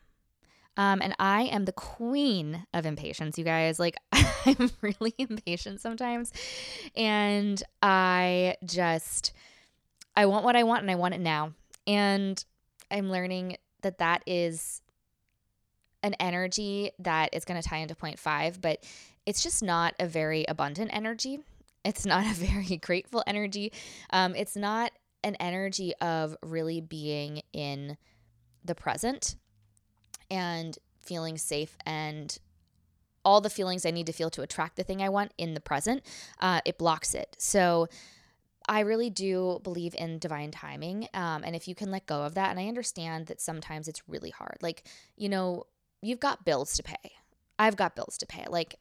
Um, 0.82 1.00
and 1.04 1.14
I 1.20 1.44
am 1.44 1.66
the 1.66 1.74
queen 1.74 2.66
of 2.74 2.88
impatience, 2.88 3.38
you 3.38 3.44
guys. 3.44 3.80
Like, 3.80 3.98
I'm 4.12 4.72
really 4.82 5.14
impatient 5.20 5.80
sometimes. 5.80 6.34
And 6.96 7.62
I 7.84 8.56
just, 8.66 9.32
I 10.18 10.26
want 10.26 10.44
what 10.44 10.56
I 10.56 10.64
want 10.64 10.82
and 10.82 10.90
I 10.90 10.96
want 10.96 11.14
it 11.14 11.22
now. 11.22 11.54
And 11.86 12.44
I'm 12.90 13.12
learning 13.12 13.58
that 13.84 14.00
that 14.00 14.24
is 14.26 14.82
an 16.02 16.16
energy 16.16 16.90
that 16.98 17.30
is 17.32 17.46
going 17.46 17.62
to 17.62 17.68
tie 17.68 17.78
into 17.78 17.94
point 17.94 18.18
five, 18.18 18.60
but 18.60 18.84
it's 19.28 19.44
just 19.44 19.62
not 19.62 19.94
a 20.00 20.08
very 20.08 20.46
abundant 20.48 20.90
energy. 20.92 21.42
It's 21.86 22.08
not 22.08 22.26
a 22.32 22.34
very 22.34 22.78
grateful 22.78 23.24
energy. 23.28 23.72
Um, 24.10 24.34
it's 24.34 24.56
not 24.56 24.94
an 25.24 25.36
energy 25.36 25.94
of 26.02 26.36
really 26.42 26.82
being 26.82 27.44
in 27.54 27.98
the 28.66 28.74
present 28.74 29.36
and 30.32 30.80
feeling 31.02 31.38
safe 31.38 31.78
and 31.86 32.40
all 33.24 33.42
the 33.42 33.50
feelings 33.50 33.86
I 33.86 33.92
need 33.92 34.08
to 34.08 34.14
feel 34.14 34.32
to 34.32 34.42
attract 34.42 34.78
the 34.78 34.84
thing 34.84 35.02
I 35.02 35.10
want 35.10 35.32
in 35.38 35.54
the 35.54 35.60
present, 35.60 36.04
uh, 36.40 36.62
it 36.66 36.80
blocks 36.80 37.14
it. 37.14 37.36
So 37.38 37.88
I 38.68 38.80
really 38.80 39.10
do 39.10 39.60
believe 39.64 39.94
in 39.96 40.18
divine 40.18 40.50
timing. 40.52 41.08
Um, 41.14 41.44
and 41.44 41.56
if 41.56 41.68
you 41.68 41.76
can 41.76 41.92
let 41.92 42.08
go 42.08 42.24
of 42.24 42.34
that, 42.36 42.50
and 42.50 42.60
I 42.60 42.68
understand 42.68 43.28
that 43.28 43.42
sometimes 43.42 43.88
it's 43.88 44.02
really 44.08 44.32
hard. 44.32 44.58
Like, 44.62 44.88
you 45.18 45.30
know, 45.30 45.66
you've 46.02 46.20
got 46.20 46.46
bills 46.46 46.76
to 46.78 46.84
pay. 46.84 47.12
I've 47.60 47.76
got 47.76 47.96
bills 47.96 48.18
to 48.20 48.26
pay. 48.26 48.46
Like, 48.50 48.76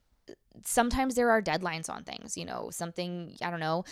sometimes 0.64 1.14
there 1.14 1.30
are 1.30 1.42
deadlines 1.42 1.90
on 1.90 2.05
things, 2.05 2.36
you 2.36 2.44
know, 2.44 2.70
something, 2.70 3.36
I 3.42 3.51
don't 3.51 3.61
know, 3.61 3.84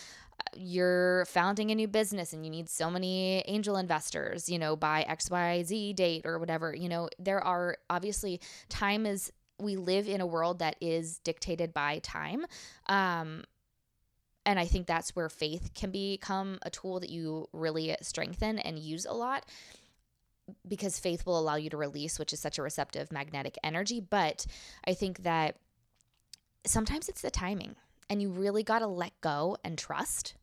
you're 0.56 1.24
founding 1.26 1.70
a 1.70 1.74
new 1.74 1.88
business 1.88 2.32
and 2.32 2.44
you 2.44 2.50
need 2.50 2.68
so 2.68 2.90
many 2.90 3.42
angel 3.46 3.76
investors, 3.76 4.48
you 4.48 4.58
know, 4.58 4.76
by 4.76 5.04
XYZ 5.08 5.94
date 5.94 6.22
or 6.24 6.38
whatever. 6.38 6.74
You 6.74 6.88
know, 6.88 7.08
there 7.18 7.40
are 7.40 7.76
obviously 7.90 8.40
time 8.68 9.06
is 9.06 9.32
we 9.60 9.76
live 9.76 10.08
in 10.08 10.20
a 10.20 10.26
world 10.26 10.60
that 10.60 10.76
is 10.80 11.18
dictated 11.18 11.74
by 11.74 11.98
time. 12.00 12.46
Um 12.86 13.44
and 14.46 14.58
I 14.58 14.64
think 14.64 14.86
that's 14.86 15.14
where 15.14 15.28
faith 15.28 15.72
can 15.74 15.90
become 15.90 16.58
a 16.62 16.70
tool 16.70 17.00
that 17.00 17.10
you 17.10 17.48
really 17.52 17.94
strengthen 18.00 18.58
and 18.58 18.78
use 18.78 19.04
a 19.04 19.12
lot 19.12 19.44
because 20.66 20.98
faith 20.98 21.26
will 21.26 21.38
allow 21.38 21.56
you 21.56 21.68
to 21.68 21.76
release, 21.76 22.18
which 22.18 22.32
is 22.32 22.40
such 22.40 22.58
a 22.58 22.62
receptive 22.62 23.12
magnetic 23.12 23.58
energy. 23.62 24.00
But 24.00 24.46
I 24.86 24.94
think 24.94 25.22
that 25.24 25.56
sometimes 26.64 27.08
it's 27.08 27.22
the 27.22 27.30
timing, 27.30 27.76
and 28.08 28.22
you 28.22 28.30
really 28.30 28.62
got 28.62 28.78
to 28.80 28.86
let 28.86 29.20
go 29.20 29.56
and 29.64 29.76
trust. 29.76 30.34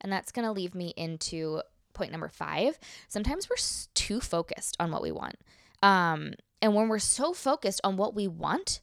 And 0.00 0.12
that's 0.12 0.32
going 0.32 0.44
to 0.46 0.52
leave 0.52 0.74
me 0.74 0.92
into 0.96 1.62
point 1.92 2.10
number 2.10 2.28
five. 2.28 2.78
Sometimes 3.08 3.48
we're 3.48 3.56
too 3.94 4.20
focused 4.20 4.76
on 4.80 4.90
what 4.90 5.02
we 5.02 5.12
want. 5.12 5.36
Um, 5.82 6.34
and 6.60 6.74
when 6.74 6.88
we're 6.88 6.98
so 6.98 7.32
focused 7.32 7.80
on 7.84 7.96
what 7.96 8.14
we 8.14 8.28
want, 8.28 8.80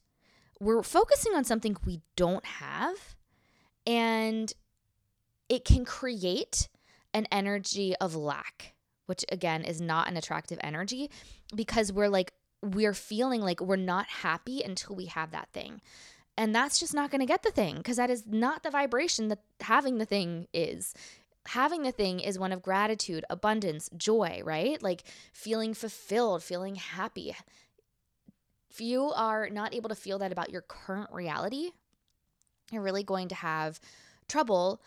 we're 0.60 0.84
focusing 0.84 1.34
on 1.34 1.44
something 1.46 1.78
we 1.86 2.02
don't 2.16 2.46
have. 2.46 3.16
And 3.88 4.52
it 5.48 5.66
can 5.66 5.86
create 5.86 6.68
an 7.14 7.26
energy 7.32 7.96
of 7.96 8.16
lack, 8.16 8.74
which 9.08 9.26
again 9.32 9.64
is 9.64 9.82
not 9.82 10.08
an 10.08 10.18
attractive 10.18 10.60
energy 10.62 11.10
because 11.56 11.92
we're 11.92 12.10
like, 12.10 12.34
we're 12.62 12.94
feeling 12.94 13.42
like 13.42 13.62
we're 13.62 13.78
not 13.78 14.06
happy 14.08 14.62
until 14.62 14.96
we 14.96 15.06
have 15.06 15.32
that 15.32 15.50
thing. 15.54 15.82
And 16.40 16.56
that's 16.56 16.80
just 16.80 16.94
not 16.94 17.12
going 17.12 17.20
to 17.20 17.26
get 17.26 17.44
the 17.44 17.52
thing 17.52 17.76
because 17.76 17.98
that 17.98 18.10
is 18.10 18.26
not 18.26 18.64
the 18.64 18.72
vibration 18.72 19.28
that 19.28 19.40
having 19.60 19.98
the 19.98 20.06
thing 20.06 20.48
is. 20.54 20.94
Having 21.48 21.84
the 21.84 21.92
thing 21.92 22.22
is 22.22 22.40
one 22.40 22.54
of 22.54 22.62
gratitude, 22.62 23.26
abundance, 23.30 23.90
joy, 23.98 24.42
right? 24.46 24.82
Like 24.82 25.04
feeling 25.34 25.74
fulfilled, 25.74 26.42
feeling 26.42 26.76
happy. 26.76 27.36
If 28.72 28.80
you 28.80 29.12
are 29.12 29.50
not 29.50 29.76
able 29.76 29.90
to 29.90 29.96
feel 29.96 30.18
that 30.20 30.32
about 30.32 30.50
your 30.50 30.62
current 30.62 31.10
reality, 31.12 31.72
you're 32.72 32.84
really 32.84 33.04
going 33.04 33.28
to 33.28 33.36
have 33.36 33.82
trouble 34.30 34.82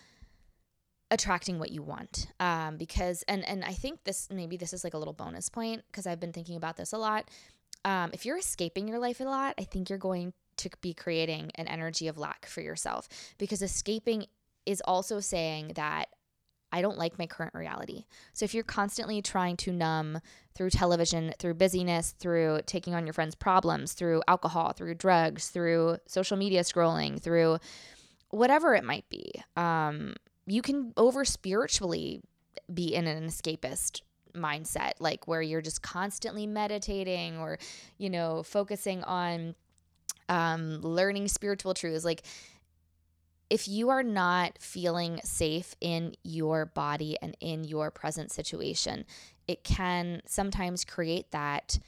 attracting 1.11 1.59
what 1.59 1.71
you 1.71 1.83
want 1.83 2.29
um, 2.41 2.79
because 2.79 3.23
and 3.29 3.47
and 3.47 3.63
i 3.67 3.73
think 3.73 4.03
this 4.05 4.29
maybe 4.31 4.57
this 4.57 4.73
is 4.73 4.83
like 4.83 4.95
a 4.95 4.99
little 4.99 5.13
bonus 5.13 5.51
point 5.51 5.83
because 5.91 6.07
i've 6.07 6.21
been 6.21 6.33
thinking 6.33 6.57
about 6.57 6.79
this 6.79 6.95
a 6.95 6.97
lot 6.97 7.29
um, 7.85 8.09
if 8.15 8.25
you're 8.25 8.39
escaping 8.39 8.89
your 8.89 8.99
life 8.99 9.21
a 9.21 9.25
lot 9.25 9.55
i 9.59 9.65
think 9.65 9.91
you're 9.91 9.99
going 9.99 10.33
to 10.59 10.71
be 10.81 10.95
creating 10.95 11.51
an 11.57 11.69
energy 11.69 12.09
of 12.09 12.19
lack 12.19 12.47
for 12.47 12.61
yourself 12.61 13.09
because 13.39 13.63
escaping 13.63 14.27
is 14.67 14.83
also 14.85 15.21
saying 15.21 15.73
that 15.75 16.09
I 16.75 16.81
don't 16.81 16.97
like 16.97 17.19
my 17.19 17.27
current 17.27 17.55
reality. 17.55 18.07
So 18.33 18.45
if 18.45 18.55
you're 18.55 18.65
constantly 18.65 19.21
trying 19.21 19.59
to 19.59 19.73
numb 19.73 20.21
through 20.55 20.71
television, 20.71 21.35
through 21.39 21.55
busyness, 21.55 22.15
through 22.19 22.61
taking 22.65 22.95
on 22.95 23.07
your 23.07 23.13
friends' 23.13 23.35
problems, 23.35 23.93
through 23.93 24.23
alcohol, 24.27 24.73
through 24.73 24.95
drugs, 24.95 25.51
through 25.51 25.99
social 26.07 26.39
media 26.39 26.63
scrolling, 26.63 27.21
through 27.21 27.59
whatever 28.31 28.75
it 28.75 28.85
might 28.85 29.09
be, 29.11 29.33
um, 29.57 30.15
you 30.47 30.63
can 30.63 30.95
over 30.97 31.27
spiritually 31.27 32.23
be 32.73 32.95
in 32.95 33.07
an 33.07 33.27
escapist 33.27 34.01
mindset 34.35 34.93
like 34.99 35.29
where 35.29 35.43
you're 35.43 35.61
just 35.61 35.83
constantly 35.83 36.47
meditating 36.47 37.37
or 37.37 37.59
you 37.99 38.09
know 38.09 38.43
focusing 38.43 39.05
on 39.05 39.55
um 40.33 40.81
learning 40.81 41.29
spiritual 41.29 41.75
truths 41.75 42.05
like 42.05 42.23
if 43.51 43.69
you 43.69 43.91
are 43.91 44.03
not 44.03 44.57
feeling 44.59 45.21
safe 45.25 45.77
in 45.81 46.15
your 46.23 46.65
body 46.65 47.19
and 47.21 47.37
in 47.41 47.65
your 47.65 47.91
present 47.91 48.33
situation 48.33 49.05
it 49.47 49.63
can 49.63 50.23
sometimes 50.27 50.85
create 50.85 51.31
that 51.33 51.79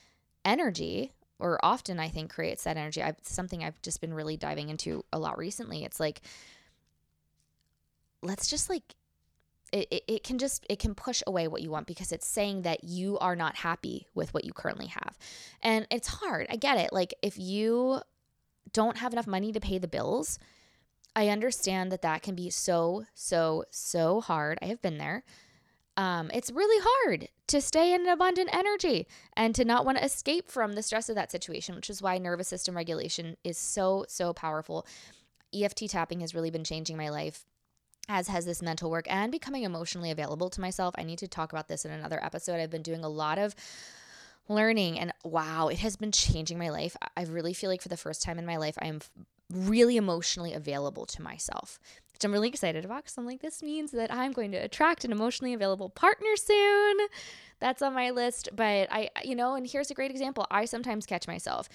energy 0.45 1.13
or 1.39 1.59
often 1.65 1.99
i 1.99 2.09
think 2.09 2.31
creates 2.31 2.65
that 2.65 2.77
energy. 2.77 3.03
I've, 3.03 3.17
something 3.23 3.65
i've 3.65 3.81
just 3.83 4.01
been 4.01 4.13
really 4.13 4.37
diving 4.37 4.69
into 4.69 5.05
a 5.13 5.19
lot 5.19 5.39
recently. 5.39 5.85
It's 5.85 5.99
like 5.99 6.21
let's 8.23 8.47
just 8.47 8.69
like 8.69 8.95
it, 9.73 9.89
it, 9.91 10.05
it, 10.07 10.25
can 10.25 10.39
just 10.39 10.65
it 10.71 10.79
can 10.79 10.95
push 10.95 11.23
away 11.27 11.49
what 11.49 11.63
you 11.63 11.71
want 11.71 11.87
because 11.87 12.13
it's 12.13 12.27
saying 12.27 12.63
that 12.63 12.85
you 12.85 13.19
are 13.19 13.35
not 13.35 13.57
happy 13.57 14.07
with 14.15 14.33
what 14.33 14.45
you 14.45 14.53
currently 14.53 14.87
have. 14.87 15.19
And 15.63 15.87
it's 15.91 16.07
hard. 16.07 16.47
I 16.49 16.57
get 16.57 16.79
it. 16.79 16.93
Like 16.93 17.13
if 17.23 17.39
you 17.39 18.01
don't 18.73 18.99
have 18.99 19.13
enough 19.13 19.27
money 19.27 19.53
to 19.53 19.61
pay 19.61 19.79
the 19.79 19.89
bills 19.89 20.39
i 21.15 21.29
understand 21.29 21.93
that 21.93 22.03
that 22.03 22.23
can 22.23 22.35
be 22.35 22.51
so 22.51 23.05
so 23.15 23.65
so 23.71 24.21
hard 24.21 24.59
i 24.63 24.67
have 24.67 24.83
been 24.83 24.99
there 24.99 25.25
um, 25.97 26.29
it's 26.35 26.51
really 26.51 26.85
hard 26.85 27.29
to 27.47 27.61
stay 27.61 27.95
in 27.95 28.01
an 28.01 28.09
abundant 28.09 28.51
energy 28.53 29.07
and 29.37 29.55
to 29.55 29.65
not 29.65 29.87
want 29.87 29.97
to 29.97 30.05
escape 30.05 30.51
from 30.51 30.73
the 30.73 30.83
stress 30.83 31.09
of 31.09 31.15
that 31.15 31.31
situation 31.31 31.77
which 31.77 31.89
is 31.89 32.03
why 32.03 32.19
nervous 32.19 32.49
system 32.49 32.77
regulation 32.77 33.37
is 33.45 33.57
so 33.57 34.05
so 34.09 34.33
powerful 34.33 34.85
EFT 35.55 35.89
tapping 35.89 36.19
has 36.21 36.35
really 36.35 36.51
been 36.51 36.65
changing 36.65 36.97
my 36.97 37.11
life 37.11 37.45
as 38.09 38.29
has 38.29 38.45
this 38.45 38.63
mental 38.63 38.91
work 38.91 39.07
and 39.09 39.33
becoming 39.33 39.63
emotionally 39.63 40.11
available 40.11 40.51
to 40.51 40.61
myself. 40.61 40.95
I 40.99 41.05
need 41.05 41.19
to 41.21 41.29
talk 41.29 41.53
about 41.53 41.69
this 41.69 41.85
in 41.85 41.91
another 41.91 42.23
episode. 42.23 42.61
I've 42.61 42.71
been 42.71 42.83
doing 42.83 43.05
a 43.05 43.09
lot 43.09 43.39
of 43.39 43.55
learning 44.49 44.99
and 44.99 45.13
wow, 45.25 45.69
it 45.69 45.79
has 45.79 45.97
been 45.97 46.13
changing 46.13 46.59
my 46.59 46.71
life. 46.71 46.97
I 47.17 47.25
really 47.25 47.55
feel 47.55 47.71
like 47.71 47.83
for 47.83 47.89
the 47.89 47.97
first 47.97 48.23
time 48.23 48.39
in 48.39 48.47
my 48.47 48.57
life, 48.57 48.77
I 48.81 48.87
am 48.87 49.01
really 49.53 49.97
emotionally 49.97 50.53
available 50.53 51.07
to 51.07 51.23
myself, 51.23 51.79
which 52.13 52.25
I'm 52.25 52.33
really 52.33 52.49
excited 52.49 52.85
about 52.85 53.05
because 53.05 53.17
I'm 53.17 53.27
like, 53.27 53.41
this 53.41 53.63
means 53.63 53.91
that 53.93 54.13
I'm 54.13 54.33
going 54.33 54.53
to 54.53 54.59
attract 54.59 55.05
an 55.05 55.13
emotionally 55.13 55.55
available 55.55 55.89
partner 55.89 56.37
soon. 56.37 56.97
That's 57.61 57.83
on 57.83 57.95
my 57.95 58.11
list. 58.11 58.51
But 58.55 58.89
I, 58.91 59.11
you 59.25 59.35
know, 59.35 59.55
and 59.55 59.67
here's 59.67 59.91
a 59.91 59.95
great 59.95 60.11
example. 60.11 60.47
I 60.51 60.65
sometimes 60.65 61.07
catch 61.07 61.27
myself 61.27 61.69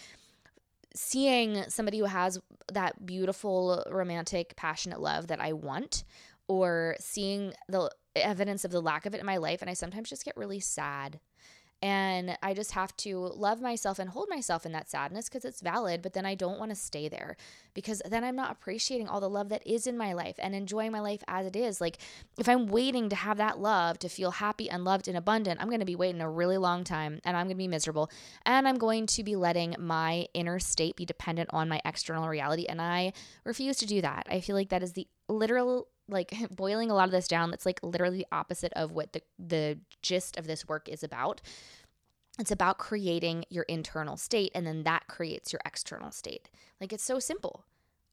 seeing 0.96 1.64
somebody 1.70 2.00
who 2.00 2.06
has 2.06 2.40
that 2.74 3.06
beautiful, 3.06 3.84
romantic, 3.92 4.56
passionate 4.56 5.00
love 5.00 5.28
that 5.28 5.40
I 5.40 5.54
want, 5.54 6.04
or 6.48 6.96
seeing 7.00 7.54
the 7.68 7.92
evidence 8.16 8.66
of 8.66 8.72
the 8.72 8.82
lack 8.82 9.06
of 9.06 9.14
it 9.14 9.20
in 9.20 9.26
my 9.26 9.38
life. 9.38 9.62
And 9.62 9.70
I 9.70 9.74
sometimes 9.74 10.10
just 10.10 10.26
get 10.26 10.36
really 10.36 10.60
sad 10.60 11.20
and 11.82 12.38
I 12.44 12.54
just 12.54 12.74
have 12.74 12.96
to 12.98 13.18
love 13.18 13.62
myself 13.62 14.00
and 14.00 14.10
hold 14.10 14.30
myself 14.30 14.66
in 14.66 14.74
that 14.74 14.90
sadness 14.90 15.30
because 15.30 15.46
it's 15.46 15.62
valid, 15.62 16.02
but 16.02 16.14
then 16.14 16.26
I 16.26 16.36
don't 16.36 16.60
want 16.60 16.72
to 16.72 16.76
stay 16.76 17.08
there 17.08 17.38
because 17.74 18.02
then 18.10 18.24
I'm 18.24 18.36
not 18.36 18.52
appreciating 18.52 19.08
all 19.08 19.22
the 19.22 19.30
love 19.30 19.48
that 19.50 19.66
is 19.66 19.88
in 19.88 19.98
my 19.98 20.12
life 20.14 20.36
and 20.40 20.54
enjoying 20.54 20.92
my 20.92 21.00
life 21.00 21.24
as 21.28 21.46
it 21.46 21.56
is. 21.56 21.80
Like, 21.80 22.00
if 22.38 22.50
I'm 22.50 22.68
waiting 22.68 23.08
to 23.10 23.16
have 23.16 23.38
that 23.38 23.60
love 23.60 23.98
to 24.00 24.10
feel 24.10 24.32
happy 24.32 24.70
and 24.70 24.84
loved 24.84 25.08
and 25.08 25.18
abundant, 25.18 25.62
I'm 25.62 25.70
going 25.70 25.80
to 25.80 25.86
be 25.86 25.96
waiting 25.96 26.22
a 26.22 26.30
really 26.30 26.58
long 26.58 26.84
time 26.84 27.22
and 27.24 27.38
I'm 27.38 27.46
going 27.46 27.56
to 27.56 27.64
be 27.64 27.68
miserable. 27.68 28.10
And 28.46 28.68
I'm 28.68 28.78
going 28.78 29.06
to 29.08 29.24
be 29.24 29.38
letting 29.38 29.76
my 29.80 30.28
inner 30.34 30.60
state 30.60 30.98
be 30.98 31.06
dependent 31.06 31.50
on 31.54 31.70
my 31.70 31.80
external 31.86 32.28
reality. 32.28 32.66
And 32.68 32.82
I 32.82 33.14
refuse 33.46 33.78
to 33.78 33.86
do 33.86 34.02
that. 34.02 34.28
I 34.30 34.42
feel 34.42 34.56
like 34.56 34.70
that 34.70 34.84
is 34.84 34.94
the 34.94 35.08
literal 35.30 35.88
like 36.10 36.34
boiling 36.52 36.92
a 36.92 36.96
lot 36.96 37.06
of 37.06 37.12
this 37.12 37.28
down 37.28 37.52
that's 37.52 37.66
like 37.66 37.80
literally 37.84 38.20
the 38.20 38.28
opposite 38.32 38.74
of 38.74 38.92
what 38.92 39.14
the 39.14 39.22
the 39.38 39.80
gist 40.02 40.38
of 40.38 40.48
this 40.48 40.68
work 40.68 40.88
is 40.90 41.04
about. 41.04 41.42
It's 42.40 42.52
about 42.52 42.78
creating 42.78 43.46
your 43.50 43.64
internal 43.64 44.16
state 44.16 44.52
and 44.56 44.66
then 44.66 44.84
that 44.84 45.08
creates 45.08 45.52
your 45.52 45.62
external 45.66 46.12
state. 46.12 46.50
Like 46.80 46.94
it's 46.94 47.04
so 47.04 47.20
simple. 47.20 47.66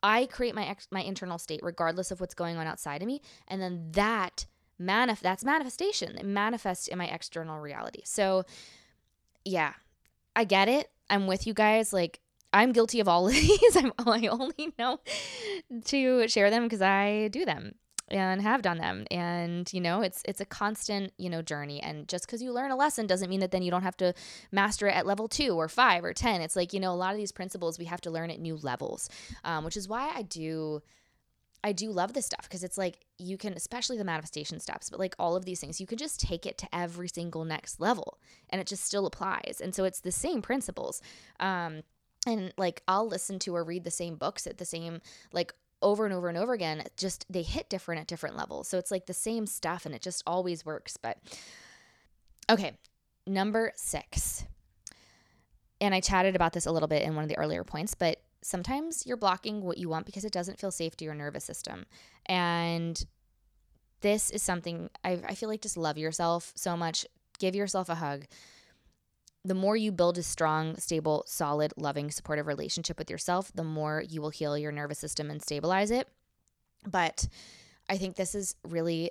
I 0.02 0.26
create 0.26 0.54
my 0.54 0.66
ex- 0.66 0.88
my 0.90 1.02
internal 1.02 1.38
state 1.38 1.60
regardless 1.62 2.10
of 2.10 2.20
what's 2.20 2.34
going 2.34 2.56
on 2.56 2.66
outside 2.66 3.02
of 3.02 3.06
me 3.06 3.22
and 3.48 3.62
then 3.62 3.92
that 3.92 4.46
manif- 4.80 5.20
that's 5.20 5.44
manifestation. 5.44 6.16
It 6.16 6.26
manifests 6.26 6.88
in 6.88 6.98
my 6.98 7.06
external 7.06 7.60
reality. 7.60 8.02
So 8.04 8.44
yeah 9.44 9.74
i 10.36 10.44
get 10.44 10.68
it. 10.68 10.90
I'm 11.08 11.26
with 11.26 11.46
you 11.46 11.54
guys. 11.54 11.92
Like 11.92 12.20
I'm 12.52 12.72
guilty 12.72 13.00
of 13.00 13.08
all 13.08 13.26
of 13.26 13.32
these. 13.34 13.76
I'm, 13.76 13.92
I 13.98 14.28
only 14.28 14.72
know 14.78 15.00
to 15.86 16.28
share 16.28 16.50
them 16.50 16.64
because 16.64 16.82
I 16.82 17.28
do 17.28 17.44
them 17.44 17.74
and 18.08 18.40
have 18.40 18.62
done 18.62 18.78
them 18.78 19.04
and 19.10 19.72
you 19.72 19.80
know 19.80 20.00
it's 20.00 20.22
it's 20.24 20.40
a 20.40 20.44
constant 20.44 21.12
you 21.18 21.28
know 21.28 21.42
journey 21.42 21.82
and 21.82 22.06
just 22.08 22.26
because 22.26 22.40
you 22.40 22.52
learn 22.52 22.70
a 22.70 22.76
lesson 22.76 23.06
doesn't 23.06 23.28
mean 23.28 23.40
that 23.40 23.50
then 23.50 23.62
you 23.62 23.70
don't 23.70 23.82
have 23.82 23.96
to 23.96 24.14
master 24.52 24.86
it 24.86 24.94
at 24.94 25.06
level 25.06 25.26
two 25.26 25.56
or 25.56 25.68
five 25.68 26.04
or 26.04 26.12
ten 26.12 26.40
it's 26.40 26.54
like 26.54 26.72
you 26.72 26.78
know 26.78 26.92
a 26.92 26.94
lot 26.94 27.12
of 27.12 27.18
these 27.18 27.32
principles 27.32 27.78
we 27.78 27.84
have 27.84 28.00
to 28.00 28.10
learn 28.10 28.30
at 28.30 28.38
new 28.38 28.56
levels 28.56 29.08
um, 29.44 29.64
which 29.64 29.76
is 29.76 29.88
why 29.88 30.12
i 30.14 30.22
do 30.22 30.80
I 31.64 31.72
do 31.72 31.90
love 31.90 32.12
this 32.12 32.26
stuff 32.26 32.42
because 32.42 32.62
it's 32.62 32.78
like 32.78 33.06
you 33.18 33.36
can, 33.36 33.54
especially 33.54 33.98
the 33.98 34.04
manifestation 34.04 34.60
steps, 34.60 34.88
but 34.88 35.00
like 35.00 35.16
all 35.18 35.34
of 35.34 35.44
these 35.44 35.58
things, 35.58 35.80
you 35.80 35.86
can 35.86 35.98
just 35.98 36.20
take 36.20 36.46
it 36.46 36.58
to 36.58 36.68
every 36.72 37.08
single 37.08 37.44
next 37.44 37.80
level 37.80 38.20
and 38.50 38.60
it 38.60 38.68
just 38.68 38.84
still 38.84 39.04
applies. 39.04 39.60
And 39.60 39.74
so 39.74 39.82
it's 39.82 39.98
the 39.98 40.12
same 40.12 40.42
principles. 40.42 41.02
Um, 41.40 41.82
and 42.24 42.52
like 42.56 42.82
I'll 42.86 43.08
listen 43.08 43.40
to 43.40 43.56
or 43.56 43.64
read 43.64 43.82
the 43.82 43.90
same 43.90 44.14
books 44.14 44.46
at 44.46 44.58
the 44.58 44.64
same 44.64 45.00
like 45.32 45.52
over 45.82 46.04
and 46.04 46.14
over 46.14 46.28
and 46.28 46.38
over 46.38 46.52
again 46.52 46.82
just 46.96 47.26
they 47.30 47.42
hit 47.42 47.68
different 47.68 48.00
at 48.00 48.06
different 48.06 48.36
levels. 48.36 48.68
So 48.68 48.78
it's 48.78 48.90
like 48.90 49.06
the 49.06 49.14
same 49.14 49.46
stuff 49.46 49.86
and 49.86 49.94
it 49.94 50.02
just 50.02 50.22
always 50.26 50.64
works 50.64 50.96
but 50.96 51.18
okay 52.50 52.72
number 53.26 53.72
six. 53.76 54.44
And 55.80 55.94
i 55.94 56.00
chatted 56.00 56.34
about 56.34 56.52
this 56.52 56.66
a 56.66 56.72
little 56.72 56.88
bit 56.88 57.02
in 57.02 57.14
one 57.14 57.22
of 57.24 57.28
the 57.28 57.38
earlier 57.38 57.64
points 57.64 57.94
but 57.94 58.20
sometimes 58.42 59.04
you're 59.06 59.16
blocking 59.16 59.62
what 59.62 59.76
you 59.78 59.88
want 59.88 60.06
because 60.06 60.24
it 60.24 60.32
doesn't 60.32 60.60
feel 60.60 60.70
safe 60.70 60.96
to 60.96 61.04
your 61.04 61.14
nervous 61.14 61.44
system. 61.44 61.84
And 62.26 63.04
this 64.02 64.30
is 64.30 64.42
something 64.42 64.88
I, 65.04 65.20
I 65.28 65.34
feel 65.34 65.48
like 65.48 65.62
just 65.62 65.76
love 65.76 65.98
yourself 65.98 66.52
so 66.54 66.76
much. 66.76 67.04
Give 67.38 67.56
yourself 67.56 67.88
a 67.88 67.96
hug 67.96 68.26
the 69.46 69.54
more 69.54 69.76
you 69.76 69.92
build 69.92 70.18
a 70.18 70.22
strong, 70.22 70.76
stable, 70.76 71.24
solid, 71.26 71.72
loving, 71.76 72.10
supportive 72.10 72.46
relationship 72.46 72.98
with 72.98 73.10
yourself, 73.10 73.52
the 73.54 73.64
more 73.64 74.02
you 74.02 74.20
will 74.20 74.30
heal 74.30 74.56
your 74.56 74.72
nervous 74.72 74.98
system 74.98 75.30
and 75.30 75.42
stabilize 75.42 75.90
it. 75.90 76.08
But 76.86 77.28
I 77.88 77.96
think 77.98 78.16
this 78.16 78.34
is 78.34 78.56
really 78.66 79.10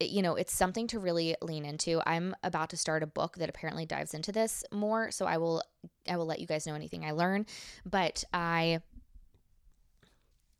you 0.00 0.22
know, 0.22 0.36
it's 0.36 0.54
something 0.54 0.86
to 0.86 1.00
really 1.00 1.34
lean 1.42 1.64
into. 1.64 2.00
I'm 2.06 2.36
about 2.44 2.70
to 2.70 2.76
start 2.76 3.02
a 3.02 3.06
book 3.08 3.34
that 3.38 3.48
apparently 3.48 3.84
dives 3.84 4.14
into 4.14 4.30
this 4.30 4.62
more, 4.70 5.10
so 5.10 5.26
I 5.26 5.38
will 5.38 5.60
I 6.08 6.16
will 6.16 6.26
let 6.26 6.38
you 6.38 6.46
guys 6.46 6.68
know 6.68 6.74
anything 6.74 7.04
I 7.04 7.10
learn, 7.10 7.46
but 7.84 8.22
I 8.32 8.78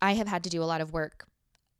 I 0.02 0.14
have 0.14 0.26
had 0.26 0.42
to 0.44 0.50
do 0.50 0.60
a 0.60 0.64
lot 0.64 0.80
of 0.80 0.92
work 0.92 1.28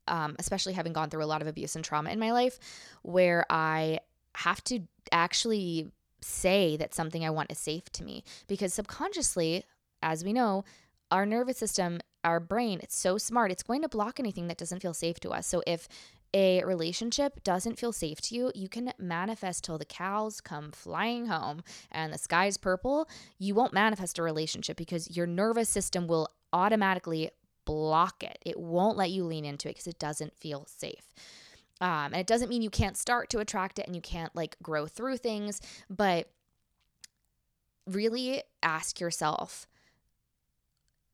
um, 0.09 0.37
especially 0.39 0.73
having 0.73 0.93
gone 0.93 1.11
through 1.11 1.23
a 1.23 1.27
lot 1.27 1.43
of 1.43 1.49
abuse 1.49 1.77
and 1.77 1.85
trauma 1.85 2.11
in 2.11 2.19
my 2.19 2.33
life, 2.33 2.59
where 3.03 3.45
I 3.51 4.01
have 4.35 4.63
to 4.65 4.81
actually 5.13 5.89
say 6.21 6.77
that 6.77 6.95
something 6.95 7.25
I 7.25 7.31
want 7.31 7.53
is 7.53 7.59
safe 7.59 7.91
to 7.93 8.05
me. 8.05 8.25
Because 8.47 8.75
subconsciously, 8.75 9.65
as 10.03 10.25
we 10.25 10.33
know, 10.33 10.65
our 11.11 11.25
nervous 11.25 11.59
system, 11.59 12.01
our 12.25 12.41
brain, 12.41 12.81
it's 12.83 12.97
so 12.97 13.19
smart, 13.19 13.51
it's 13.51 13.63
going 13.63 13.83
to 13.83 13.89
block 13.89 14.21
anything 14.21 14.49
that 14.49 14.59
doesn't 14.59 14.81
feel 14.81 14.95
safe 14.95 15.21
to 15.21 15.31
us. 15.31 15.47
So 15.47 15.63
if 15.67 15.89
a 16.35 16.63
relationship 16.65 17.43
doesn't 17.43 17.79
feel 17.79 17.93
safe 17.93 18.21
to 18.21 18.35
you, 18.35 18.53
you 18.55 18.69
can 18.69 18.93
manifest 18.99 19.65
till 19.65 19.79
the 19.79 19.85
cows 19.85 20.41
come 20.41 20.73
flying 20.73 21.27
home 21.27 21.63
and 21.91 22.13
the 22.13 22.19
sky's 22.19 22.59
purple. 22.59 23.09
You 23.39 23.55
won't 23.55 23.73
manifest 23.73 24.19
a 24.19 24.23
relationship 24.23 24.77
because 24.77 25.17
your 25.17 25.27
nervous 25.27 25.71
system 25.71 26.07
will 26.07 26.29
automatically 26.53 27.31
block 27.65 28.23
it. 28.23 28.39
It 28.45 28.59
won't 28.59 28.97
let 28.97 29.11
you 29.11 29.25
lean 29.25 29.45
into 29.45 29.69
it 29.69 29.73
because 29.73 29.87
it 29.87 29.99
doesn't 29.99 30.37
feel 30.37 30.67
safe. 30.67 31.15
Um, 31.81 32.07
and 32.07 32.17
it 32.17 32.27
doesn't 32.27 32.49
mean 32.49 32.63
you 32.63 32.71
can't 32.71 32.97
start 32.97 33.31
to 33.31 33.39
attract 33.39 33.79
it 33.79 33.87
and 33.87 33.95
you 33.95 34.03
can't 34.03 34.35
like 34.35 34.57
grow 34.63 34.87
through 34.87 35.19
things, 35.19 35.61
but 35.89 36.29
really 37.87 38.43
ask 38.63 39.01
yourself 39.01 39.67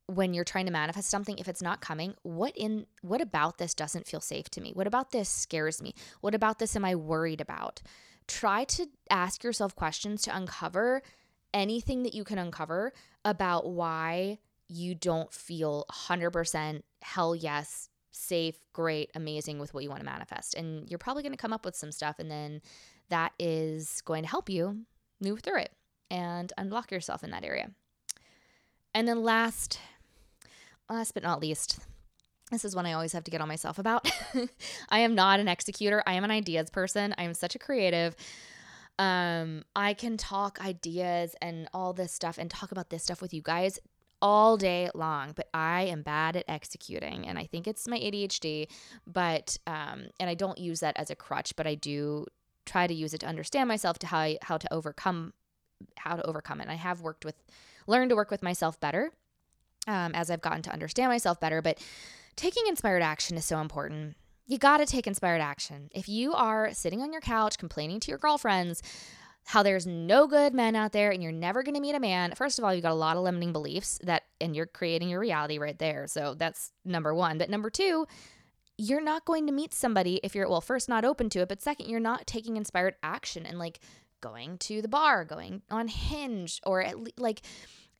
when 0.06 0.34
you're 0.34 0.44
trying 0.44 0.66
to 0.66 0.72
manifest 0.72 1.08
something 1.08 1.38
if 1.38 1.48
it's 1.48 1.62
not 1.62 1.80
coming 1.80 2.14
what 2.22 2.52
in 2.56 2.84
what 3.00 3.22
about 3.22 3.56
this 3.56 3.74
doesn't 3.74 4.06
feel 4.06 4.20
safe 4.20 4.50
to 4.50 4.60
me? 4.60 4.72
What 4.74 4.86
about 4.86 5.12
this 5.12 5.28
scares 5.28 5.80
me? 5.80 5.94
What 6.20 6.34
about 6.34 6.58
this 6.58 6.76
am 6.76 6.84
i 6.84 6.94
worried 6.94 7.40
about? 7.40 7.80
Try 8.26 8.64
to 8.64 8.86
ask 9.10 9.44
yourself 9.44 9.74
questions 9.74 10.22
to 10.22 10.36
uncover 10.36 11.02
anything 11.52 12.02
that 12.02 12.14
you 12.14 12.24
can 12.24 12.38
uncover 12.38 12.92
about 13.24 13.66
why 13.66 14.38
you 14.68 14.94
don't 14.94 15.32
feel 15.32 15.86
100% 15.90 16.82
hell 17.02 17.34
yes, 17.34 17.88
safe, 18.14 18.56
great, 18.72 19.10
amazing 19.14 19.58
with 19.58 19.74
what 19.74 19.82
you 19.82 19.90
want 19.90 20.00
to 20.00 20.06
manifest. 20.06 20.54
And 20.54 20.88
you're 20.88 20.98
probably 20.98 21.22
going 21.22 21.32
to 21.32 21.38
come 21.38 21.52
up 21.52 21.64
with 21.64 21.76
some 21.76 21.92
stuff, 21.92 22.18
and 22.18 22.30
then 22.30 22.62
that 23.10 23.32
is 23.38 24.00
going 24.04 24.22
to 24.22 24.28
help 24.28 24.48
you 24.48 24.84
move 25.20 25.40
through 25.40 25.58
it 25.58 25.72
and 26.10 26.52
unblock 26.58 26.90
yourself 26.90 27.24
in 27.24 27.30
that 27.30 27.44
area. 27.44 27.70
And 28.94 29.08
then 29.08 29.22
last, 29.22 29.80
last 30.88 31.12
but 31.12 31.22
not 31.22 31.40
least, 31.40 31.80
this 32.50 32.64
is 32.64 32.76
one 32.76 32.86
I 32.86 32.92
always 32.92 33.12
have 33.12 33.24
to 33.24 33.30
get 33.30 33.40
on 33.40 33.48
myself 33.48 33.78
about. 33.78 34.08
I 34.88 35.00
am 35.00 35.14
not 35.14 35.40
an 35.40 35.48
executor. 35.48 36.02
I 36.06 36.14
am 36.14 36.24
an 36.24 36.30
ideas 36.30 36.70
person. 36.70 37.14
I 37.18 37.24
am 37.24 37.34
such 37.34 37.54
a 37.54 37.58
creative. 37.58 38.14
Um, 38.98 39.64
I 39.74 39.94
can 39.94 40.16
talk 40.16 40.64
ideas 40.64 41.34
and 41.42 41.68
all 41.74 41.92
this 41.92 42.12
stuff 42.12 42.38
and 42.38 42.48
talk 42.48 42.70
about 42.70 42.90
this 42.90 43.02
stuff 43.02 43.20
with 43.20 43.34
you 43.34 43.42
guys 43.42 43.80
all 44.24 44.56
day 44.56 44.88
long, 44.94 45.32
but 45.36 45.48
I 45.52 45.82
am 45.82 46.00
bad 46.00 46.34
at 46.34 46.46
executing. 46.48 47.28
And 47.28 47.38
I 47.38 47.44
think 47.44 47.68
it's 47.68 47.86
my 47.86 47.98
ADHD, 47.98 48.68
but, 49.06 49.58
um, 49.66 50.06
and 50.18 50.30
I 50.30 50.34
don't 50.34 50.56
use 50.56 50.80
that 50.80 50.96
as 50.96 51.10
a 51.10 51.14
crutch, 51.14 51.54
but 51.56 51.66
I 51.66 51.74
do 51.74 52.24
try 52.64 52.86
to 52.86 52.94
use 52.94 53.12
it 53.12 53.18
to 53.18 53.26
understand 53.26 53.68
myself 53.68 53.98
to 53.98 54.06
how, 54.06 54.20
I, 54.20 54.38
how 54.40 54.56
to 54.56 54.72
overcome, 54.72 55.34
how 55.98 56.16
to 56.16 56.26
overcome 56.26 56.60
it. 56.60 56.62
And 56.62 56.72
I 56.72 56.76
have 56.76 57.02
worked 57.02 57.26
with, 57.26 57.34
learned 57.86 58.08
to 58.08 58.16
work 58.16 58.30
with 58.30 58.42
myself 58.42 58.80
better 58.80 59.12
um, 59.86 60.14
as 60.14 60.30
I've 60.30 60.40
gotten 60.40 60.62
to 60.62 60.72
understand 60.72 61.10
myself 61.10 61.38
better. 61.38 61.60
But 61.60 61.78
taking 62.34 62.66
inspired 62.66 63.02
action 63.02 63.36
is 63.36 63.44
so 63.44 63.60
important. 63.60 64.16
You 64.46 64.56
got 64.56 64.78
to 64.78 64.86
take 64.86 65.06
inspired 65.06 65.42
action. 65.42 65.90
If 65.94 66.08
you 66.08 66.32
are 66.32 66.72
sitting 66.72 67.02
on 67.02 67.12
your 67.12 67.20
couch 67.20 67.58
complaining 67.58 68.00
to 68.00 68.10
your 68.10 68.18
girlfriends 68.18 68.82
how 69.44 69.62
there's 69.62 69.86
no 69.86 70.26
good 70.26 70.54
men 70.54 70.74
out 70.74 70.92
there 70.92 71.10
and 71.10 71.22
you're 71.22 71.32
never 71.32 71.62
going 71.62 71.74
to 71.74 71.80
meet 71.80 71.94
a 71.94 72.00
man. 72.00 72.32
First 72.34 72.58
of 72.58 72.64
all, 72.64 72.74
you've 72.74 72.82
got 72.82 72.92
a 72.92 72.94
lot 72.94 73.16
of 73.16 73.22
limiting 73.22 73.52
beliefs 73.52 73.98
that, 74.02 74.22
and 74.40 74.56
you're 74.56 74.66
creating 74.66 75.10
your 75.10 75.20
reality 75.20 75.58
right 75.58 75.78
there. 75.78 76.06
So 76.06 76.34
that's 76.34 76.72
number 76.84 77.14
one. 77.14 77.38
But 77.38 77.50
number 77.50 77.68
two, 77.70 78.06
you're 78.78 79.02
not 79.02 79.24
going 79.24 79.46
to 79.46 79.52
meet 79.52 79.74
somebody 79.74 80.18
if 80.22 80.34
you're, 80.34 80.48
well, 80.48 80.60
first, 80.60 80.88
not 80.88 81.04
open 81.04 81.28
to 81.30 81.40
it, 81.40 81.48
but 81.48 81.62
second, 81.62 81.88
you're 81.88 82.00
not 82.00 82.26
taking 82.26 82.56
inspired 82.56 82.94
action 83.02 83.44
and 83.46 83.58
like 83.58 83.80
going 84.20 84.56
to 84.58 84.80
the 84.80 84.88
bar, 84.88 85.24
going 85.24 85.62
on 85.70 85.88
Hinge, 85.88 86.60
or 86.64 86.82
at 86.82 86.98
least 86.98 87.20
like, 87.20 87.42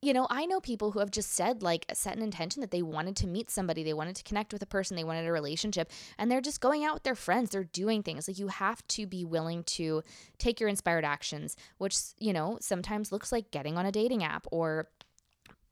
you 0.04 0.12
know, 0.12 0.26
I 0.30 0.46
know 0.46 0.60
people 0.60 0.90
who 0.90 0.98
have 0.98 1.10
just 1.10 1.32
said, 1.32 1.62
like, 1.62 1.86
set 1.92 2.16
an 2.16 2.22
intention 2.22 2.60
that 2.60 2.70
they 2.70 2.82
wanted 2.82 3.16
to 3.16 3.26
meet 3.26 3.50
somebody, 3.50 3.82
they 3.82 3.94
wanted 3.94 4.16
to 4.16 4.22
connect 4.22 4.52
with 4.52 4.62
a 4.62 4.66
person, 4.66 4.96
they 4.96 5.04
wanted 5.04 5.26
a 5.26 5.32
relationship, 5.32 5.90
and 6.18 6.30
they're 6.30 6.40
just 6.40 6.60
going 6.60 6.84
out 6.84 6.94
with 6.94 7.02
their 7.02 7.14
friends. 7.14 7.50
They're 7.50 7.64
doing 7.64 8.02
things. 8.02 8.28
Like, 8.28 8.38
you 8.38 8.48
have 8.48 8.86
to 8.88 9.06
be 9.06 9.24
willing 9.24 9.64
to 9.64 10.02
take 10.38 10.60
your 10.60 10.68
inspired 10.68 11.04
actions, 11.04 11.56
which, 11.78 11.96
you 12.18 12.32
know, 12.32 12.58
sometimes 12.60 13.12
looks 13.12 13.32
like 13.32 13.50
getting 13.50 13.78
on 13.78 13.86
a 13.86 13.92
dating 13.92 14.22
app 14.22 14.46
or 14.50 14.88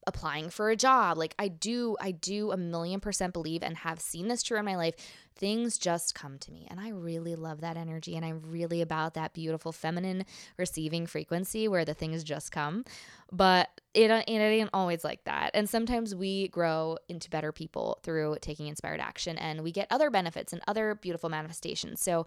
applying 0.07 0.51
for 0.51 0.71
a 0.71 0.77
job. 0.77 1.19
Like 1.19 1.35
I 1.39 1.49
do, 1.49 1.97
I 2.01 2.11
do 2.11 2.53
a 2.53 2.57
million 2.57 3.01
percent 3.01 3.33
believe 3.33 3.63
and 3.63 3.77
have 3.79 4.01
seen 4.01 4.29
this 4.29 4.43
true 4.43 4.59
in 4.59 4.65
my 4.65 4.77
life. 4.77 4.95
Things 5.35 5.79
just 5.79 6.15
come 6.15 6.39
to 6.39 6.53
me. 6.53 6.67
And 6.71 6.79
I 6.79 6.91
really 6.91 7.35
love 7.35 7.63
that 7.63 7.77
energy. 7.77 8.17
And 8.17 8.25
I'm 8.25 8.43
really 8.45 8.83
about 8.83 9.15
that 9.15 9.33
beautiful 9.33 9.73
feminine 9.73 10.25
receiving 10.57 11.07
frequency 11.07 11.69
where 11.69 11.85
the 11.85 11.95
things 11.95 12.23
just 12.23 12.53
come. 12.53 12.85
But 13.31 13.71
it, 13.95 14.11
uh, 14.11 14.23
it 14.27 14.39
ain't 14.39 14.71
always 14.73 15.05
like 15.05 15.25
that. 15.25 15.51
And 15.55 15.69
sometimes 15.69 16.15
we 16.15 16.49
grow 16.49 16.99
into 17.09 17.31
better 17.31 17.51
people 17.51 17.99
through 18.03 18.37
taking 18.41 18.67
inspired 18.67 19.01
action 19.01 19.39
and 19.39 19.63
we 19.63 19.73
get 19.73 19.89
other 19.91 20.11
benefits 20.11 20.53
and 20.53 20.63
other 20.69 20.95
beautiful 20.95 21.31
manifestations. 21.31 22.01
So, 22.03 22.27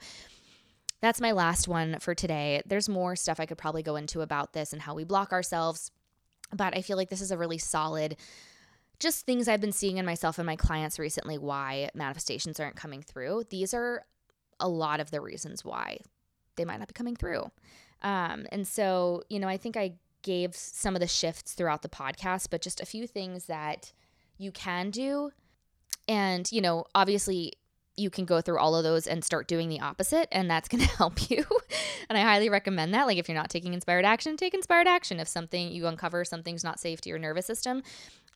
that's 1.01 1.21
my 1.21 1.33
last 1.33 1.67
one 1.67 1.99
for 1.99 2.15
today. 2.15 2.63
There's 2.65 2.89
more 2.89 3.15
stuff 3.15 3.39
I 3.39 3.45
could 3.45 3.59
probably 3.59 3.83
go 3.83 3.95
into 3.95 4.21
about 4.21 4.53
this 4.53 4.73
and 4.73 4.81
how 4.81 4.95
we 4.95 5.03
block 5.03 5.33
ourselves 5.33 5.91
but 6.55 6.75
I 6.75 6.81
feel 6.81 6.97
like 6.97 7.09
this 7.09 7.21
is 7.21 7.31
a 7.31 7.37
really 7.37 7.57
solid, 7.57 8.17
just 8.99 9.25
things 9.25 9.47
I've 9.47 9.61
been 9.61 9.71
seeing 9.71 9.97
in 9.97 10.05
myself 10.05 10.37
and 10.39 10.45
my 10.45 10.55
clients 10.55 10.99
recently 10.99 11.37
why 11.37 11.89
manifestations 11.93 12.59
aren't 12.59 12.75
coming 12.75 13.01
through. 13.01 13.43
These 13.49 13.73
are 13.73 14.05
a 14.59 14.67
lot 14.67 14.99
of 14.99 15.11
the 15.11 15.21
reasons 15.21 15.65
why 15.65 15.99
they 16.55 16.65
might 16.65 16.79
not 16.79 16.87
be 16.87 16.93
coming 16.93 17.15
through. 17.15 17.51
Um, 18.01 18.45
and 18.51 18.67
so, 18.67 19.23
you 19.29 19.39
know, 19.39 19.47
I 19.47 19.57
think 19.57 19.75
I 19.75 19.93
gave 20.21 20.55
some 20.55 20.95
of 20.95 21.01
the 21.01 21.07
shifts 21.07 21.53
throughout 21.53 21.81
the 21.81 21.89
podcast, 21.89 22.47
but 22.49 22.61
just 22.61 22.81
a 22.81 22.85
few 22.85 23.07
things 23.07 23.45
that 23.45 23.91
you 24.37 24.51
can 24.51 24.89
do. 24.89 25.31
And, 26.07 26.51
you 26.51 26.61
know, 26.61 26.85
obviously, 26.93 27.53
you 27.97 28.09
can 28.09 28.25
go 28.25 28.41
through 28.41 28.59
all 28.59 28.75
of 28.75 28.83
those 28.83 29.07
and 29.07 29.23
start 29.23 29.47
doing 29.47 29.69
the 29.69 29.79
opposite 29.79 30.27
and 30.31 30.49
that's 30.49 30.67
going 30.67 30.83
to 30.87 30.89
help 30.97 31.29
you. 31.29 31.45
And 32.09 32.17
i 32.17 32.21
highly 32.21 32.49
recommend 32.49 32.93
that 32.93 33.07
like 33.07 33.17
if 33.17 33.27
you're 33.27 33.37
not 33.37 33.49
taking 33.49 33.73
inspired 33.73 34.05
action 34.05 34.37
take 34.37 34.53
inspired 34.53 34.87
action. 34.87 35.19
If 35.19 35.27
something 35.27 35.71
you 35.71 35.87
uncover 35.87 36.25
something's 36.25 36.63
not 36.63 36.79
safe 36.79 37.01
to 37.01 37.09
your 37.09 37.19
nervous 37.19 37.45
system 37.45 37.83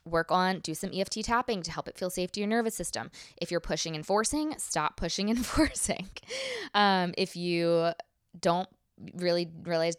work 0.06 0.32
on 0.32 0.60
do 0.60 0.74
some 0.74 0.92
EFT 0.94 1.24
tapping 1.24 1.62
to 1.62 1.72
help 1.72 1.88
it 1.88 1.98
feel 1.98 2.10
safe 2.10 2.32
to 2.32 2.40
your 2.40 2.48
nervous 2.48 2.76
system. 2.76 3.12
If 3.38 3.52
you're 3.52 3.60
pushing 3.60 3.96
and 3.96 4.06
forcing 4.06 4.56
stop 4.58 4.98
pushing 4.98 5.30
and 5.30 5.46
forcing. 5.46 6.10
Um, 6.74 7.14
if 7.18 7.36
you 7.36 7.92
don't 8.40 8.70
really 9.14 9.50
realize 9.64 9.96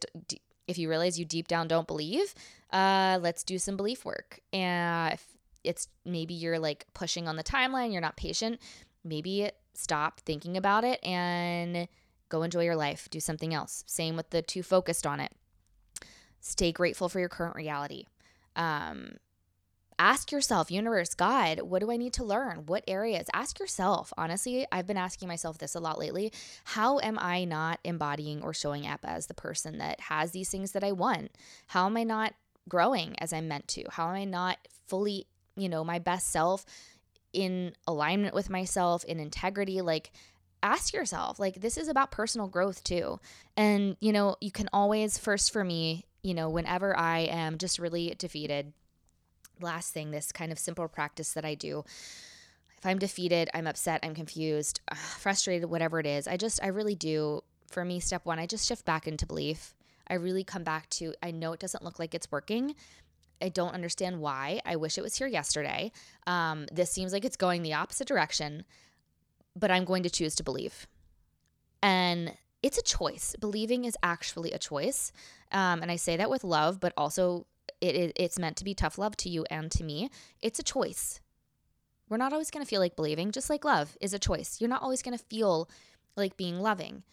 if 0.67 0.79
you 0.79 0.89
realize 0.89 1.19
you 1.19 1.25
deep 1.25 1.49
down 1.49 1.69
don't 1.69 1.87
believe 1.87 2.35
uh, 2.73 3.19
let's 3.21 3.43
do 3.43 3.59
some 3.59 3.77
belief 3.77 4.05
work. 4.05 4.41
And 4.53 5.15
if 5.15 5.27
it's 5.65 5.89
maybe 6.05 6.33
you're 6.35 6.59
like 6.59 6.87
pushing 6.95 7.29
on 7.29 7.37
the 7.37 7.45
timeline 7.45 7.93
you're 7.93 8.01
not 8.01 8.17
patient 8.17 8.59
maybe 9.05 9.51
stop 9.75 10.21
thinking 10.21 10.57
about 10.57 10.85
it 10.85 11.05
and 11.05 11.89
go 12.29 12.43
enjoy 12.43 12.65
your 12.65 12.77
life, 12.77 13.09
do 13.11 13.21
something 13.21 13.53
else. 13.55 13.85
Same 13.87 14.17
with 14.17 14.31
the 14.31 14.43
too 14.43 14.63
focused 14.63 15.07
on 15.07 15.21
it. 15.21 15.33
Stay 16.41 16.73
grateful 16.73 17.09
for 17.09 17.21
your 17.21 17.29
current 17.29 17.57
reality. 17.57 18.07
Um, 18.57 19.17
ask 19.99 20.33
yourself, 20.33 20.71
universe, 20.71 21.15
God, 21.15 21.61
what 21.61 21.81
do 21.81 21.91
I 21.91 21.99
need 21.99 22.15
to 22.15 22.25
learn? 22.25 22.65
What 22.67 22.85
areas? 22.89 23.27
Ask 23.35 23.59
yourself. 23.61 24.13
Honestly, 24.17 24.67
I've 24.73 24.87
been 24.87 24.97
asking 24.97 25.29
myself 25.29 25.59
this 25.59 25.75
a 25.75 25.81
lot 25.81 25.99
lately. 25.99 26.33
How 26.65 26.99
am 27.01 27.19
I 27.19 27.45
not 27.45 27.81
embodying 27.85 28.43
or 28.43 28.55
showing 28.55 28.87
up 28.87 29.01
as 29.05 29.27
the 29.27 29.35
person 29.35 29.79
that 29.79 30.01
has 30.01 30.31
these 30.31 30.49
things 30.49 30.73
that 30.73 30.85
I 30.85 30.93
want? 30.93 31.33
How 31.69 31.87
am 31.87 31.97
I 31.97 32.05
not 32.05 32.35
growing 32.69 33.15
as 33.19 33.33
I'm 33.33 33.49
meant 33.49 33.69
to? 33.69 33.85
How 33.91 34.09
am 34.09 34.15
I 34.15 34.25
not 34.25 34.57
fully, 34.87 35.27
you 35.57 35.69
know, 35.69 35.85
my 35.85 35.99
best 35.99 36.31
self 36.31 36.65
in 37.33 37.75
alignment 37.87 38.35
with 38.35 38.51
myself, 38.51 39.05
in 39.05 39.21
integrity, 39.21 39.81
like 39.81 40.13
ask 40.63 40.93
yourself, 40.93 41.39
like 41.39 41.61
this 41.61 41.77
is 41.77 41.89
about 41.89 42.11
personal 42.11 42.49
growth 42.49 42.85
too. 42.85 43.21
And 43.57 43.97
you 44.01 44.13
know, 44.13 44.37
you 44.41 44.51
can 44.51 44.69
always 44.73 45.19
first 45.19 45.53
for 45.53 45.65
me, 45.65 46.05
you 46.23 46.35
know, 46.35 46.49
whenever 46.51 46.97
I 46.97 47.21
am 47.21 47.59
just 47.59 47.79
really 47.79 48.15
defeated, 48.19 48.73
last 49.61 49.93
thing, 49.93 50.11
this 50.11 50.33
kind 50.33 50.53
of 50.53 50.59
simple 50.59 50.87
practice 50.89 51.33
that 51.35 51.45
I 51.45 51.55
do 51.55 51.85
if 52.81 52.87
I'm 52.87 52.99
defeated, 52.99 53.51
I'm 53.53 53.67
upset, 53.67 54.01
I'm 54.03 54.15
confused, 54.15 54.81
frustrated, 55.19 55.69
whatever 55.69 56.01
it 56.01 56.07
is, 56.07 56.27
I 56.27 56.37
just, 56.37 56.63
I 56.63 56.69
really 56.69 56.95
do. 56.95 57.43
For 57.71 57.85
me, 57.85 58.01
step 58.01 58.27
one, 58.27 58.41
I 58.41 58.47
just 58.47 58.67
shift 58.67 58.85
back 58.85 59.07
into 59.07 59.27
belief. 59.27 59.75
I 60.09 60.15
really 60.15 60.43
come 60.43 60.65
back 60.65 60.91
to, 60.91 61.15
I 61.23 61.31
know 61.31 61.53
it 61.53 61.61
doesn't 61.61 61.85
look 61.85 62.01
like 62.01 62.17
it's 62.17 62.33
working, 62.33 62.75
I 63.43 63.49
don't 63.49 63.75
understand 63.75 64.21
why. 64.21 64.61
I 64.65 64.77
wish 64.77 64.99
it 64.99 65.03
was 65.03 65.17
here 65.17 65.27
yesterday. 65.27 65.93
Um, 66.27 66.67
this 66.73 66.91
seems 66.91 67.13
like 67.13 67.25
it's 67.25 67.37
going 67.37 67.63
the 67.63 67.75
opposite 67.75 68.09
direction. 68.09 68.65
but 69.57 69.71
I'm 69.71 69.85
going 69.85 70.03
to 70.05 70.11
choose 70.11 70.35
to 70.37 70.43
believe. 70.45 70.87
And 71.83 72.35
it's 72.63 72.79
a 72.79 72.83
choice. 72.83 73.35
Believing 73.41 73.85
is 73.85 73.97
actually 74.03 74.53
a 74.53 74.59
choice. 74.59 75.13
Um, 75.53 75.83
and 75.83 75.91
I 75.91 75.97
say 75.97 76.17
that 76.17 76.31
with 76.31 76.45
love, 76.45 76.81
but 76.81 76.93
also 76.97 77.47
it, 77.81 77.95
it, 77.95 78.13
it's 78.17 78.39
meant 78.39 78.57
to 78.59 78.65
be 78.65 78.75
tough 78.75 78.99
love 78.99 79.17
to 79.19 79.29
you 79.29 79.45
and 79.51 79.71
to 79.73 79.85
me. 79.85 80.11
It's 80.43 80.59
a 80.59 80.65
choice. 80.65 81.21
We're 82.09 82.17
not 82.17 82.33
always 82.33 82.51
going 82.51 82.65
to 82.65 82.69
feel 82.69 82.81
like 82.81 82.97
believing, 82.97 83.31
just 83.31 83.51
like 83.51 83.65
love 83.65 83.97
is 84.01 84.13
a 84.13 84.19
choice. 84.19 84.61
You're 84.61 84.69
not 84.71 84.83
always 84.83 85.03
going 85.03 85.17
to 85.17 85.25
feel 85.25 85.71
like 86.17 86.37
being 86.37 86.61
loving, 86.61 87.05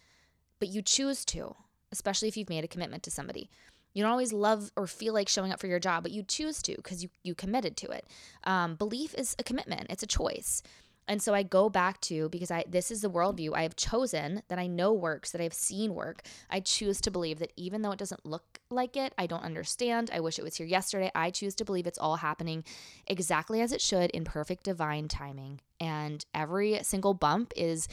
but 0.60 0.70
you 0.70 0.82
choose 0.82 1.24
to, 1.26 1.56
especially 1.92 2.28
if 2.28 2.36
you've 2.36 2.50
made 2.50 2.64
a 2.64 2.68
commitment 2.68 3.04
to 3.04 3.12
somebody. 3.12 3.50
You 3.94 4.04
don't 4.04 4.12
always 4.12 4.34
love 4.34 4.72
or 4.76 4.88
feel 4.88 5.14
like 5.14 5.28
showing 5.28 5.52
up 5.52 5.60
for 5.60 5.68
your 5.68 5.80
job, 5.80 6.04
but 6.04 6.12
you 6.12 6.24
choose 6.24 6.62
to 6.64 6.76
because 6.76 7.04
you, 7.04 7.10
you 7.24 7.34
committed 7.34 7.76
to 7.78 7.88
it. 7.90 8.06
Um, 8.44 8.76
belief 8.76 9.16
is 9.16 9.36
a 9.40 9.44
commitment, 9.44 9.88
it's 9.90 10.04
a 10.04 10.08
choice. 10.08 10.62
And 11.08 11.22
so 11.22 11.34
I 11.34 11.44
go 11.44 11.70
back 11.70 12.02
to 12.02 12.28
because 12.30 12.52
I 12.52 12.66
this 12.68 12.92
is 12.92 13.02
the 13.02 13.10
worldview 13.10 13.56
I 13.56 13.62
have 13.62 13.76
chosen 13.76 14.44
that 14.50 14.60
I 14.60 14.68
know 14.68 14.92
works, 14.92 15.32
that 15.32 15.42
I've 15.42 15.54
seen 15.54 15.96
work. 15.96 16.24
I 16.50 16.60
choose 16.60 17.00
to 17.02 17.12
believe 17.12 17.40
that 17.40 17.54
even 17.56 17.82
though 17.82 17.92
it 17.92 18.00
doesn't 18.00 18.26
look 18.26 18.60
like 18.70 18.98
it, 18.98 19.14
I 19.18 19.26
don't 19.26 19.44
understand. 19.44 20.12
I 20.14 20.20
wish 20.20 20.38
it 20.38 20.44
was 20.44 20.58
here 20.58 20.68
yesterday. 20.68 21.10
I 21.16 21.32
choose 21.32 21.56
to 21.56 21.66
believe 21.66 21.88
it's 21.88 21.98
all 21.98 22.18
happening 22.18 22.66
exactly 23.08 23.62
as 23.62 23.72
it 23.72 23.82
should 23.82 24.12
in 24.12 24.26
perfect 24.26 24.64
divine 24.64 25.08
timing. 25.08 25.62
And 25.80 26.26
every 26.34 26.84
single 26.84 27.14
bump 27.14 27.54
is 27.56 27.88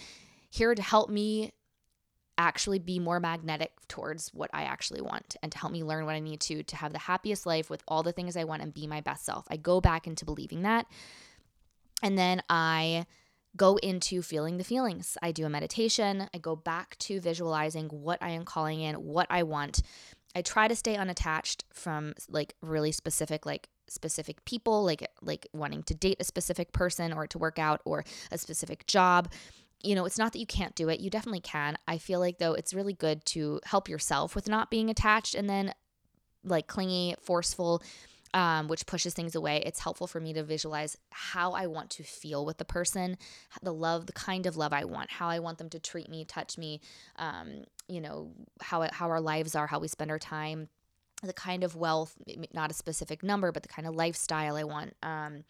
here 0.50 0.74
to 0.74 0.82
help 0.82 1.08
me 1.08 1.52
actually 2.38 2.78
be 2.78 2.98
more 2.98 3.20
magnetic 3.20 3.72
towards 3.88 4.30
what 4.34 4.50
I 4.52 4.64
actually 4.64 5.00
want 5.00 5.36
and 5.42 5.52
to 5.52 5.58
help 5.58 5.72
me 5.72 5.84
learn 5.84 6.04
what 6.04 6.14
I 6.14 6.20
need 6.20 6.40
to 6.42 6.62
to 6.62 6.76
have 6.76 6.92
the 6.92 6.98
happiest 6.98 7.46
life 7.46 7.70
with 7.70 7.82
all 7.86 8.02
the 8.02 8.12
things 8.12 8.36
I 8.36 8.44
want 8.44 8.62
and 8.62 8.74
be 8.74 8.86
my 8.86 9.00
best 9.00 9.24
self. 9.24 9.46
I 9.50 9.56
go 9.56 9.80
back 9.80 10.06
into 10.06 10.24
believing 10.24 10.62
that. 10.62 10.86
And 12.02 12.18
then 12.18 12.42
I 12.50 13.06
go 13.56 13.76
into 13.76 14.20
feeling 14.20 14.56
the 14.56 14.64
feelings. 14.64 15.16
I 15.22 15.32
do 15.32 15.46
a 15.46 15.48
meditation. 15.48 16.28
I 16.34 16.38
go 16.38 16.56
back 16.56 16.96
to 17.00 17.20
visualizing 17.20 17.88
what 17.88 18.18
I 18.20 18.30
am 18.30 18.44
calling 18.44 18.80
in, 18.80 18.96
what 18.96 19.28
I 19.30 19.44
want. 19.44 19.82
I 20.34 20.42
try 20.42 20.66
to 20.66 20.74
stay 20.74 20.96
unattached 20.96 21.64
from 21.72 22.14
like 22.28 22.54
really 22.60 22.90
specific 22.90 23.46
like 23.46 23.68
specific 23.86 24.44
people 24.44 24.82
like 24.82 25.06
like 25.22 25.46
wanting 25.52 25.82
to 25.84 25.94
date 25.94 26.16
a 26.18 26.24
specific 26.24 26.72
person 26.72 27.12
or 27.12 27.26
to 27.26 27.38
work 27.38 27.58
out 27.58 27.80
or 27.84 28.04
a 28.32 28.38
specific 28.38 28.86
job 28.86 29.30
you 29.84 29.94
know, 29.94 30.04
it's 30.04 30.18
not 30.18 30.32
that 30.32 30.38
you 30.38 30.46
can't 30.46 30.74
do 30.74 30.88
it. 30.88 31.00
You 31.00 31.10
definitely 31.10 31.40
can. 31.40 31.76
I 31.86 31.98
feel 31.98 32.20
like 32.20 32.38
though 32.38 32.54
it's 32.54 32.74
really 32.74 32.94
good 32.94 33.24
to 33.26 33.60
help 33.64 33.88
yourself 33.88 34.34
with 34.34 34.48
not 34.48 34.70
being 34.70 34.90
attached 34.90 35.34
and 35.34 35.48
then 35.48 35.74
like 36.44 36.66
clingy, 36.66 37.14
forceful 37.20 37.82
um, 38.34 38.66
which 38.66 38.84
pushes 38.84 39.14
things 39.14 39.36
away. 39.36 39.62
It's 39.64 39.78
helpful 39.78 40.08
for 40.08 40.18
me 40.18 40.32
to 40.32 40.42
visualize 40.42 40.98
how 41.10 41.52
I 41.52 41.68
want 41.68 41.90
to 41.90 42.02
feel 42.02 42.44
with 42.44 42.58
the 42.58 42.64
person, 42.64 43.16
the 43.62 43.72
love, 43.72 44.06
the 44.06 44.12
kind 44.12 44.44
of 44.46 44.56
love 44.56 44.72
I 44.72 44.84
want, 44.84 45.12
how 45.12 45.28
I 45.28 45.38
want 45.38 45.58
them 45.58 45.70
to 45.70 45.78
treat 45.78 46.10
me, 46.10 46.24
touch 46.24 46.58
me, 46.58 46.80
um, 47.16 47.62
you 47.88 48.00
know, 48.00 48.32
how, 48.60 48.86
how 48.90 49.08
our 49.08 49.20
lives 49.20 49.54
are, 49.54 49.68
how 49.68 49.78
we 49.78 49.86
spend 49.86 50.10
our 50.10 50.18
time, 50.18 50.68
the 51.22 51.32
kind 51.32 51.62
of 51.62 51.76
wealth, 51.76 52.16
not 52.52 52.72
a 52.72 52.74
specific 52.74 53.22
number, 53.22 53.52
but 53.52 53.62
the 53.62 53.68
kind 53.68 53.86
of 53.86 53.94
lifestyle 53.94 54.56
I 54.56 54.64
want. 54.64 54.96
Um, 55.00 55.44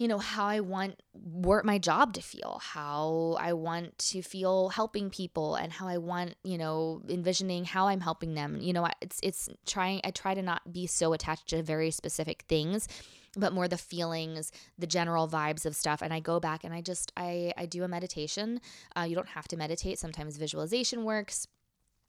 you 0.00 0.08
know 0.08 0.18
how 0.18 0.46
I 0.46 0.60
want 0.60 1.02
work 1.12 1.62
my 1.66 1.76
job 1.76 2.14
to 2.14 2.22
feel, 2.22 2.58
how 2.62 3.36
I 3.38 3.52
want 3.52 3.98
to 3.98 4.22
feel 4.22 4.70
helping 4.70 5.10
people 5.10 5.56
and 5.56 5.70
how 5.70 5.88
I 5.88 5.98
want, 5.98 6.36
you 6.42 6.56
know, 6.56 7.02
envisioning 7.06 7.66
how 7.66 7.86
I'm 7.88 8.00
helping 8.00 8.32
them. 8.32 8.58
You 8.62 8.72
know, 8.72 8.88
it's 9.02 9.20
it's 9.22 9.50
trying 9.66 10.00
I 10.02 10.10
try 10.10 10.32
to 10.32 10.40
not 10.40 10.72
be 10.72 10.86
so 10.86 11.12
attached 11.12 11.48
to 11.48 11.62
very 11.62 11.90
specific 11.90 12.44
things 12.48 12.88
but 13.36 13.52
more 13.52 13.68
the 13.68 13.76
feelings 13.76 14.50
the 14.76 14.88
general 14.88 15.28
vibes 15.28 15.64
of 15.64 15.76
stuff. 15.76 16.00
And 16.02 16.12
i 16.14 16.18
go 16.18 16.40
back 16.40 16.64
and 16.64 16.74
i 16.74 16.80
just 16.80 17.12
i 17.18 17.52
i 17.58 17.66
do 17.66 17.84
a 17.84 17.88
meditation. 17.88 18.60
Uh, 18.96 19.02
you 19.02 19.14
don't 19.14 19.28
have 19.28 19.48
to 19.48 19.56
meditate. 19.56 19.98
Sometimes 19.98 20.38
visualization 20.38 21.04
works 21.04 21.46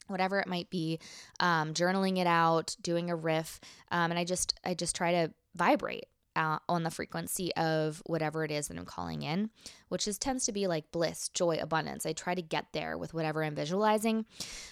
whatever 0.08 0.39
it 0.39 0.48
might 0.48 0.70
be. 0.70 1.00
Um, 1.42 1.74
journaling 1.74 2.18
it 2.18 2.26
out 2.26 2.76
doing 2.82 3.10
a 3.10 3.16
riff. 3.18 3.60
Um, 3.92 4.12
and 4.12 4.18
i 4.18 4.24
just 4.24 4.58
i 4.64 4.74
just 4.74 4.96
try 4.96 5.12
to 5.12 5.34
vibrate 5.56 6.06
uh, 6.36 6.60
on 6.70 6.84
the 6.84 6.92
frequency 6.92 7.54
of 7.56 8.02
whatever 8.06 8.44
it 8.44 8.52
is 8.52 8.68
that 8.68 8.78
I'm 8.78 8.86
calling 8.86 9.22
in, 9.22 9.50
which 9.90 10.08
is 10.08 10.18
tends 10.18 10.46
to 10.46 10.52
be 10.52 10.68
like 10.68 10.92
bliss, 10.92 11.30
joy, 11.30 11.58
abundance. 11.62 12.06
I 12.06 12.14
try 12.14 12.36
to 12.36 12.42
get 12.42 12.68
there 12.74 12.98
with 12.98 13.14
whatever 13.14 13.44
I'm 13.44 13.56
visualizing. 13.56 14.26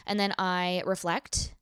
And 0.05 0.19
then 0.19 0.33
I 0.37 0.83
reflect, 0.85 1.53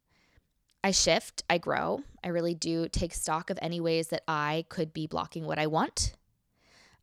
I 0.84 0.92
shift, 0.92 1.44
I 1.50 1.58
grow. 1.58 2.02
I 2.24 2.30
really 2.30 2.54
do 2.54 2.88
take 2.88 3.14
stock 3.14 3.50
of 3.50 3.60
any 3.62 3.80
ways 3.80 4.10
that 4.10 4.24
I 4.28 4.66
could 4.70 4.94
be 4.94 5.08
blocking 5.08 5.46
what 5.46 5.60
I 5.60 5.68
want. 5.68 6.14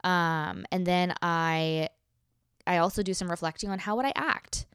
Um, 0.02 0.66
and 0.70 0.86
then 0.86 1.14
I 1.22 1.88
I 2.66 2.78
also 2.78 3.02
do 3.02 3.14
some 3.14 3.30
reflecting 3.30 3.70
on 3.70 3.78
how 3.78 3.96
would 3.96 4.06
I 4.06 4.12
act 4.14 4.66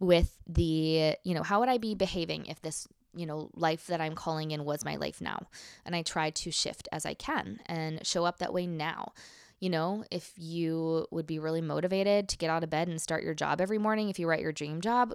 with 0.00 0.38
the, 0.46 1.16
you 1.24 1.34
know, 1.34 1.42
how 1.42 1.60
would 1.60 1.68
I 1.68 1.78
be 1.78 1.94
behaving 1.94 2.46
if 2.46 2.60
this 2.62 2.88
you 3.14 3.26
know, 3.26 3.50
life 3.54 3.86
that 3.86 4.00
I'm 4.00 4.14
calling 4.14 4.50
in 4.50 4.64
was 4.64 4.84
my 4.84 4.96
life 4.96 5.20
now. 5.20 5.48
And 5.84 5.94
I 5.94 6.02
try 6.02 6.30
to 6.30 6.50
shift 6.50 6.88
as 6.92 7.06
I 7.06 7.14
can 7.14 7.60
and 7.66 8.04
show 8.06 8.24
up 8.24 8.38
that 8.38 8.52
way 8.52 8.66
now. 8.66 9.12
You 9.60 9.70
know, 9.70 10.04
if 10.10 10.32
you 10.36 11.06
would 11.10 11.26
be 11.26 11.38
really 11.38 11.62
motivated 11.62 12.28
to 12.28 12.36
get 12.36 12.50
out 12.50 12.64
of 12.64 12.70
bed 12.70 12.88
and 12.88 13.00
start 13.00 13.24
your 13.24 13.34
job 13.34 13.60
every 13.60 13.78
morning, 13.78 14.08
if 14.08 14.18
you 14.18 14.28
write 14.28 14.42
your 14.42 14.52
dream 14.52 14.80
job, 14.80 15.14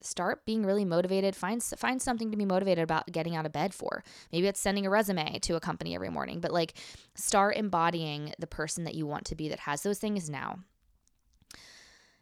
start 0.00 0.44
being 0.44 0.64
really 0.64 0.84
motivated. 0.84 1.34
Find 1.34 1.62
find 1.62 2.00
something 2.00 2.30
to 2.30 2.36
be 2.36 2.44
motivated 2.44 2.84
about 2.84 3.10
getting 3.10 3.36
out 3.36 3.46
of 3.46 3.52
bed 3.52 3.74
for. 3.74 4.04
Maybe 4.32 4.46
it's 4.46 4.60
sending 4.60 4.86
a 4.86 4.90
resume 4.90 5.38
to 5.40 5.56
a 5.56 5.60
company 5.60 5.94
every 5.94 6.10
morning, 6.10 6.40
but 6.40 6.52
like 6.52 6.74
start 7.14 7.56
embodying 7.56 8.34
the 8.38 8.46
person 8.46 8.84
that 8.84 8.94
you 8.94 9.06
want 9.06 9.24
to 9.26 9.34
be 9.34 9.48
that 9.48 9.60
has 9.60 9.82
those 9.82 9.98
things 9.98 10.28
now. 10.28 10.58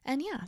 And 0.05 0.23
yeah, 0.23 0.43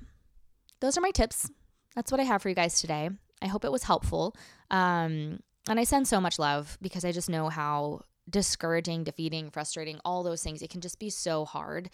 those 0.80 0.96
are 0.96 1.02
my 1.02 1.10
tips. 1.10 1.50
That's 1.94 2.12
what 2.12 2.20
I 2.20 2.24
have 2.24 2.42
for 2.42 2.48
you 2.48 2.54
guys 2.54 2.80
today. 2.80 3.10
I 3.42 3.46
hope 3.46 3.64
it 3.64 3.72
was 3.72 3.84
helpful. 3.84 4.34
Um, 4.70 5.40
and 5.68 5.78
I 5.78 5.84
send 5.84 6.08
so 6.08 6.20
much 6.20 6.38
love 6.38 6.78
because 6.80 7.04
I 7.04 7.12
just 7.12 7.28
know 7.28 7.48
how 7.48 8.02
discouraging, 8.28 9.04
defeating, 9.04 9.50
frustrating, 9.50 10.00
all 10.04 10.22
those 10.22 10.42
things, 10.42 10.62
it 10.62 10.70
can 10.70 10.80
just 10.80 10.98
be 10.98 11.10
so 11.10 11.44
hard 11.44 11.90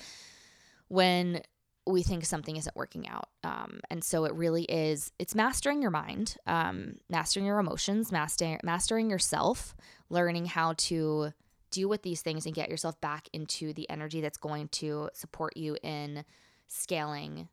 when 0.88 1.42
we 1.86 2.02
think 2.02 2.24
something 2.24 2.56
isn't 2.56 2.76
working 2.76 3.08
out. 3.08 3.28
Um, 3.42 3.80
and 3.90 4.02
so 4.02 4.24
it 4.24 4.34
really 4.34 4.64
is, 4.64 5.12
it's 5.18 5.34
mastering 5.34 5.82
your 5.82 5.90
mind, 5.90 6.36
um, 6.46 6.96
mastering 7.10 7.44
your 7.44 7.58
emotions, 7.58 8.10
mastering, 8.10 8.58
mastering 8.62 9.10
yourself, 9.10 9.76
learning 10.08 10.46
how 10.46 10.74
to 10.78 11.32
deal 11.70 11.88
with 11.88 12.02
these 12.02 12.22
things 12.22 12.46
and 12.46 12.54
get 12.54 12.70
yourself 12.70 12.98
back 13.00 13.28
into 13.32 13.72
the 13.72 13.88
energy 13.90 14.20
that's 14.20 14.38
going 14.38 14.68
to 14.68 15.10
support 15.12 15.56
you 15.56 15.76
in 15.82 16.24
scaling 16.68 17.48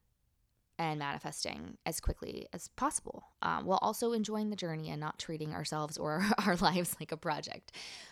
and 0.82 0.98
manifesting 0.98 1.78
as 1.86 2.00
quickly 2.00 2.48
as 2.54 2.68
possible 2.70 3.24
um, 3.44 3.66
while 3.66 3.78
also 3.84 4.14
enjoying 4.14 4.50
the 4.50 4.56
journey 4.56 4.90
and 4.90 5.00
not 5.00 5.20
treating 5.20 5.54
ourselves 5.54 5.96
or 5.96 6.26
our 6.46 6.56
lives 6.56 6.96
like 7.00 7.12
a 7.12 7.18
project. 7.18 7.72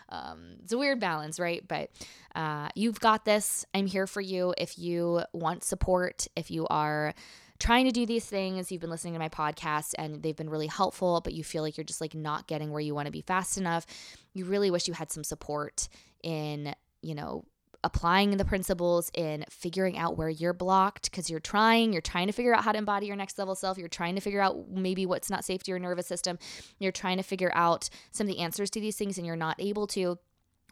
Um, 0.10 0.58
it's 0.64 0.72
a 0.72 0.78
weird 0.78 1.00
balance, 1.00 1.40
right? 1.40 1.68
But 1.68 1.90
uh, 2.36 2.70
you've 2.76 3.00
got 3.00 3.26
this. 3.26 3.66
I'm 3.74 3.88
here 3.88 4.06
for 4.06 4.22
you. 4.22 4.54
If 4.56 4.78
you 4.78 5.24
want 5.34 5.64
support, 5.64 6.28
if 6.36 6.52
you 6.52 6.68
are 6.68 7.16
trying 7.58 7.86
to 7.86 7.92
do 7.92 8.06
these 8.06 8.26
things, 8.26 8.72
you've 8.72 8.82
been 8.82 8.92
listening 8.92 9.14
to 9.14 9.20
my 9.20 9.30
podcast 9.30 9.96
and 9.98 10.22
they've 10.22 10.36
been 10.36 10.50
really 10.50 10.68
helpful, 10.68 11.22
but 11.22 11.34
you 11.34 11.44
feel 11.44 11.64
like 11.64 11.76
you're 11.76 11.84
just 11.84 12.02
like 12.02 12.14
not 12.14 12.46
getting 12.46 12.72
where 12.72 12.82
you 12.82 12.94
want 12.94 13.08
to 13.08 13.12
be 13.12 13.22
fast 13.22 13.58
enough, 13.58 13.88
you 14.34 14.46
really 14.46 14.70
wish 14.70 14.88
you 14.88 14.94
had 14.94 15.12
some 15.12 15.24
support 15.24 15.90
in, 16.22 16.76
you 17.02 17.16
know, 17.16 17.46
applying 17.84 18.38
the 18.38 18.46
principles 18.46 19.10
in 19.14 19.46
figuring 19.50 19.98
out 19.98 20.18
where 20.18 20.30
you're 20.30 20.54
blocked 20.54 21.10
because 21.10 21.30
you're 21.30 21.40
trying 21.40 21.94
you're 21.94 22.02
trying 22.02 22.28
to 22.28 22.34
figure 22.34 22.54
out 22.54 22.64
how 22.64 22.72
to 22.72 22.78
embody 22.78 23.08
your 23.08 23.16
next 23.16 23.38
level 23.38 23.56
self 23.56 23.78
you're 23.78 23.88
trying 23.88 24.16
to 24.16 24.22
figure 24.22 24.42
out 24.42 24.70
maybe 24.70 25.06
what's 25.06 25.30
not 25.30 25.46
safe 25.46 25.64
to 25.64 25.72
your 25.72 25.80
nervous 25.80 26.08
system 26.08 26.38
you're 26.80 26.92
trying 26.92 27.18
to 27.18 27.24
figure 27.24 27.52
out 27.54 27.90
some 28.12 28.28
of 28.28 28.34
the 28.34 28.42
answers 28.42 28.70
to 28.70 28.82
these 28.82 28.98
things 28.98 29.18
and 29.18 29.26
you're 29.26 29.36
not 29.36 29.56
able 29.60 29.88
to 29.88 30.18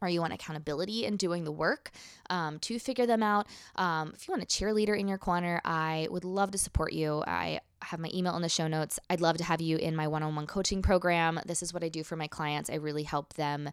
or 0.01 0.09
you 0.09 0.21
want 0.21 0.33
accountability 0.33 1.05
in 1.05 1.17
doing 1.17 1.43
the 1.43 1.51
work 1.51 1.89
um, 2.29 2.59
to 2.59 2.77
figure 2.77 3.05
them 3.05 3.23
out 3.23 3.47
um, 3.77 4.11
if 4.13 4.27
you 4.27 4.31
want 4.31 4.43
a 4.43 4.45
cheerleader 4.45 4.97
in 4.99 5.07
your 5.07 5.17
corner 5.17 5.61
i 5.63 6.07
would 6.11 6.25
love 6.25 6.51
to 6.51 6.57
support 6.57 6.93
you. 6.93 7.23
I 7.25 7.61
have 7.83 7.99
my 7.99 8.09
email 8.13 8.35
in 8.35 8.41
the 8.41 8.49
show 8.49 8.67
notes. 8.67 8.99
I'd 9.09 9.21
love 9.21 9.37
to 9.37 9.43
have 9.43 9.61
you 9.61 9.77
in 9.77 9.95
my 9.95 10.07
one-on-one 10.07 10.47
coaching 10.47 10.81
program. 10.81 11.39
This 11.45 11.61
is 11.61 11.73
what 11.73 11.83
i 11.83 11.89
do 11.89 12.03
for 12.03 12.15
my 12.15 12.27
clients. 12.27 12.69
I 12.69 12.75
really 12.75 13.03
help 13.03 13.35
them 13.35 13.69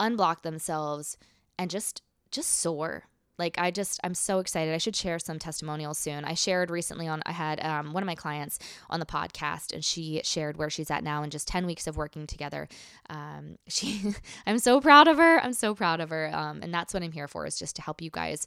unblock 0.00 0.42
themselves 0.42 1.16
and 1.58 1.70
just 1.70 2.02
just 2.32 2.58
soar. 2.58 3.04
Like 3.38 3.58
I 3.58 3.70
just 3.70 3.98
I'm 4.04 4.14
so 4.14 4.38
excited. 4.40 4.74
I 4.74 4.78
should 4.78 4.94
share 4.94 5.18
some 5.18 5.38
testimonials 5.38 5.98
soon. 5.98 6.24
I 6.24 6.34
shared 6.34 6.70
recently 6.70 7.08
on 7.08 7.22
I 7.24 7.32
had 7.32 7.64
um, 7.64 7.92
one 7.92 8.02
of 8.02 8.06
my 8.06 8.14
clients 8.14 8.58
on 8.90 9.00
the 9.00 9.06
podcast 9.06 9.72
and 9.72 9.84
she 9.84 10.20
shared 10.22 10.56
where 10.56 10.70
she's 10.70 10.90
at 10.90 11.02
now 11.02 11.22
in 11.22 11.30
just 11.30 11.48
10 11.48 11.66
weeks 11.66 11.86
of 11.86 11.96
working 11.96 12.26
together. 12.26 12.68
Um, 13.08 13.56
she 13.68 14.14
I'm 14.46 14.58
so 14.58 14.80
proud 14.80 15.08
of 15.08 15.16
her. 15.16 15.40
I'm 15.40 15.54
so 15.54 15.74
proud 15.74 16.00
of 16.00 16.10
her. 16.10 16.30
Um, 16.32 16.60
and 16.62 16.72
that's 16.72 16.92
what 16.92 17.02
I'm 17.02 17.12
here 17.12 17.28
for 17.28 17.46
is 17.46 17.58
just 17.58 17.76
to 17.76 17.82
help 17.82 18.02
you 18.02 18.10
guys 18.10 18.46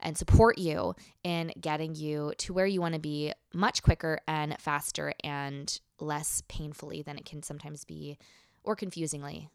and 0.00 0.16
support 0.16 0.58
you 0.58 0.94
in 1.24 1.52
getting 1.60 1.94
you 1.94 2.32
to 2.38 2.52
where 2.52 2.66
you 2.66 2.80
want 2.80 2.94
to 2.94 3.00
be 3.00 3.32
much 3.52 3.82
quicker 3.82 4.20
and 4.28 4.56
faster 4.60 5.12
and 5.24 5.80
less 6.00 6.42
painfully 6.48 7.02
than 7.02 7.18
it 7.18 7.24
can 7.24 7.42
sometimes 7.42 7.84
be 7.84 8.16
or 8.62 8.76
confusingly 8.76 9.48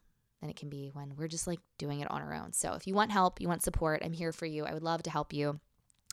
than 0.44 0.50
it 0.50 0.58
can 0.58 0.70
be 0.70 0.92
when 0.94 1.14
we're 1.16 1.30
just 1.30 1.48
like 1.48 1.60
doing 1.78 2.02
it 2.02 2.12
on 2.12 2.22
our 2.22 2.34
own. 2.34 2.52
So 2.52 2.74
if 2.74 2.86
you 2.86 2.94
want 2.94 3.12
help, 3.12 3.40
you 3.40 3.48
want 3.48 3.64
support, 3.64 4.02
I'm 4.04 4.12
here 4.12 4.34
for 4.34 4.46
you. 4.46 4.66
I 4.66 4.74
would 4.74 4.84
love 4.84 5.02
to 5.04 5.10
help 5.10 5.34
you. 5.34 5.60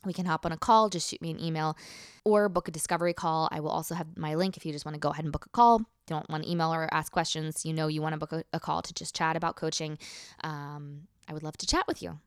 we 0.04 0.12
can 0.14 0.24
hop 0.24 0.46
on 0.46 0.52
a 0.52 0.56
call, 0.56 0.88
just 0.88 1.10
shoot 1.10 1.20
me 1.20 1.30
an 1.30 1.40
email 1.40 1.76
or 2.24 2.48
book 2.48 2.68
a 2.68 2.70
discovery 2.70 3.12
call. 3.12 3.48
I 3.50 3.60
will 3.60 3.70
also 3.70 3.94
have 3.94 4.16
my 4.16 4.34
link 4.34 4.56
if 4.56 4.64
you 4.64 4.72
just 4.72 4.86
want 4.86 4.94
to 4.94 5.00
go 5.00 5.10
ahead 5.10 5.24
and 5.24 5.32
book 5.32 5.46
a 5.46 5.50
call. 5.50 5.82
Don't 6.06 6.28
want 6.30 6.44
to 6.44 6.50
email 6.50 6.72
or 6.72 6.88
ask 6.92 7.12
questions. 7.12 7.66
You 7.66 7.74
know, 7.74 7.88
you 7.88 8.00
want 8.00 8.14
to 8.14 8.18
book 8.18 8.32
a, 8.32 8.44
a 8.52 8.60
call 8.60 8.82
to 8.82 8.94
just 8.94 9.14
chat 9.14 9.36
about 9.36 9.56
coaching. 9.56 9.98
Um, 10.42 11.08
I 11.28 11.34
would 11.34 11.42
love 11.42 11.58
to 11.58 11.66
chat 11.66 11.84
with 11.86 12.02
you. 12.02 12.18